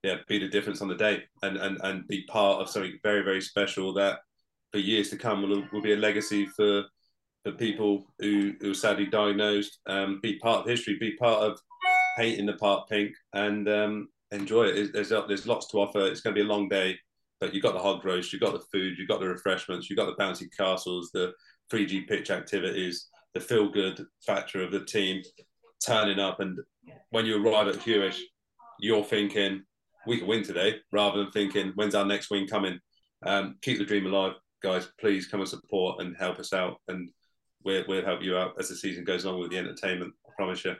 [0.03, 3.23] yeah, be the difference on the day and, and, and be part of something very,
[3.23, 4.19] very special that
[4.71, 6.83] for years to come will, will be a legacy for
[7.43, 9.79] for people who who are sadly diagnosed.
[9.85, 10.97] Um, be part of history.
[10.99, 11.59] Be part of
[12.17, 14.93] painting the park pink and um, enjoy it.
[14.93, 15.99] There's there's lots to offer.
[15.99, 16.97] It's going to be a long day,
[17.39, 19.97] but you've got the hog roast, you've got the food, you've got the refreshments, you've
[19.97, 21.33] got the bouncy castles, the
[21.71, 25.21] 3G pitch activities, the feel good factor of the team
[25.85, 26.39] turning up.
[26.39, 26.59] And
[27.09, 28.19] when you arrive at Huish,
[28.79, 29.63] you're thinking
[30.05, 32.79] we can win today rather than thinking when's our next win coming.
[33.25, 34.89] Um, keep the dream alive, guys.
[34.99, 37.09] Please come and support and help us out, and
[37.63, 40.13] we'll, we'll help you out as the season goes on with the entertainment.
[40.27, 40.75] I promise you.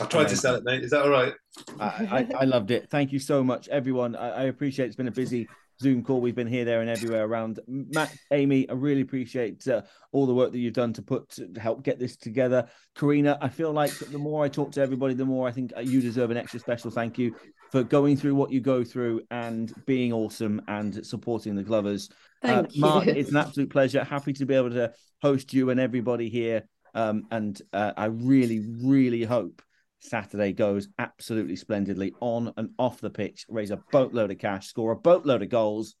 [0.00, 0.84] I tried to sell it, mate.
[0.84, 1.34] Is that all right?
[1.80, 2.88] I, I, I loved it.
[2.88, 4.14] Thank you so much, everyone.
[4.14, 5.48] I, I appreciate it's been a busy
[5.80, 6.20] Zoom call.
[6.20, 7.58] We've been here, there, and everywhere around.
[7.66, 9.82] Matt, Amy, I really appreciate uh,
[10.12, 12.68] all the work that you've done to put to help get this together.
[12.94, 16.00] Karina, I feel like the more I talk to everybody, the more I think you
[16.00, 17.34] deserve an extra special thank you
[17.70, 22.08] for going through what you go through and being awesome and supporting the Glovers.
[22.42, 22.80] Thank uh, you.
[22.80, 24.04] Mark, it's an absolute pleasure.
[24.04, 26.64] Happy to be able to host you and everybody here.
[26.94, 29.62] Um, and uh, I really, really hope
[30.00, 34.92] Saturday goes absolutely splendidly on and off the pitch, raise a boatload of cash, score
[34.92, 35.96] a boatload of goals,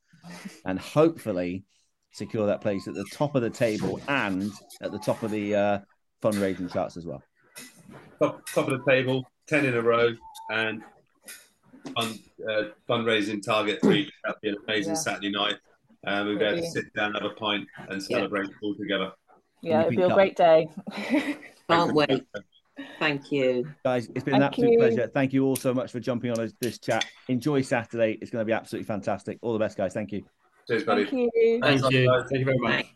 [0.64, 1.64] and hopefully
[2.12, 4.50] secure that place at the top of the table and
[4.80, 5.78] at the top of the uh,
[6.22, 7.22] fundraising charts as well.
[8.20, 10.10] Top, top of the table, ten in a row,
[10.50, 10.82] and
[11.96, 12.18] fun,
[12.48, 14.10] uh, fundraising target three.
[14.24, 14.98] That'd be an amazing Yeah.
[15.00, 15.56] Saturday night.
[16.06, 19.12] Um, we'll be able to sit down, have a pint, and celebrate all together.
[19.62, 20.68] Yeah, it'll be a great day.
[21.68, 22.24] Can't wait.
[23.00, 23.68] Thank you.
[23.84, 24.78] Guys, it's been an absolute you.
[24.78, 25.10] pleasure.
[25.12, 27.04] Thank you all so much for jumping on this chat.
[27.28, 28.18] Enjoy Saturday.
[28.20, 29.38] It's going to be absolutely fantastic.
[29.42, 29.92] All the best, guys.
[29.92, 30.24] Thank you.
[30.68, 31.04] Cheers, buddy.
[31.04, 31.60] Thank you.
[31.60, 32.06] Thanks, Thank you.
[32.06, 32.22] guys.
[32.30, 32.86] Thank you very much.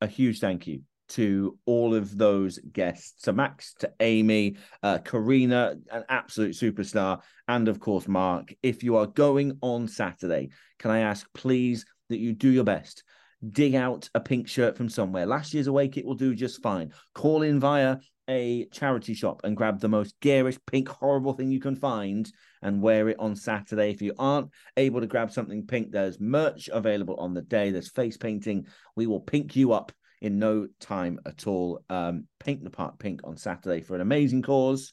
[0.00, 5.76] A huge thank you to all of those guests to Max, to Amy, uh, Karina,
[5.90, 8.52] an absolute superstar, and of course, Mark.
[8.62, 13.04] If you are going on Saturday, can I ask, please, that you do your best?
[13.50, 15.24] Dig out a pink shirt from somewhere.
[15.24, 16.92] Last year's away kit will do just fine.
[17.14, 17.98] Call in via
[18.28, 22.30] a charity shop and grab the most garish, pink, horrible thing you can find
[22.62, 23.90] and wear it on Saturday.
[23.90, 27.70] If you aren't able to grab something pink, there's merch available on the day.
[27.70, 28.66] There's face painting.
[28.96, 31.82] We will pink you up in no time at all.
[31.88, 34.92] Um, paint the park pink on Saturday for an amazing cause.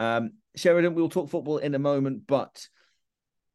[0.00, 2.68] Um, Sheridan, we'll talk football in a moment, but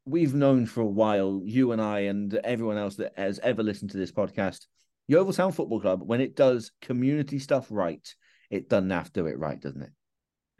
[0.04, 3.90] we've known for a while, you and I, and everyone else that has ever listened
[3.92, 4.66] to this podcast,
[5.08, 8.06] Yeovil Town Football Club, when it does community stuff right,
[8.50, 9.90] it doesn't have to do it right, doesn't it?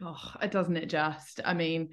[0.02, 1.40] Oh, it doesn't it just?
[1.44, 1.90] I mean,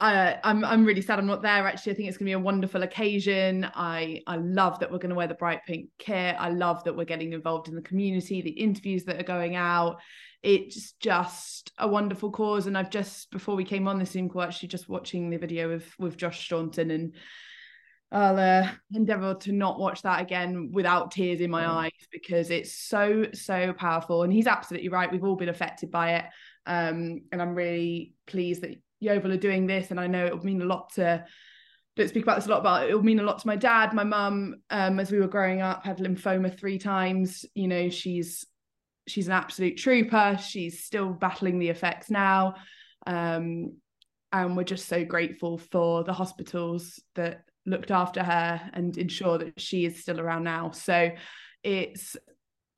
[0.00, 1.66] I, I'm I'm really sad I'm not there.
[1.66, 3.70] Actually, I think it's going to be a wonderful occasion.
[3.74, 6.36] I I love that we're going to wear the bright pink kit.
[6.38, 10.00] I love that we're getting involved in the community, the interviews that are going out.
[10.42, 12.66] It's just a wonderful cause.
[12.66, 15.72] And I've just before we came on the Zoom call, actually just watching the video
[15.72, 17.14] of with Josh Staunton and
[18.12, 22.74] I'll uh, endeavour to not watch that again without tears in my eyes because it's
[22.74, 24.24] so so powerful.
[24.24, 25.10] And he's absolutely right.
[25.10, 26.24] We've all been affected by it,
[26.66, 29.90] um, and I'm really pleased that Yeovil are doing this.
[29.90, 31.24] And I know it will mean a lot to.
[31.96, 33.92] Don't speak about this a lot, but it will mean a lot to my dad,
[33.92, 34.56] my mum.
[34.70, 37.44] Um, as we were growing up, had lymphoma three times.
[37.54, 38.44] You know, she's
[39.06, 40.38] she's an absolute trooper.
[40.42, 42.54] She's still battling the effects now.
[43.06, 43.76] Um,
[44.32, 49.60] and we're just so grateful for the hospitals that looked after her and ensure that
[49.60, 50.70] she is still around now.
[50.72, 51.10] So
[51.62, 52.16] it's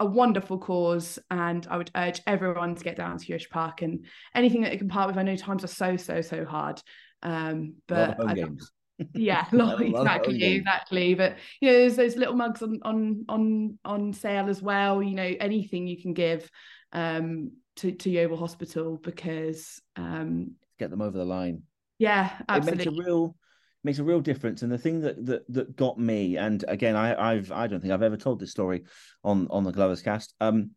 [0.01, 4.05] a wonderful cause, and I would urge everyone to get down to Huish Park and
[4.35, 5.17] anything that they can part with.
[5.17, 6.83] I know times are so so so hard,
[7.23, 8.73] um, A lot of but home I- games.
[9.15, 11.15] yeah, lot exactly, exactly.
[11.15, 15.03] But you know, there's those little mugs on on on on sale as well.
[15.03, 16.51] You know, anything you can give
[16.93, 21.63] um to to Yeovil Hospital because um Get them over the line.
[21.99, 22.85] yeah, it absolutely.
[22.87, 23.37] makes a real
[23.85, 24.63] makes a real difference.
[24.63, 27.93] And the thing that that that got me, and again, I I've I don't think
[27.93, 28.85] I've ever told this story
[29.25, 30.29] on on the Gloverscast.
[30.41, 30.71] Um,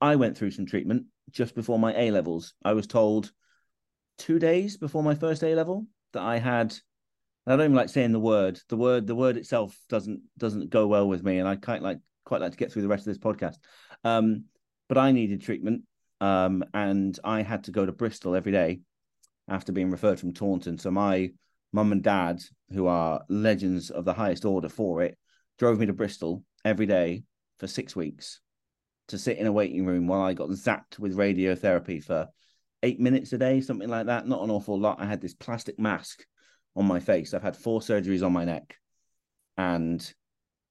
[0.00, 2.54] I went through some treatment just before my A levels.
[2.64, 3.30] I was told
[4.18, 6.74] two days before my first A level that I had.
[7.46, 8.60] I don't even like saying the word.
[8.68, 11.98] The word the word itself doesn't doesn't go well with me, and I quite like
[12.24, 13.56] quite like to get through the rest of this podcast.
[14.04, 14.44] Um,
[14.88, 15.82] but I needed treatment,
[16.20, 18.80] um, and I had to go to Bristol every day
[19.48, 20.78] after being referred from Taunton.
[20.78, 21.30] So my
[21.72, 22.40] mum and dad,
[22.72, 25.16] who are legends of the highest order for it,
[25.58, 27.24] drove me to Bristol every day
[27.58, 28.40] for six weeks
[29.10, 32.28] to sit in a waiting room while I got zapped with radiotherapy for
[32.82, 34.26] eight minutes a day, something like that.
[34.26, 35.00] Not an awful lot.
[35.00, 36.24] I had this plastic mask
[36.76, 37.34] on my face.
[37.34, 38.76] I've had four surgeries on my neck.
[39.56, 40.14] And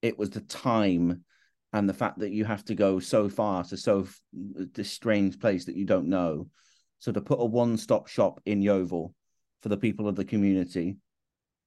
[0.01, 1.23] it was the time
[1.73, 5.65] and the fact that you have to go so far to so this strange place
[5.65, 6.47] that you don't know.
[6.99, 9.13] So to put a one-stop shop in Yeovil
[9.61, 10.97] for the people of the community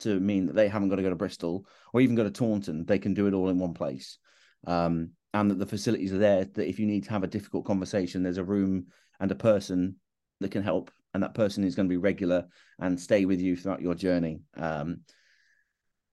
[0.00, 2.84] to mean that they haven't got to go to Bristol or even go to Taunton.
[2.84, 4.18] They can do it all in one place.
[4.66, 7.64] Um, and that the facilities are there that if you need to have a difficult
[7.64, 8.86] conversation, there's a room
[9.20, 9.96] and a person
[10.40, 10.90] that can help.
[11.14, 12.46] And that person is going to be regular
[12.78, 14.40] and stay with you throughout your journey.
[14.56, 15.00] Um,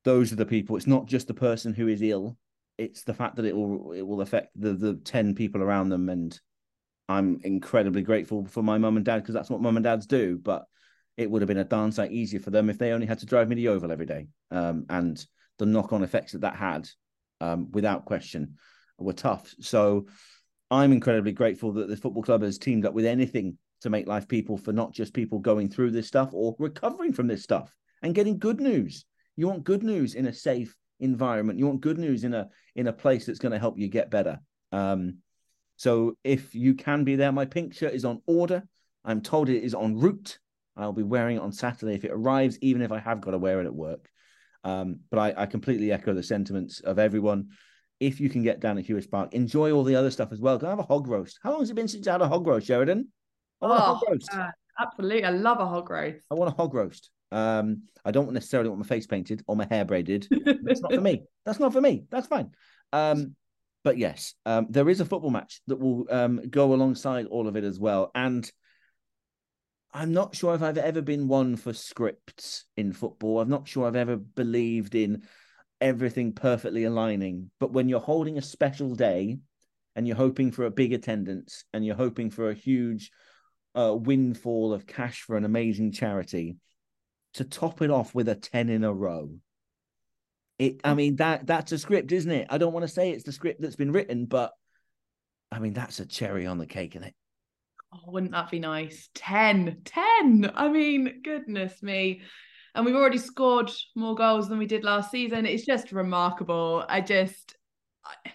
[0.04, 0.76] those are the people.
[0.76, 2.38] It's not just the person who is ill.
[2.78, 6.08] It's the fact that it will it will affect the the ten people around them,
[6.08, 6.38] and
[7.10, 10.40] I'm incredibly grateful for my mum and dad because that's what mum and dads do.
[10.42, 10.64] But
[11.20, 13.26] it would have been a darn sight easier for them if they only had to
[13.26, 14.28] drive me to Yeovil every day.
[14.52, 15.24] Um, and
[15.58, 16.88] the knock on effects that that had,
[17.42, 18.56] um, without question,
[18.98, 19.54] were tough.
[19.60, 20.08] So
[20.72, 24.30] I'm incredibly grateful that the football club has teamed up with anything to make life
[24.30, 28.16] people for not just people going through this stuff or recovering from this stuff and
[28.16, 29.06] getting good news.
[29.36, 31.60] You want good news in a safe environment.
[31.60, 34.10] You want good news in a in a place that's going to help you get
[34.10, 34.40] better.
[34.72, 35.18] Um,
[35.76, 38.64] so if you can be there, my pink shirt is on order.
[39.04, 40.40] I'm told it is en route.
[40.78, 43.38] I'll be wearing it on Saturday if it arrives, even if I have got to
[43.38, 44.10] wear it at work.
[44.64, 47.50] Um, but I, I, completely echo the sentiments of everyone.
[48.00, 50.58] If you can get down at Huish Park, enjoy all the other stuff as well.
[50.58, 51.40] Go have a hog roast.
[51.42, 53.08] How long has it been since you had a hog roast, Sheridan?
[53.62, 54.34] I want oh, a hog oh, roast.
[54.34, 55.24] Uh, absolutely.
[55.24, 56.18] I love a hog roast.
[56.30, 57.10] I want a hog roast.
[57.32, 60.28] Um, I don't necessarily want my face painted or my hair braided.
[60.64, 61.24] That's not for me.
[61.46, 62.04] That's not for me.
[62.10, 62.52] That's fine.
[62.92, 63.36] Um,
[63.84, 67.56] but yes, um, there is a football match that will um, go alongside all of
[67.56, 68.12] it as well.
[68.14, 68.50] And
[69.92, 73.40] I'm not sure if I've ever been one for scripts in football.
[73.40, 75.24] I'm not sure I've ever believed in
[75.82, 77.50] everything perfectly aligning.
[77.60, 79.40] But when you're holding a special day
[79.96, 83.12] and you're hoping for a big attendance and you're hoping for a huge
[83.74, 86.58] uh, windfall of cash for an amazing charity,
[87.34, 89.30] to top it off with a 10 in a row.
[90.58, 92.48] It, I mean, that that's a script, isn't it?
[92.50, 94.52] I don't want to say it's the script that's been written, but
[95.52, 97.16] I mean, that's a cherry on the cake, isn't it?
[97.94, 99.10] Oh, wouldn't that be nice?
[99.16, 100.52] 10, 10.
[100.54, 102.22] I mean, goodness me.
[102.76, 105.46] And we've already scored more goals than we did last season.
[105.46, 106.86] It's just remarkable.
[106.88, 107.56] I just,
[108.06, 108.32] I,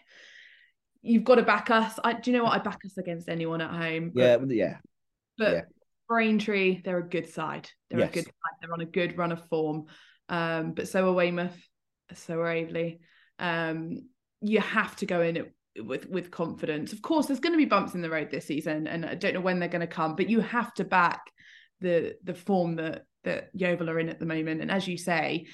[1.02, 1.98] you've got to back us.
[2.02, 2.54] I, do you know what?
[2.54, 4.10] I back us against anyone at home.
[4.12, 4.76] But, yeah, yeah.
[5.38, 5.60] But yeah.
[6.08, 7.70] Braintree, they're a good side.
[7.90, 8.10] They're yes.
[8.10, 8.54] a good side.
[8.60, 9.86] They're on a good run of form.
[10.28, 11.56] Um, but so are Weymouth,
[12.14, 12.98] so are Aveley.
[13.38, 14.08] Um,
[14.40, 15.46] you have to go in
[15.82, 16.92] with with confidence.
[16.92, 19.34] Of course, there's going to be bumps in the road this season, and I don't
[19.34, 20.16] know when they're going to come.
[20.16, 21.30] But you have to back
[21.80, 24.60] the the form that that Yeovil are in at the moment.
[24.60, 25.46] And as you say,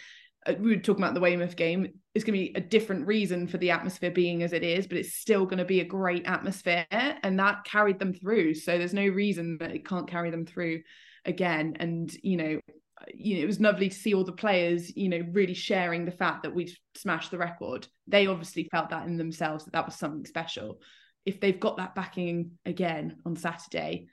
[0.46, 1.86] uh, we were talking about the Weymouth game.
[2.14, 4.98] It's going to be a different reason for the atmosphere being as it is, but
[4.98, 8.54] it's still going to be a great atmosphere, and that carried them through.
[8.54, 10.82] So there's no reason that it can't carry them through
[11.24, 11.76] again.
[11.78, 12.60] And you know,
[13.12, 16.10] you know, it was lovely to see all the players, you know, really sharing the
[16.10, 17.86] fact that we've smashed the record.
[18.06, 20.80] They obviously felt that in themselves that that was something special.
[21.24, 24.08] If they've got that backing again on Saturday,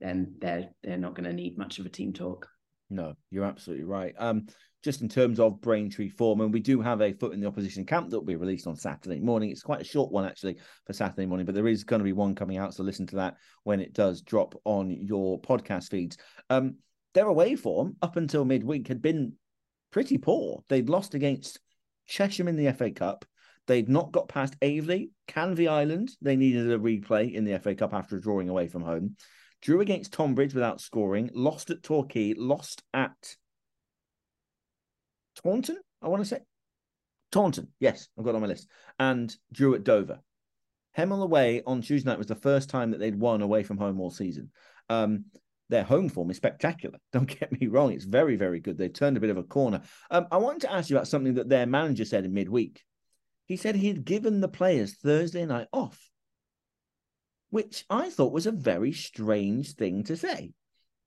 [0.00, 2.48] then they're they're not going to need much of a team talk.
[2.90, 4.14] No, you're absolutely right.
[4.18, 4.46] Um,
[4.82, 7.86] just in terms of Braintree form, and we do have a foot in the opposition
[7.86, 9.50] camp that will be released on Saturday morning.
[9.50, 12.12] It's quite a short one actually for Saturday morning, but there is going to be
[12.12, 16.16] one coming out, so listen to that when it does drop on your podcast feeds.
[16.50, 16.76] Um,
[17.14, 19.34] their away form up until midweek had been
[19.90, 20.64] pretty poor.
[20.68, 21.60] They'd lost against
[22.08, 23.24] Chesham in the FA Cup.
[23.66, 26.10] They'd not got past Aveley, Canvey Island.
[26.20, 29.16] They needed a replay in the FA Cup after drawing away from home.
[29.60, 31.30] Drew against Tonbridge without scoring.
[31.32, 32.34] Lost at Torquay.
[32.36, 33.36] Lost at
[35.42, 35.78] Taunton.
[36.00, 36.40] I want to say
[37.30, 37.68] Taunton.
[37.78, 38.66] Yes, I've got on my list.
[38.98, 40.20] And drew at Dover.
[40.98, 44.00] Hemel away on Tuesday night was the first time that they'd won away from home
[44.00, 44.50] all season.
[44.90, 45.26] Um,
[45.72, 46.98] their home form is spectacular.
[47.12, 48.78] Don't get me wrong; it's very, very good.
[48.78, 49.80] They turned a bit of a corner.
[50.10, 52.84] Um, I wanted to ask you about something that their manager said in midweek.
[53.46, 55.98] He said he had given the players Thursday night off,
[57.50, 60.52] which I thought was a very strange thing to say.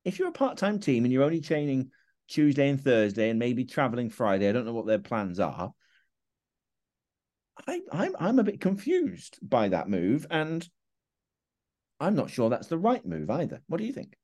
[0.03, 1.91] If you're a part-time team and you're only training
[2.27, 5.73] Tuesday and Thursday and maybe traveling Friday, I don't know what their plans are.
[7.67, 10.67] I, I'm I'm a bit confused by that move, and
[11.99, 13.61] I'm not sure that's the right move either.
[13.67, 14.17] What do you think?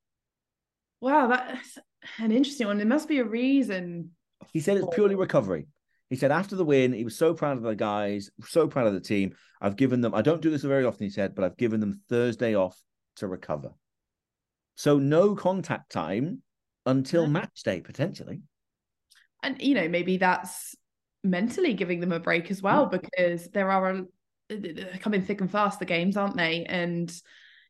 [1.02, 1.78] Wow, that's
[2.18, 2.78] an interesting one.
[2.78, 4.10] There must be a reason.
[4.52, 5.66] He said it's purely recovery.
[6.10, 8.94] He said after the win, he was so proud of the guys, so proud of
[8.94, 9.34] the team.
[9.60, 12.00] I've given them, I don't do this very often, he said, but I've given them
[12.08, 12.80] Thursday off
[13.16, 13.72] to recover.
[14.76, 16.42] So no contact time
[16.86, 17.30] until yeah.
[17.30, 18.42] match day, potentially.
[19.42, 20.76] And, you know, maybe that's
[21.24, 22.98] mentally giving them a break as well, yeah.
[22.98, 24.04] because there are
[24.50, 26.64] a, coming thick and fast, the games, aren't they?
[26.64, 27.12] And,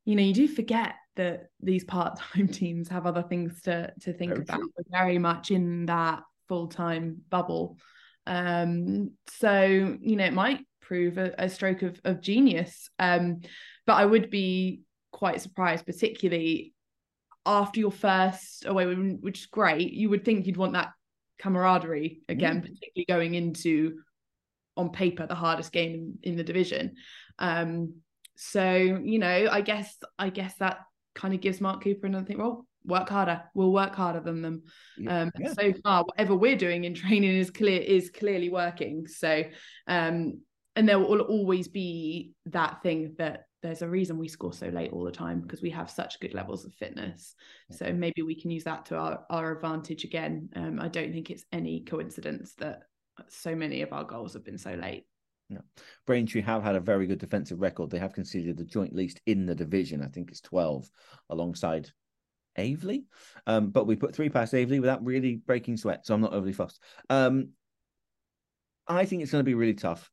[0.04, 4.32] you know, you do forget that these part-time teams have other things to to think
[4.32, 4.58] very about.
[4.58, 4.72] True.
[4.76, 7.78] We're very much in that full-time bubble.
[8.26, 9.62] Um, so
[10.00, 12.90] you know, it might prove a, a stroke of, of genius.
[12.98, 13.40] Um,
[13.86, 16.74] but I would be quite surprised, particularly
[17.46, 20.90] after your first away win, which is great, you would think you'd want that
[21.38, 22.62] camaraderie again, mm.
[22.62, 24.00] particularly going into
[24.76, 26.94] on paper the hardest game in, in the division.
[27.38, 27.94] Um,
[28.36, 30.80] so you know, I guess I guess that
[31.14, 32.38] kind of gives Mark Cooper another thing.
[32.38, 33.42] Well, work harder.
[33.54, 34.62] We'll work harder than them.
[35.08, 35.52] Um, yeah.
[35.52, 39.06] So far, whatever we're doing in training is clear is clearly working.
[39.06, 39.44] So,
[39.86, 40.40] um,
[40.74, 44.92] and there will always be that thing that there's a reason we score so late
[44.92, 47.34] all the time because we have such good levels of fitness.
[47.70, 50.48] So maybe we can use that to our, our advantage again.
[50.56, 52.80] Um, I don't think it's any coincidence that
[53.28, 55.04] so many of our goals have been so late.
[55.52, 55.60] No.
[56.06, 57.90] Braintree have had a very good defensive record.
[57.90, 60.02] They have conceded the joint least in the division.
[60.02, 60.88] I think it's 12
[61.30, 61.90] alongside
[62.58, 63.04] Aveley.
[63.46, 66.06] Um, but we put three past Aveley without really breaking sweat.
[66.06, 66.80] So I'm not overly fussed.
[67.08, 67.50] Um,
[68.86, 70.10] I think it's going to be really tough.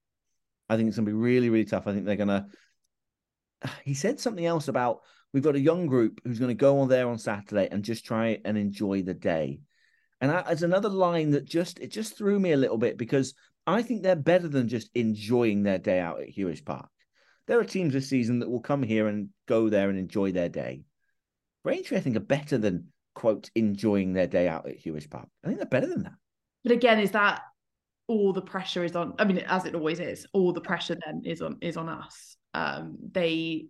[0.70, 1.88] I think it's going to be really, really tough.
[1.88, 2.45] I think they're going to.
[3.84, 5.02] He said something else about
[5.34, 8.06] we've got a young group who's going to go on there on Saturday and just
[8.06, 9.60] try and enjoy the day.
[10.22, 13.34] And as another line that just it just threw me a little bit because
[13.70, 16.90] I think they're better than just enjoying their day out at Huish Park.
[17.48, 20.50] There are teams this season that will come here and go there and enjoy their
[20.50, 20.84] day.
[21.64, 25.28] Braintree, I think, are better than quote enjoying their day out at Huish Park.
[25.44, 26.14] I think they're better than that.
[26.64, 27.41] But again, is that
[28.08, 29.14] all the pressure is on?
[29.20, 32.38] I mean, as it always is, all the pressure then is on is on us.
[32.54, 33.68] Um, they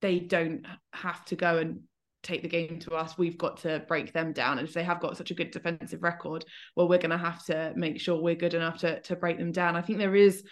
[0.00, 1.80] they don't have to go and
[2.22, 3.18] take the game to us.
[3.18, 4.58] We've got to break them down.
[4.58, 6.44] And if they have got such a good defensive record,
[6.76, 9.52] well, we're going to have to make sure we're good enough to to break them
[9.52, 9.76] down.
[9.76, 10.44] I think there is.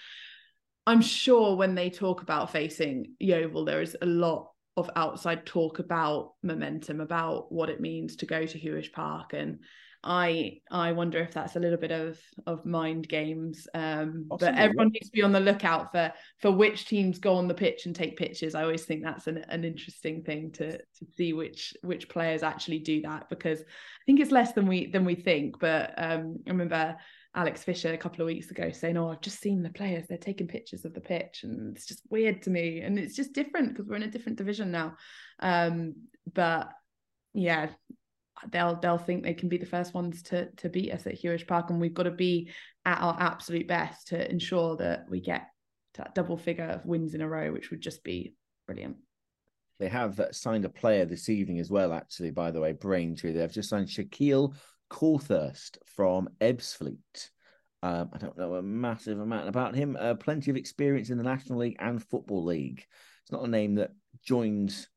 [0.86, 5.78] I'm sure when they talk about facing Yeovil, there is a lot of outside talk
[5.78, 9.58] about momentum, about what it means to go to Huish Park, and
[10.02, 13.68] I I wonder if that's a little bit of of mind games.
[13.74, 17.48] Um, but everyone needs to be on the lookout for for which teams go on
[17.48, 18.54] the pitch and take pictures.
[18.54, 22.78] I always think that's an, an interesting thing to to see which which players actually
[22.78, 25.58] do that because I think it's less than we than we think.
[25.60, 26.96] But um, I remember
[27.34, 30.16] Alex Fisher a couple of weeks ago saying, "Oh, I've just seen the players; they're
[30.16, 33.68] taking pictures of the pitch, and it's just weird to me, and it's just different
[33.68, 34.96] because we're in a different division now."
[35.40, 35.94] Um,
[36.32, 36.70] but
[37.34, 37.68] yeah,
[38.50, 41.46] they'll they'll think they can be the first ones to to beat us at Huish
[41.46, 42.50] Park, and we've got to be
[42.84, 45.48] at our absolute best to ensure that we get
[45.94, 48.34] that double figure of wins in a row, which would just be
[48.66, 48.96] brilliant.
[49.78, 51.92] They have signed a player this evening as well.
[51.92, 53.32] Actually, by the way, Braintree.
[53.32, 54.54] They've just signed Shaquille
[54.90, 57.30] Coulthirst from Ebbsfleet.
[57.82, 59.96] Um, I don't know a massive amount about him.
[59.98, 62.84] Uh, plenty of experience in the National League and Football League.
[63.22, 63.92] It's not a name that
[64.22, 64.88] joins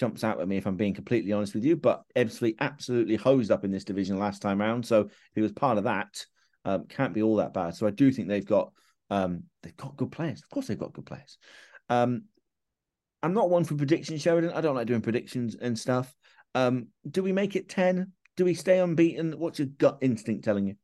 [0.00, 1.76] jumps out at me if I'm being completely honest with you.
[1.76, 5.52] But Ebbsfleet absolutely hosed up in this division last time round, so if he was
[5.52, 6.24] part of that,
[6.64, 7.76] um, can't be all that bad.
[7.76, 8.72] So I do think they've got
[9.10, 10.42] um, they've got good players.
[10.42, 11.38] Of course, they've got good players.
[11.88, 12.24] Um,
[13.22, 14.52] I'm not one for predictions, Sheridan.
[14.52, 16.12] I don't like doing predictions and stuff.
[16.54, 18.12] Um, do we make it ten?
[18.36, 19.32] Do we stay unbeaten?
[19.32, 20.74] What's your gut instinct telling you?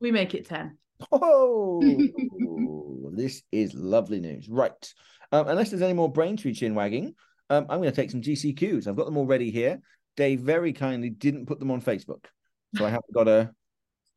[0.00, 0.76] We make it 10.
[1.10, 1.80] Oh,
[3.12, 4.48] this is lovely news.
[4.48, 4.94] Right.
[5.32, 7.14] Um, unless there's any more Braintree chin wagging,
[7.50, 8.86] um, I'm going to take some GCQs.
[8.86, 9.80] I've got them already here.
[10.16, 12.24] Dave very kindly didn't put them on Facebook.
[12.76, 13.50] So I haven't got to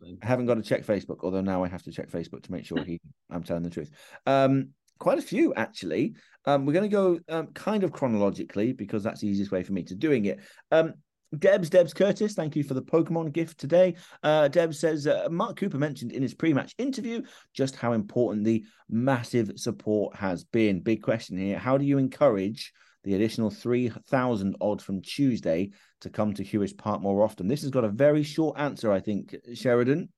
[0.02, 2.66] I haven't got to check Facebook, although now I have to check Facebook to make
[2.66, 3.00] sure he
[3.30, 3.92] I'm telling the truth.
[4.26, 6.16] Um, quite a few actually.
[6.46, 9.74] Um, we're going to go um, kind of chronologically because that's the easiest way for
[9.74, 10.40] me to doing it.
[10.72, 10.94] Um,
[11.38, 13.96] Debs, Debs Curtis, thank you for the Pokemon gift today.
[14.24, 17.22] Uh, Debs says uh, Mark Cooper mentioned in his pre match interview
[17.54, 20.80] just how important the massive support has been.
[20.80, 21.60] Big question here.
[21.60, 22.74] How do you encourage
[23.04, 25.72] the additional 3,000 odd from Tuesday
[26.02, 27.48] to come to Huish Park more often?
[27.48, 30.10] This has got a very short answer, I think, Sheridan.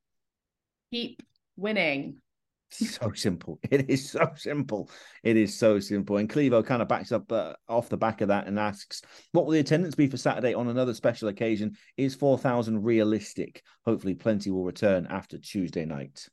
[0.92, 1.22] Keep
[1.56, 2.18] winning.
[2.72, 3.60] So simple.
[3.70, 4.90] It is so simple.
[5.24, 6.18] It is so simple.
[6.18, 9.02] And Clevo kind of backs up uh, off the back of that and asks,
[9.34, 11.76] "What will the attendance be for Saturday on another special occasion?
[11.98, 13.62] Is four thousand realistic?
[13.86, 16.30] Hopefully, plenty will return after Tuesday night."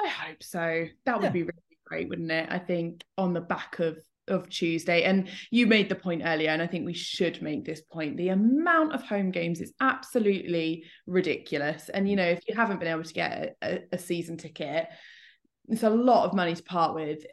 [0.00, 0.86] I hope so.
[1.04, 1.30] That would yeah.
[1.30, 2.48] be really great, wouldn't it?
[2.50, 5.04] I think on the back of of Tuesday.
[5.04, 8.16] And you made the point earlier, and I think we should make this point.
[8.16, 11.88] The amount of home games is absolutely ridiculous.
[11.88, 14.88] And you know, if you haven't been able to get a, a season ticket,
[15.68, 17.24] it's a lot of money to part with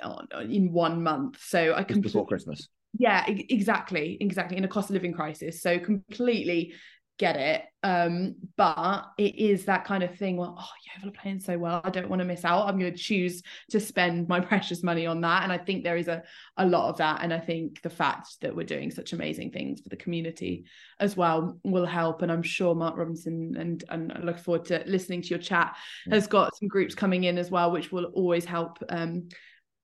[0.41, 1.39] in one month.
[1.43, 2.69] So I can before Christmas.
[2.97, 4.57] Yeah, exactly, exactly.
[4.57, 6.73] In a cost of living crisis, so completely
[7.19, 7.63] get it.
[7.83, 11.81] Um, but it is that kind of thing where, oh, Yeovil are playing so well.
[11.83, 12.67] I don't want to miss out.
[12.67, 15.43] I'm going to choose to spend my precious money on that.
[15.43, 16.23] And I think there is a,
[16.57, 17.21] a lot of that.
[17.21, 20.65] And I think the fact that we're doing such amazing things for the community
[20.99, 22.21] as well will help.
[22.21, 25.75] And I'm sure Mark Robinson and, and I look forward to listening to your chat
[26.07, 26.15] yeah.
[26.15, 29.27] has got some groups coming in as well, which will always help um,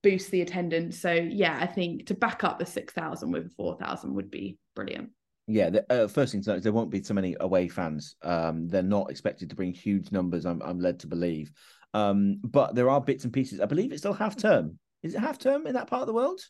[0.02, 1.00] boost the attendance.
[1.00, 5.10] So yeah, I think to back up the 6,000 with 4,000 would be brilliant.
[5.48, 8.16] Yeah, the, uh, first thing to note is there won't be so many away fans.
[8.22, 10.44] Um, they're not expected to bring huge numbers.
[10.44, 11.52] I'm, I'm led to believe,
[11.94, 13.60] um, but there are bits and pieces.
[13.60, 14.78] I believe it's still half term.
[15.02, 16.40] Is it half term in that part of the world?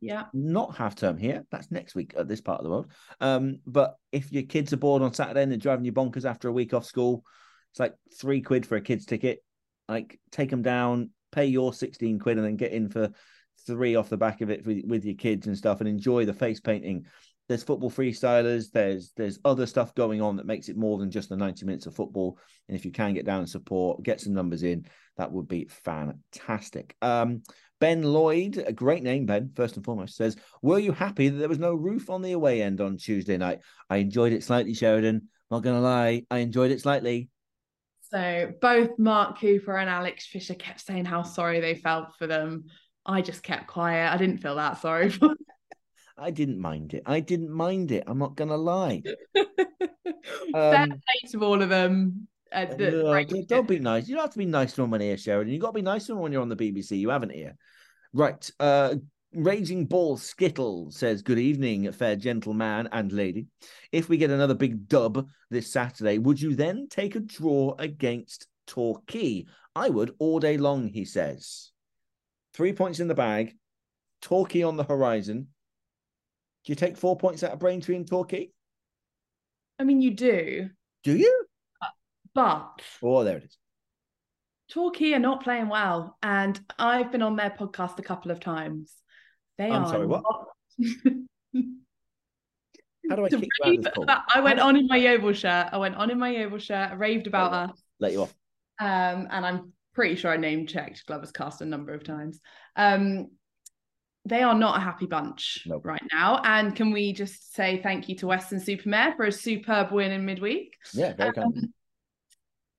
[0.00, 0.26] Yeah.
[0.32, 1.44] Not half term here.
[1.50, 2.92] That's next week at this part of the world.
[3.20, 6.48] Um, but if your kids are bored on Saturday and they're driving you bonkers after
[6.48, 7.24] a week off school,
[7.72, 9.42] it's like three quid for a kid's ticket.
[9.88, 13.10] Like take them down, pay your sixteen quid, and then get in for
[13.66, 16.32] three off the back of it with, with your kids and stuff, and enjoy the
[16.32, 17.06] face painting
[17.52, 21.28] there's football freestylers there's there's other stuff going on that makes it more than just
[21.28, 22.38] the 90 minutes of football.
[22.66, 24.86] And if you can get down and support get some numbers in
[25.18, 26.96] that would be fantastic.
[27.02, 27.42] Um
[27.78, 31.48] ben lloyd a great name ben first and foremost says were you happy that there
[31.48, 33.60] was no roof on the away end on tuesday night?
[33.90, 35.28] I enjoyed it slightly sheridan.
[35.50, 37.28] Not gonna lie i enjoyed it slightly.
[38.00, 42.64] So both mark cooper and alex fisher kept saying how sorry they felt for them.
[43.04, 44.10] I just kept quiet.
[44.10, 45.34] I didn't feel that sorry for
[46.18, 47.02] I didn't mind it.
[47.06, 48.04] I didn't mind it.
[48.06, 49.02] I'm not gonna lie.
[49.34, 52.28] Fair play to all of them.
[52.52, 54.08] Uh, the, Uh, don't- don't be nice.
[54.08, 55.52] You don't have to be nice to them on here, Sheridan.
[55.52, 56.98] You've got to be nice to them when you're on the BBC.
[56.98, 57.56] You haven't here,
[58.12, 58.50] right?
[58.60, 58.96] Uh,
[59.34, 63.46] Raging Ball Skittle says, "Good evening, fair gentleman and lady.
[63.90, 68.46] If we get another big dub this Saturday, would you then take a draw against
[68.66, 69.46] Torquay?
[69.74, 71.70] I would all day long." He says,
[72.52, 73.56] three points in the bag,
[74.20, 75.48] Torquay on the horizon.
[76.64, 78.50] Do you take four points out of Braintree and Torquay?
[79.78, 80.70] I mean, you do,
[81.02, 81.44] Do you?
[82.34, 83.58] but Oh, there it is.
[84.70, 88.94] Torquay are not playing well, and I've been on their podcast a couple of times.
[89.58, 89.88] They I'm are.
[89.88, 90.22] sorry, what?
[93.10, 93.92] How do I kick you out of rave this
[94.34, 95.68] I went on in my Yeovil shirt.
[95.72, 96.92] I went on in my Yeovil shirt.
[96.92, 97.82] I raved about us.
[98.00, 98.34] Let you off.
[98.80, 102.40] Um, and I'm pretty sure I name checked Gloverscast a number of times.
[102.76, 103.30] Um,
[104.24, 105.84] they are not a happy bunch Nope.
[105.84, 106.40] right now.
[106.44, 110.76] And can we just say thank you to Weston-super-Mare for a superb win in midweek?
[110.94, 111.56] Yeah, very kind.
[111.56, 111.74] Um,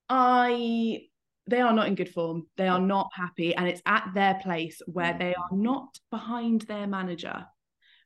[0.10, 1.02] I
[1.48, 2.48] they are not in good form.
[2.56, 6.88] They are not happy, and it's at their place where they are not behind their
[6.88, 7.46] manager.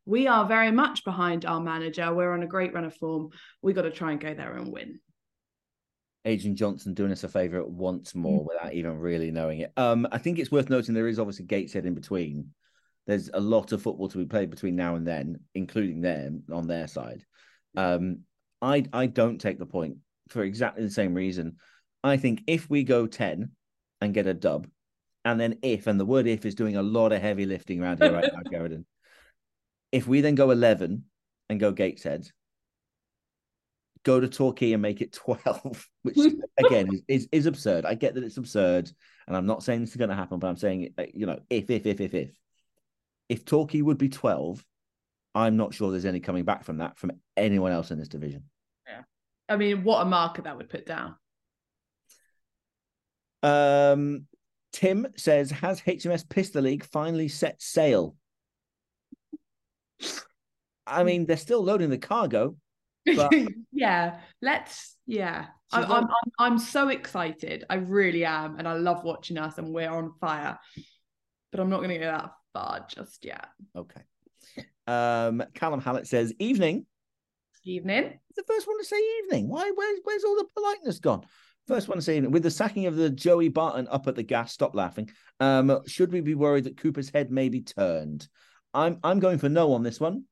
[0.05, 2.11] We are very much behind our manager.
[2.13, 3.29] We're on a great run of form.
[3.61, 4.99] We got to try and go there and win.
[6.25, 8.47] Adrian Johnson doing us a favour once more Mm.
[8.47, 9.71] without even really knowing it.
[9.77, 12.53] Um, I think it's worth noting there is obviously Gateshead in between.
[13.07, 16.67] There's a lot of football to be played between now and then, including them on
[16.67, 17.25] their side.
[17.75, 18.19] Um,
[18.61, 19.97] I I don't take the point
[20.29, 21.55] for exactly the same reason.
[22.03, 23.51] I think if we go ten
[24.01, 24.67] and get a dub,
[25.23, 28.01] and then if and the word if is doing a lot of heavy lifting around
[28.01, 28.85] here right now, Sheridan.
[29.91, 31.05] If we then go eleven
[31.49, 32.27] and go Gateshead,
[34.03, 36.17] go to Torquay and make it 12, which
[36.57, 37.85] again is, is, is absurd.
[37.85, 38.91] I get that it's absurd,
[39.27, 41.69] and I'm not saying this is going to happen, but I'm saying, you know, if,
[41.69, 42.29] if, if, if, if,
[43.29, 44.63] if Torquay would be 12,
[45.35, 48.43] I'm not sure there's any coming back from that from anyone else in this division.
[48.87, 49.01] Yeah.
[49.49, 51.15] I mean, what a marker that would put down.
[53.43, 54.25] Um,
[54.73, 58.15] Tim says, has HMS Pistol League finally set sail?
[60.85, 62.55] I mean, they're still loading the cargo.
[63.05, 63.33] But-
[63.71, 64.95] yeah, let's.
[65.05, 66.07] Yeah, I, I'm, I'm.
[66.39, 67.63] I'm so excited.
[67.69, 70.59] I really am, and I love watching us, and we're on fire.
[71.51, 73.47] But I'm not going to go that far just yet.
[73.75, 74.01] Okay.
[74.87, 76.85] Um, Callum Hallett says, evening.
[77.63, 78.19] Evening.
[78.35, 79.49] The first one to say evening.
[79.49, 79.71] Why?
[79.75, 81.25] Where's where's all the politeness gone?
[81.67, 82.31] First one to say evening.
[82.31, 85.09] With the sacking of the Joey Barton up at the gas, stop laughing.
[85.41, 88.27] Um, should we be worried that Cooper's head may be turned?
[88.73, 90.23] I'm I'm going for no on this one.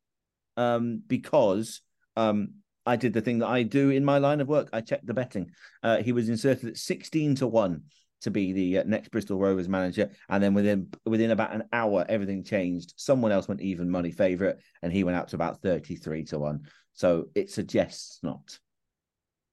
[0.55, 1.81] Um, because
[2.15, 2.53] um
[2.85, 4.69] I did the thing that I do in my line of work.
[4.71, 5.51] I checked the betting.
[5.83, 7.81] Uh, he was inserted at 16 to 1
[8.21, 10.09] to be the uh, next Bristol Rovers manager.
[10.29, 12.93] And then within within about an hour, everything changed.
[12.97, 16.61] Someone else went even money favourite, and he went out to about 33 to 1.
[16.93, 18.57] So it suggests not.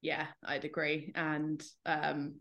[0.00, 1.12] Yeah, I'd agree.
[1.14, 2.34] And um,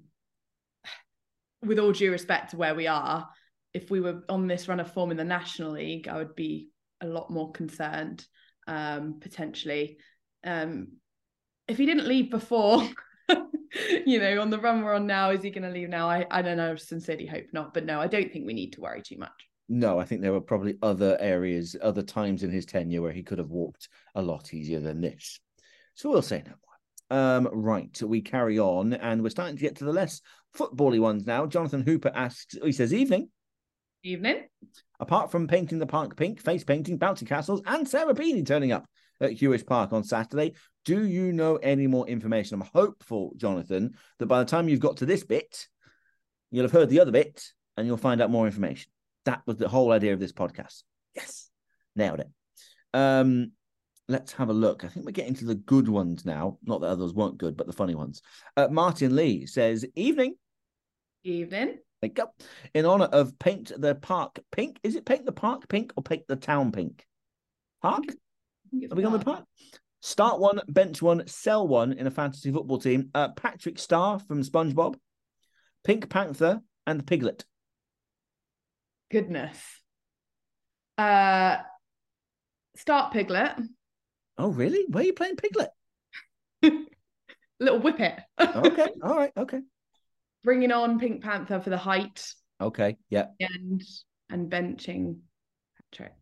[1.63, 3.29] with all due respect to where we are,
[3.73, 6.69] if we were on this run of form in the National League, I would be
[7.01, 8.25] a lot more concerned,
[8.67, 9.97] um, potentially.
[10.43, 10.93] Um,
[11.67, 12.83] if he didn't leave before,
[14.05, 16.09] you know, on the run we're on now, is he going to leave now?
[16.09, 16.73] I, I don't know.
[16.73, 17.73] I sincerely hope not.
[17.73, 19.31] But no, I don't think we need to worry too much.
[19.69, 23.23] No, I think there were probably other areas, other times in his tenure where he
[23.23, 25.39] could have walked a lot easier than this.
[25.93, 27.17] So we'll say no more.
[27.19, 30.21] Um, right, we carry on, and we're starting to get to the less
[30.57, 31.45] footbally ones now.
[31.45, 33.29] Jonathan Hooper asks, he says, "Evening."
[34.03, 34.47] Evening.
[34.99, 38.85] Apart from painting the park pink, face painting, bouncy castles, and Sarah Beeny turning up
[39.19, 40.53] at Huish Park on Saturday,
[40.85, 42.55] do you know any more information?
[42.55, 45.67] I'm hopeful, Jonathan, that by the time you've got to this bit,
[46.49, 48.91] you'll have heard the other bit and you'll find out more information.
[49.25, 50.83] That was the whole idea of this podcast.
[51.15, 51.49] Yes,
[51.95, 52.29] nailed it.
[52.93, 53.51] Um,
[54.07, 54.83] let's have a look.
[54.83, 56.57] I think we're getting to the good ones now.
[56.63, 58.21] Not that others weren't good, but the funny ones.
[58.57, 60.35] Uh, Martin Lee says, "Evening."
[61.23, 61.77] Evening.
[62.01, 62.25] Thank you.
[62.73, 64.79] In honor of Paint the Park Pink.
[64.81, 67.05] Is it Paint the Park Pink or Paint the Town Pink?
[67.81, 68.05] Park?
[68.09, 69.45] Are we going with Park?
[70.01, 73.09] Start one, bench one, sell one in a fantasy football team.
[73.13, 74.95] Uh, Patrick Star from SpongeBob,
[75.83, 77.45] Pink Panther, and Piglet.
[79.11, 79.57] Goodness.
[80.97, 81.57] Uh,
[82.75, 83.53] start Piglet.
[84.37, 84.85] Oh, really?
[84.89, 85.69] Where are you playing Piglet?
[87.59, 88.19] Little whippet.
[88.39, 88.87] okay.
[89.03, 89.31] All right.
[89.37, 89.59] Okay.
[90.43, 92.97] Bringing on Pink Panther for the height Okay.
[93.09, 93.25] Yeah.
[93.39, 93.81] and
[94.29, 95.17] and benching
[95.91, 96.13] Patrick,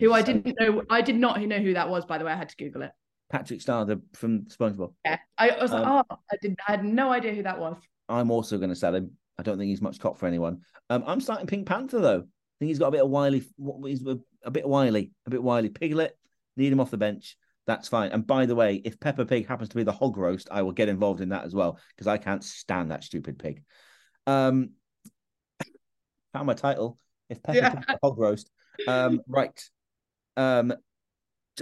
[0.00, 0.82] who I didn't know.
[0.90, 2.04] I did not know who that was.
[2.04, 2.90] By the way, I had to Google it.
[3.30, 4.92] Patrick Star the, from SpongeBob.
[5.04, 6.58] Yeah, I, I was Um, like, oh, I didn't.
[6.66, 7.76] I had no idea who that was.
[8.08, 9.12] I'm also going to sell him.
[9.38, 10.60] I don't think he's much cop for anyone.
[10.90, 12.20] Um, I'm starting Pink Panther though.
[12.20, 13.44] I think he's got a bit of wily.
[13.84, 14.06] He's
[14.44, 15.68] a, bit wily, a bit wily.
[15.68, 16.16] Piglet,
[16.56, 17.36] need him off the bench.
[17.66, 18.12] That's fine.
[18.12, 20.72] And by the way, if Peppa Pig happens to be the hog roast, I will
[20.72, 23.64] get involved in that as well because I can't stand that stupid pig.
[24.26, 24.70] Um,
[26.32, 26.98] found my title.
[27.28, 27.70] If Peppa Yeah.
[27.74, 28.50] Pig's the hog roast.
[28.86, 29.60] Um, right.
[30.36, 30.72] Um,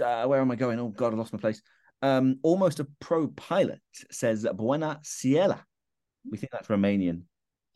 [0.01, 0.79] uh, where am I going?
[0.79, 1.61] Oh God, I lost my place.
[2.01, 3.81] Um, almost a pro pilot
[4.11, 5.61] says Buena Ciela.
[6.29, 7.23] We think that's Romanian.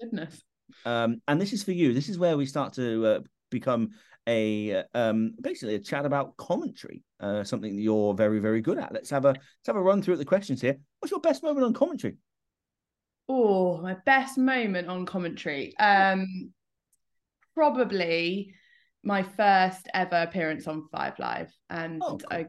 [0.02, 0.41] Goodness.
[0.86, 1.94] Um, and this is for you.
[1.94, 3.20] This is where we start to uh,
[3.50, 3.90] become
[4.28, 8.78] a uh, um, basically a chat about commentary, uh, something that you're very very good
[8.78, 8.94] at.
[8.94, 10.78] Let's have a let's have a run through at the questions here.
[11.00, 12.18] What's your best moment on commentary?
[13.28, 15.78] Oh, my best moment on commentary.
[15.78, 16.52] Um,
[17.54, 18.56] probably
[19.04, 22.22] my first ever appearance on Five Live, and Oh, cool.
[22.32, 22.46] I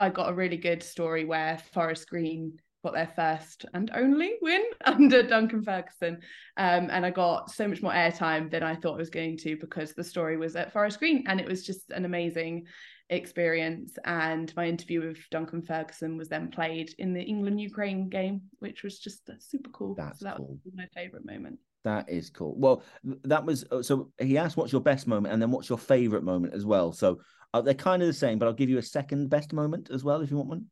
[0.00, 4.64] I got a really good story where Forest Green got their first and only win
[4.84, 6.18] under Duncan Ferguson,
[6.56, 9.56] um, and I got so much more airtime than I thought I was going to
[9.56, 12.66] because the story was at Forest Green, and it was just an amazing
[13.10, 13.96] experience.
[14.04, 18.82] And my interview with Duncan Ferguson was then played in the England Ukraine game, which
[18.82, 19.94] was just super cool.
[19.94, 20.58] That's so that cool.
[20.64, 21.58] was my favorite moment.
[21.84, 22.54] That is cool.
[22.56, 22.82] Well,
[23.24, 24.12] that was uh, so.
[24.18, 26.92] He asked, "What's your best moment?" and then, "What's your favorite moment?" as well.
[26.92, 27.20] So
[27.52, 30.04] uh, they're kind of the same, but I'll give you a second best moment as
[30.04, 30.66] well if you want one.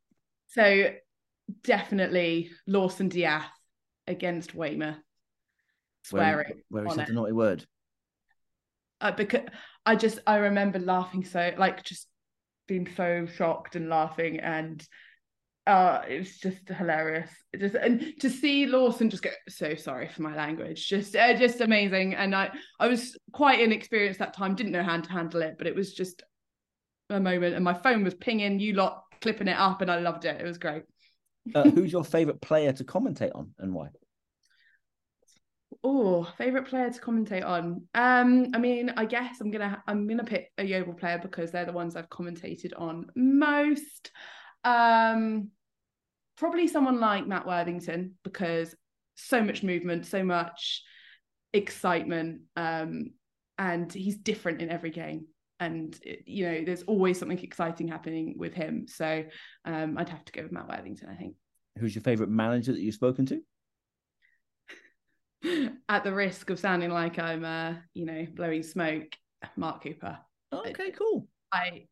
[0.47, 0.91] So
[1.63, 3.51] definitely Lawson D'Ath
[4.07, 4.97] against Weymouth
[6.03, 7.65] swearing where he on said naughty word.
[8.99, 9.41] Uh, because
[9.85, 12.07] I just I remember laughing so like just
[12.67, 14.85] being so shocked and laughing and
[15.67, 20.07] uh it was just hilarious It just and to see Lawson just go so sorry
[20.09, 24.55] for my language just uh, just amazing and I I was quite inexperienced that time
[24.55, 26.23] didn't know how to handle it but it was just
[27.09, 30.25] a moment and my phone was pinging you lot clipping it up and I loved
[30.25, 30.83] it it was great
[31.53, 33.89] Uh, who's your favorite player to commentate on and why?
[35.83, 37.87] Oh, favorite player to commentate on.
[37.95, 41.65] Um, I mean, I guess I'm gonna I'm gonna pick a Yeovil player because they're
[41.65, 44.11] the ones I've commentated on most.
[44.63, 45.49] Um,
[46.37, 48.75] probably someone like Matt Worthington because
[49.15, 50.83] so much movement, so much
[51.53, 53.11] excitement, um,
[53.57, 55.27] and he's different in every game.
[55.59, 58.87] And it- you know, there's always something exciting happening with him.
[58.87, 59.25] So
[59.65, 61.35] um, I'd have to go with Matt Worthington, I think.
[61.77, 63.41] Who's your favorite manager that you've spoken to?
[65.89, 69.15] at the risk of sounding like I'm, uh, you know, blowing smoke,
[69.55, 70.17] Mark Cooper.
[70.53, 71.27] Okay, cool.
[71.51, 71.85] I,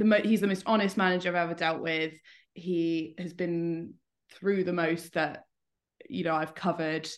[0.00, 2.14] the mo- he's the most honest manager I've ever dealt with.
[2.54, 3.94] He has been
[4.32, 5.44] through the most that,
[6.08, 7.08] you know, I've covered,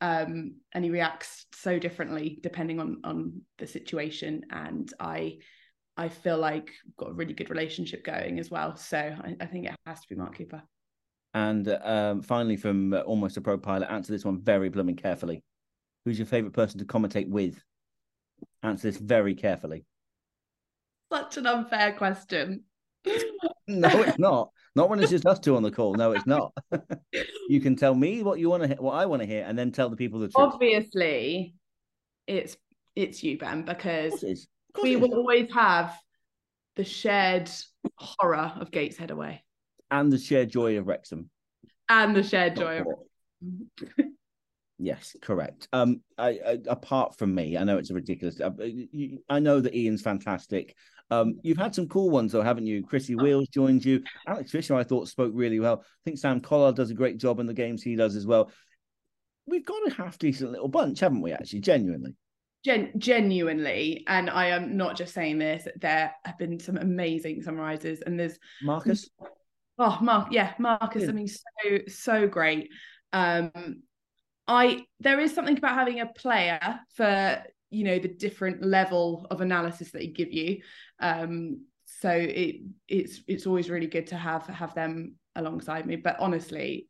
[0.00, 4.42] um, and he reacts so differently depending on on the situation.
[4.50, 5.38] And I,
[5.96, 8.76] I feel like we've got a really good relationship going as well.
[8.76, 10.62] So I, I think it has to be Mark Cooper.
[11.34, 15.42] And um, finally, from almost a pro pilot, answer this one very blooming carefully.
[16.04, 17.62] Who's your favorite person to commentate with?
[18.62, 19.86] Answer this very carefully.
[21.12, 22.62] Such an unfair question.
[23.68, 24.50] No, it's not.
[24.74, 25.92] Not when it's just us two on the call.
[25.94, 26.54] No, it's not.
[27.48, 29.58] you can tell me what you want to hear, what I want to hear, and
[29.58, 30.52] then tell the people the truth.
[30.54, 31.54] obviously
[32.26, 32.56] it's
[32.96, 34.48] it's you ben because course it is.
[34.70, 35.94] Of course we will always have
[36.76, 37.50] the shared
[37.98, 39.44] horror of gateshead away
[39.90, 41.28] And the shared joy of Wrexham.
[41.90, 42.86] and the shared joy of
[44.78, 45.68] Yes, correct.
[45.72, 48.40] Um, I, I, apart from me, I know it's a ridiculous.
[48.40, 50.74] Uh, you, I know that Ian's fantastic.
[51.10, 52.84] Um, you've had some cool ones though, haven't you?
[52.84, 54.02] Chrissy Wheels joined you.
[54.26, 55.82] Alex Fisher, I thought spoke really well.
[55.84, 58.50] I think Sam Collard does a great job in the games he does as well.
[59.46, 61.32] We've got a half decent little bunch, haven't we?
[61.32, 62.14] Actually, genuinely.
[62.64, 67.98] Gen- genuinely and i am not just saying this there have been some amazing summarizers
[68.06, 69.10] and there's Marcus,
[69.78, 71.08] Oh, Mark, yeah, Marcus.
[71.08, 72.70] I mean, so so great.
[73.12, 73.50] Um,
[74.46, 77.42] I there is something about having a player for
[77.72, 80.62] you know the different level of analysis that he give you.
[81.00, 81.64] Um,
[82.00, 82.56] so it
[82.88, 85.96] it's it's always really good to have have them alongside me.
[85.96, 86.88] But honestly,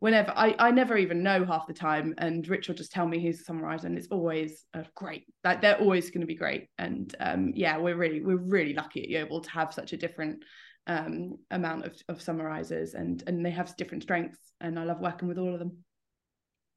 [0.00, 3.20] whenever I I never even know half the time, and Rich will just tell me
[3.20, 5.24] who's the summariser, and it's always uh, great.
[5.42, 9.02] Like they're always going to be great, and um, yeah, we're really we're really lucky
[9.02, 10.44] at Yeovil to have such a different
[10.86, 15.28] um, amount of of summarizers and and they have different strengths, and I love working
[15.28, 15.84] with all of them.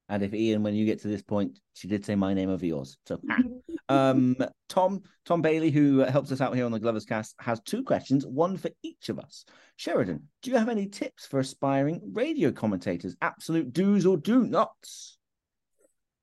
[0.09, 2.65] And if Ian, when you get to this point, she did say my name over
[2.65, 2.97] yours.
[3.05, 3.19] So,
[3.89, 4.37] um,
[4.69, 8.57] Tom, Tom Bailey, who helps us out here on the Gloverscast, has two questions, one
[8.57, 9.45] for each of us.
[9.75, 13.15] Sheridan, do you have any tips for aspiring radio commentators?
[13.21, 15.17] Absolute do's or do nots?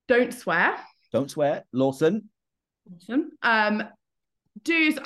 [0.09, 0.77] Don't swear.
[1.13, 1.65] Don't swear.
[1.73, 2.31] Lawson.
[2.93, 3.31] Awesome.
[3.43, 3.85] Um,
[4.63, 4.99] do's.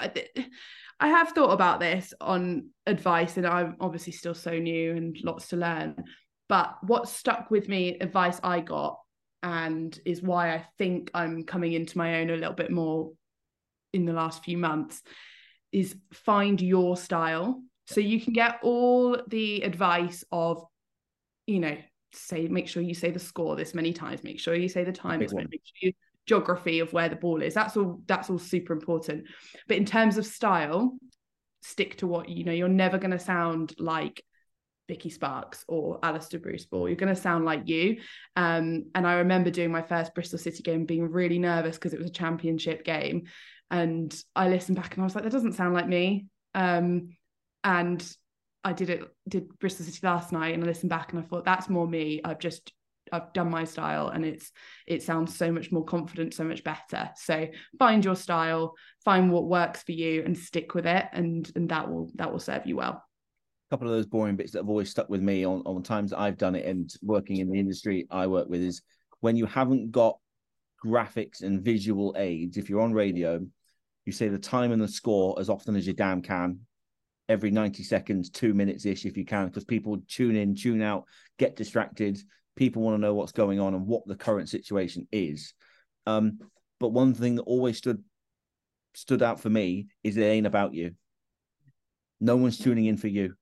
[1.00, 5.48] I have thought about this on advice, and I'm obviously still so new and lots
[5.48, 5.96] to learn.
[6.48, 8.98] But what stuck with me, advice I got,
[9.42, 13.12] and is why I think I'm coming into my own a little bit more
[13.92, 15.02] in the last few months,
[15.72, 17.62] is find your style.
[17.86, 20.64] So you can get all the advice of,
[21.46, 21.76] you know,
[22.12, 24.92] say make sure you say the score this many times, make sure you say the
[24.92, 25.46] time, make sure
[25.80, 25.92] you
[26.28, 27.54] geography of where the ball is.
[27.54, 29.24] That's all that's all super important.
[29.66, 30.96] But in terms of style,
[31.62, 32.52] stick to what you know.
[32.52, 34.22] You're never going to sound like
[34.88, 36.88] Vicky Sparks or Alistair Bruce Ball.
[36.88, 37.98] You're going to sound like you.
[38.34, 42.00] Um, and I remember doing my first Bristol City game being really nervous because it
[42.00, 43.24] was a championship game.
[43.70, 46.26] And I listened back and I was like, that doesn't sound like me.
[46.54, 47.10] Um,
[47.62, 48.04] and
[48.64, 51.44] I did it, did Bristol City last night and I listened back and I thought,
[51.44, 52.22] that's more me.
[52.24, 52.72] I've just,
[53.12, 54.50] I've done my style and it's,
[54.86, 57.10] it sounds so much more confident, so much better.
[57.16, 57.48] So
[57.78, 58.74] find your style,
[59.04, 61.06] find what works for you and stick with it.
[61.12, 63.04] And, and that will, that will serve you well
[63.70, 66.20] couple of those boring bits that have always stuck with me on, on times that
[66.20, 68.82] I've done it and working in the industry I work with is
[69.20, 70.18] when you haven't got
[70.84, 73.44] graphics and visual aids, if you're on radio,
[74.06, 76.60] you say the time and the score as often as you damn can,
[77.28, 81.04] every 90 seconds, two minutes ish if you can, because people tune in, tune out,
[81.38, 82.18] get distracted.
[82.56, 85.52] People want to know what's going on and what the current situation is.
[86.06, 86.38] Um,
[86.80, 88.02] but one thing that always stood
[88.94, 90.92] stood out for me is it ain't about you.
[92.20, 93.34] No one's tuning in for you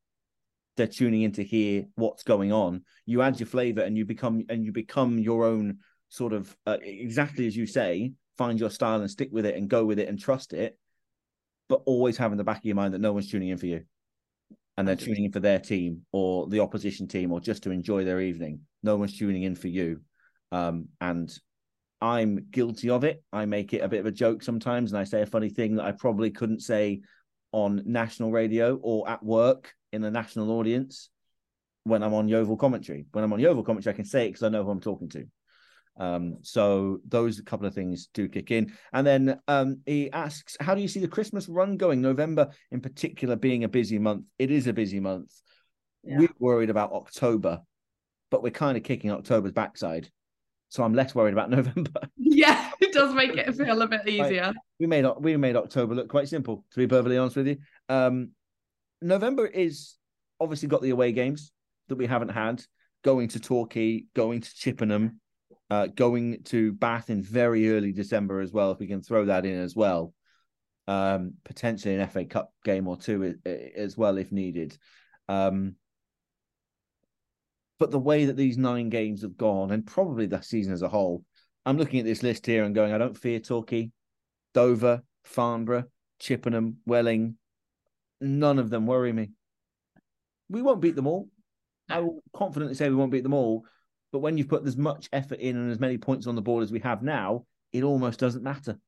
[0.76, 2.84] they're tuning in to hear what's going on.
[3.06, 5.78] You add your flavor and you become and you become your own
[6.08, 9.68] sort of uh, exactly as you say find your style and stick with it and
[9.68, 10.78] go with it and trust it
[11.68, 13.66] but always have in the back of your mind that no one's tuning in for
[13.66, 13.82] you.
[14.76, 18.04] And they're tuning in for their team or the opposition team or just to enjoy
[18.04, 18.60] their evening.
[18.82, 20.00] No one's tuning in for you.
[20.52, 21.32] Um, and
[22.00, 23.22] i'm guilty of it.
[23.32, 25.76] I make it a bit of a joke sometimes and i say a funny thing
[25.76, 27.00] that i probably couldn't say
[27.52, 31.10] on national radio or at work in a national audience
[31.84, 33.06] when I'm on Yeovil commentary.
[33.12, 35.08] When I'm on Yeovil commentary, I can say it because I know who I'm talking
[35.10, 35.26] to.
[35.98, 38.72] Um, so those couple of things do kick in.
[38.92, 42.00] And then um, he asks, how do you see the Christmas run going?
[42.00, 44.24] November, in particular, being a busy month.
[44.38, 45.32] It is a busy month.
[46.04, 46.18] Yeah.
[46.18, 47.62] We're worried about October,
[48.30, 50.10] but we're kind of kicking October's backside.
[50.68, 52.00] So I'm less worried about November.
[52.16, 54.52] Yeah, it does make it feel a bit easier.
[54.78, 57.56] we made we made October look quite simple, to be perfectly honest with you.
[57.88, 58.30] Um,
[59.06, 59.94] November is
[60.40, 61.52] obviously got the away games
[61.88, 62.62] that we haven't had.
[63.04, 65.20] Going to Torquay, going to Chippenham,
[65.70, 68.72] uh, going to Bath in very early December as well.
[68.72, 70.12] If we can throw that in as well,
[70.88, 73.36] um, potentially an FA Cup game or two
[73.76, 74.76] as well if needed.
[75.28, 75.76] Um,
[77.78, 80.88] but the way that these nine games have gone, and probably the season as a
[80.88, 81.24] whole,
[81.64, 83.90] I'm looking at this list here and going, I don't fear Torquay,
[84.54, 85.84] Dover, Farnborough,
[86.18, 87.36] Chippenham, Welling,
[88.20, 89.30] none of them worry me.
[90.48, 91.28] We won't beat them all.
[91.88, 93.64] I will confidently say we won't beat them all.
[94.12, 96.62] But when you've put as much effort in and as many points on the board
[96.62, 98.78] as we have now, it almost doesn't matter.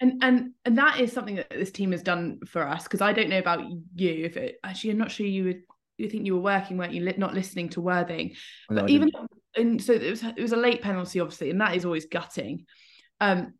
[0.00, 3.12] And and and that is something that this team has done for us because I
[3.12, 3.60] don't know about
[3.94, 4.24] you.
[4.24, 5.62] If it, actually, I'm not sure you would.
[5.98, 7.12] You think you were working, weren't you?
[7.18, 8.34] Not listening to Worthing,
[8.70, 9.10] no, but even
[9.56, 12.64] and so it was it was a late penalty, obviously, and that is always gutting.
[13.20, 13.54] Um,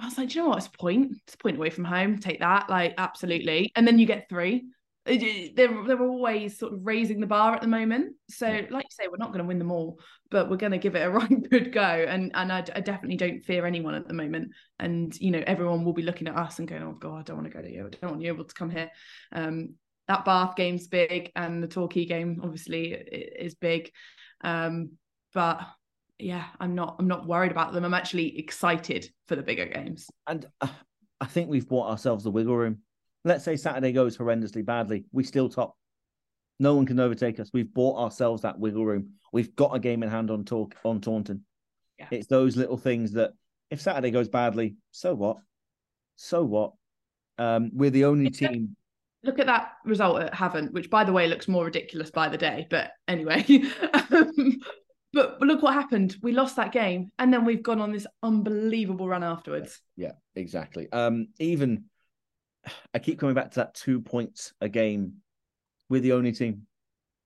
[0.00, 0.58] I was like, you know what?
[0.58, 1.16] It's a point.
[1.26, 2.18] It's a point away from home.
[2.18, 3.72] Take that, like absolutely.
[3.74, 4.66] And then you get three.
[5.06, 8.16] They're they're always sort of raising the bar at the moment.
[8.28, 10.00] So, like you say, we're not going to win them all,
[10.30, 11.80] but we're going to give it a right good go.
[11.80, 14.50] And and I, I, definitely don't fear anyone at the moment.
[14.80, 17.36] And you know, everyone will be looking at us and going, "Oh God, I don't
[17.36, 17.86] want to go to you.
[17.86, 18.90] I don't want you able to come here."
[19.32, 19.74] Um,
[20.08, 23.92] that Bath game's big, and the Torquay game obviously is big.
[24.42, 24.90] Um,
[25.32, 25.60] but
[26.18, 27.84] yeah, I'm not I'm not worried about them.
[27.84, 30.08] I'm actually excited for the bigger games.
[30.26, 30.68] And uh,
[31.20, 32.78] I think we've bought ourselves the wiggle room.
[33.24, 35.76] Let's say Saturday goes horrendously badly, we still top.
[36.58, 37.50] No one can overtake us.
[37.52, 39.10] We've bought ourselves that wiggle room.
[39.32, 41.44] We've got a game in hand on talk on Taunton.
[41.98, 42.06] Yeah.
[42.10, 43.32] It's those little things that
[43.70, 45.38] if Saturday goes badly, so what?
[46.16, 46.72] So what?
[47.38, 48.76] Um, we're the only team
[49.26, 52.38] look at that result at Havant, which by the way looks more ridiculous by the
[52.38, 52.66] day.
[52.70, 53.44] But anyway,
[54.10, 54.60] um,
[55.12, 56.16] but look what happened.
[56.22, 59.80] We lost that game, and then we've gone on this unbelievable run afterwards.
[59.96, 60.90] Yeah, exactly.
[60.92, 61.84] Um, even
[62.94, 65.14] I keep coming back to that two points a game.
[65.88, 66.66] We're the only team.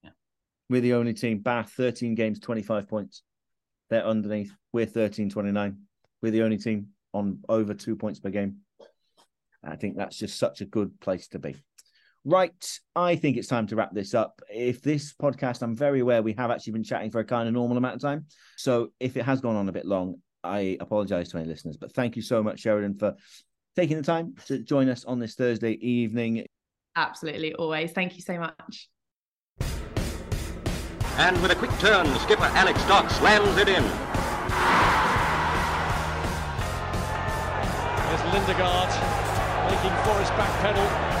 [0.03, 0.11] Yeah.
[0.69, 1.39] We're the only team.
[1.39, 3.23] Bath, 13 games, 25 points.
[3.89, 4.55] They're underneath.
[4.71, 5.77] We're 13, 29.
[6.21, 8.57] We're the only team on over two points per game.
[9.63, 11.55] I think that's just such a good place to be.
[12.23, 12.79] Right.
[12.95, 14.41] I think it's time to wrap this up.
[14.53, 17.53] If this podcast, I'm very aware we have actually been chatting for a kind of
[17.53, 18.25] normal amount of time.
[18.57, 21.77] So if it has gone on a bit long, I apologize to any listeners.
[21.77, 23.15] But thank you so much, Sheridan, for
[23.75, 26.45] taking the time to join us on this Thursday evening.
[26.95, 27.91] Absolutely, always.
[27.91, 28.89] Thank you so much.
[31.17, 33.83] And with a quick turn, skipper Alex Dock slams it in.
[38.07, 38.89] There's Lindegaard
[39.71, 41.20] making Forrest back pedal.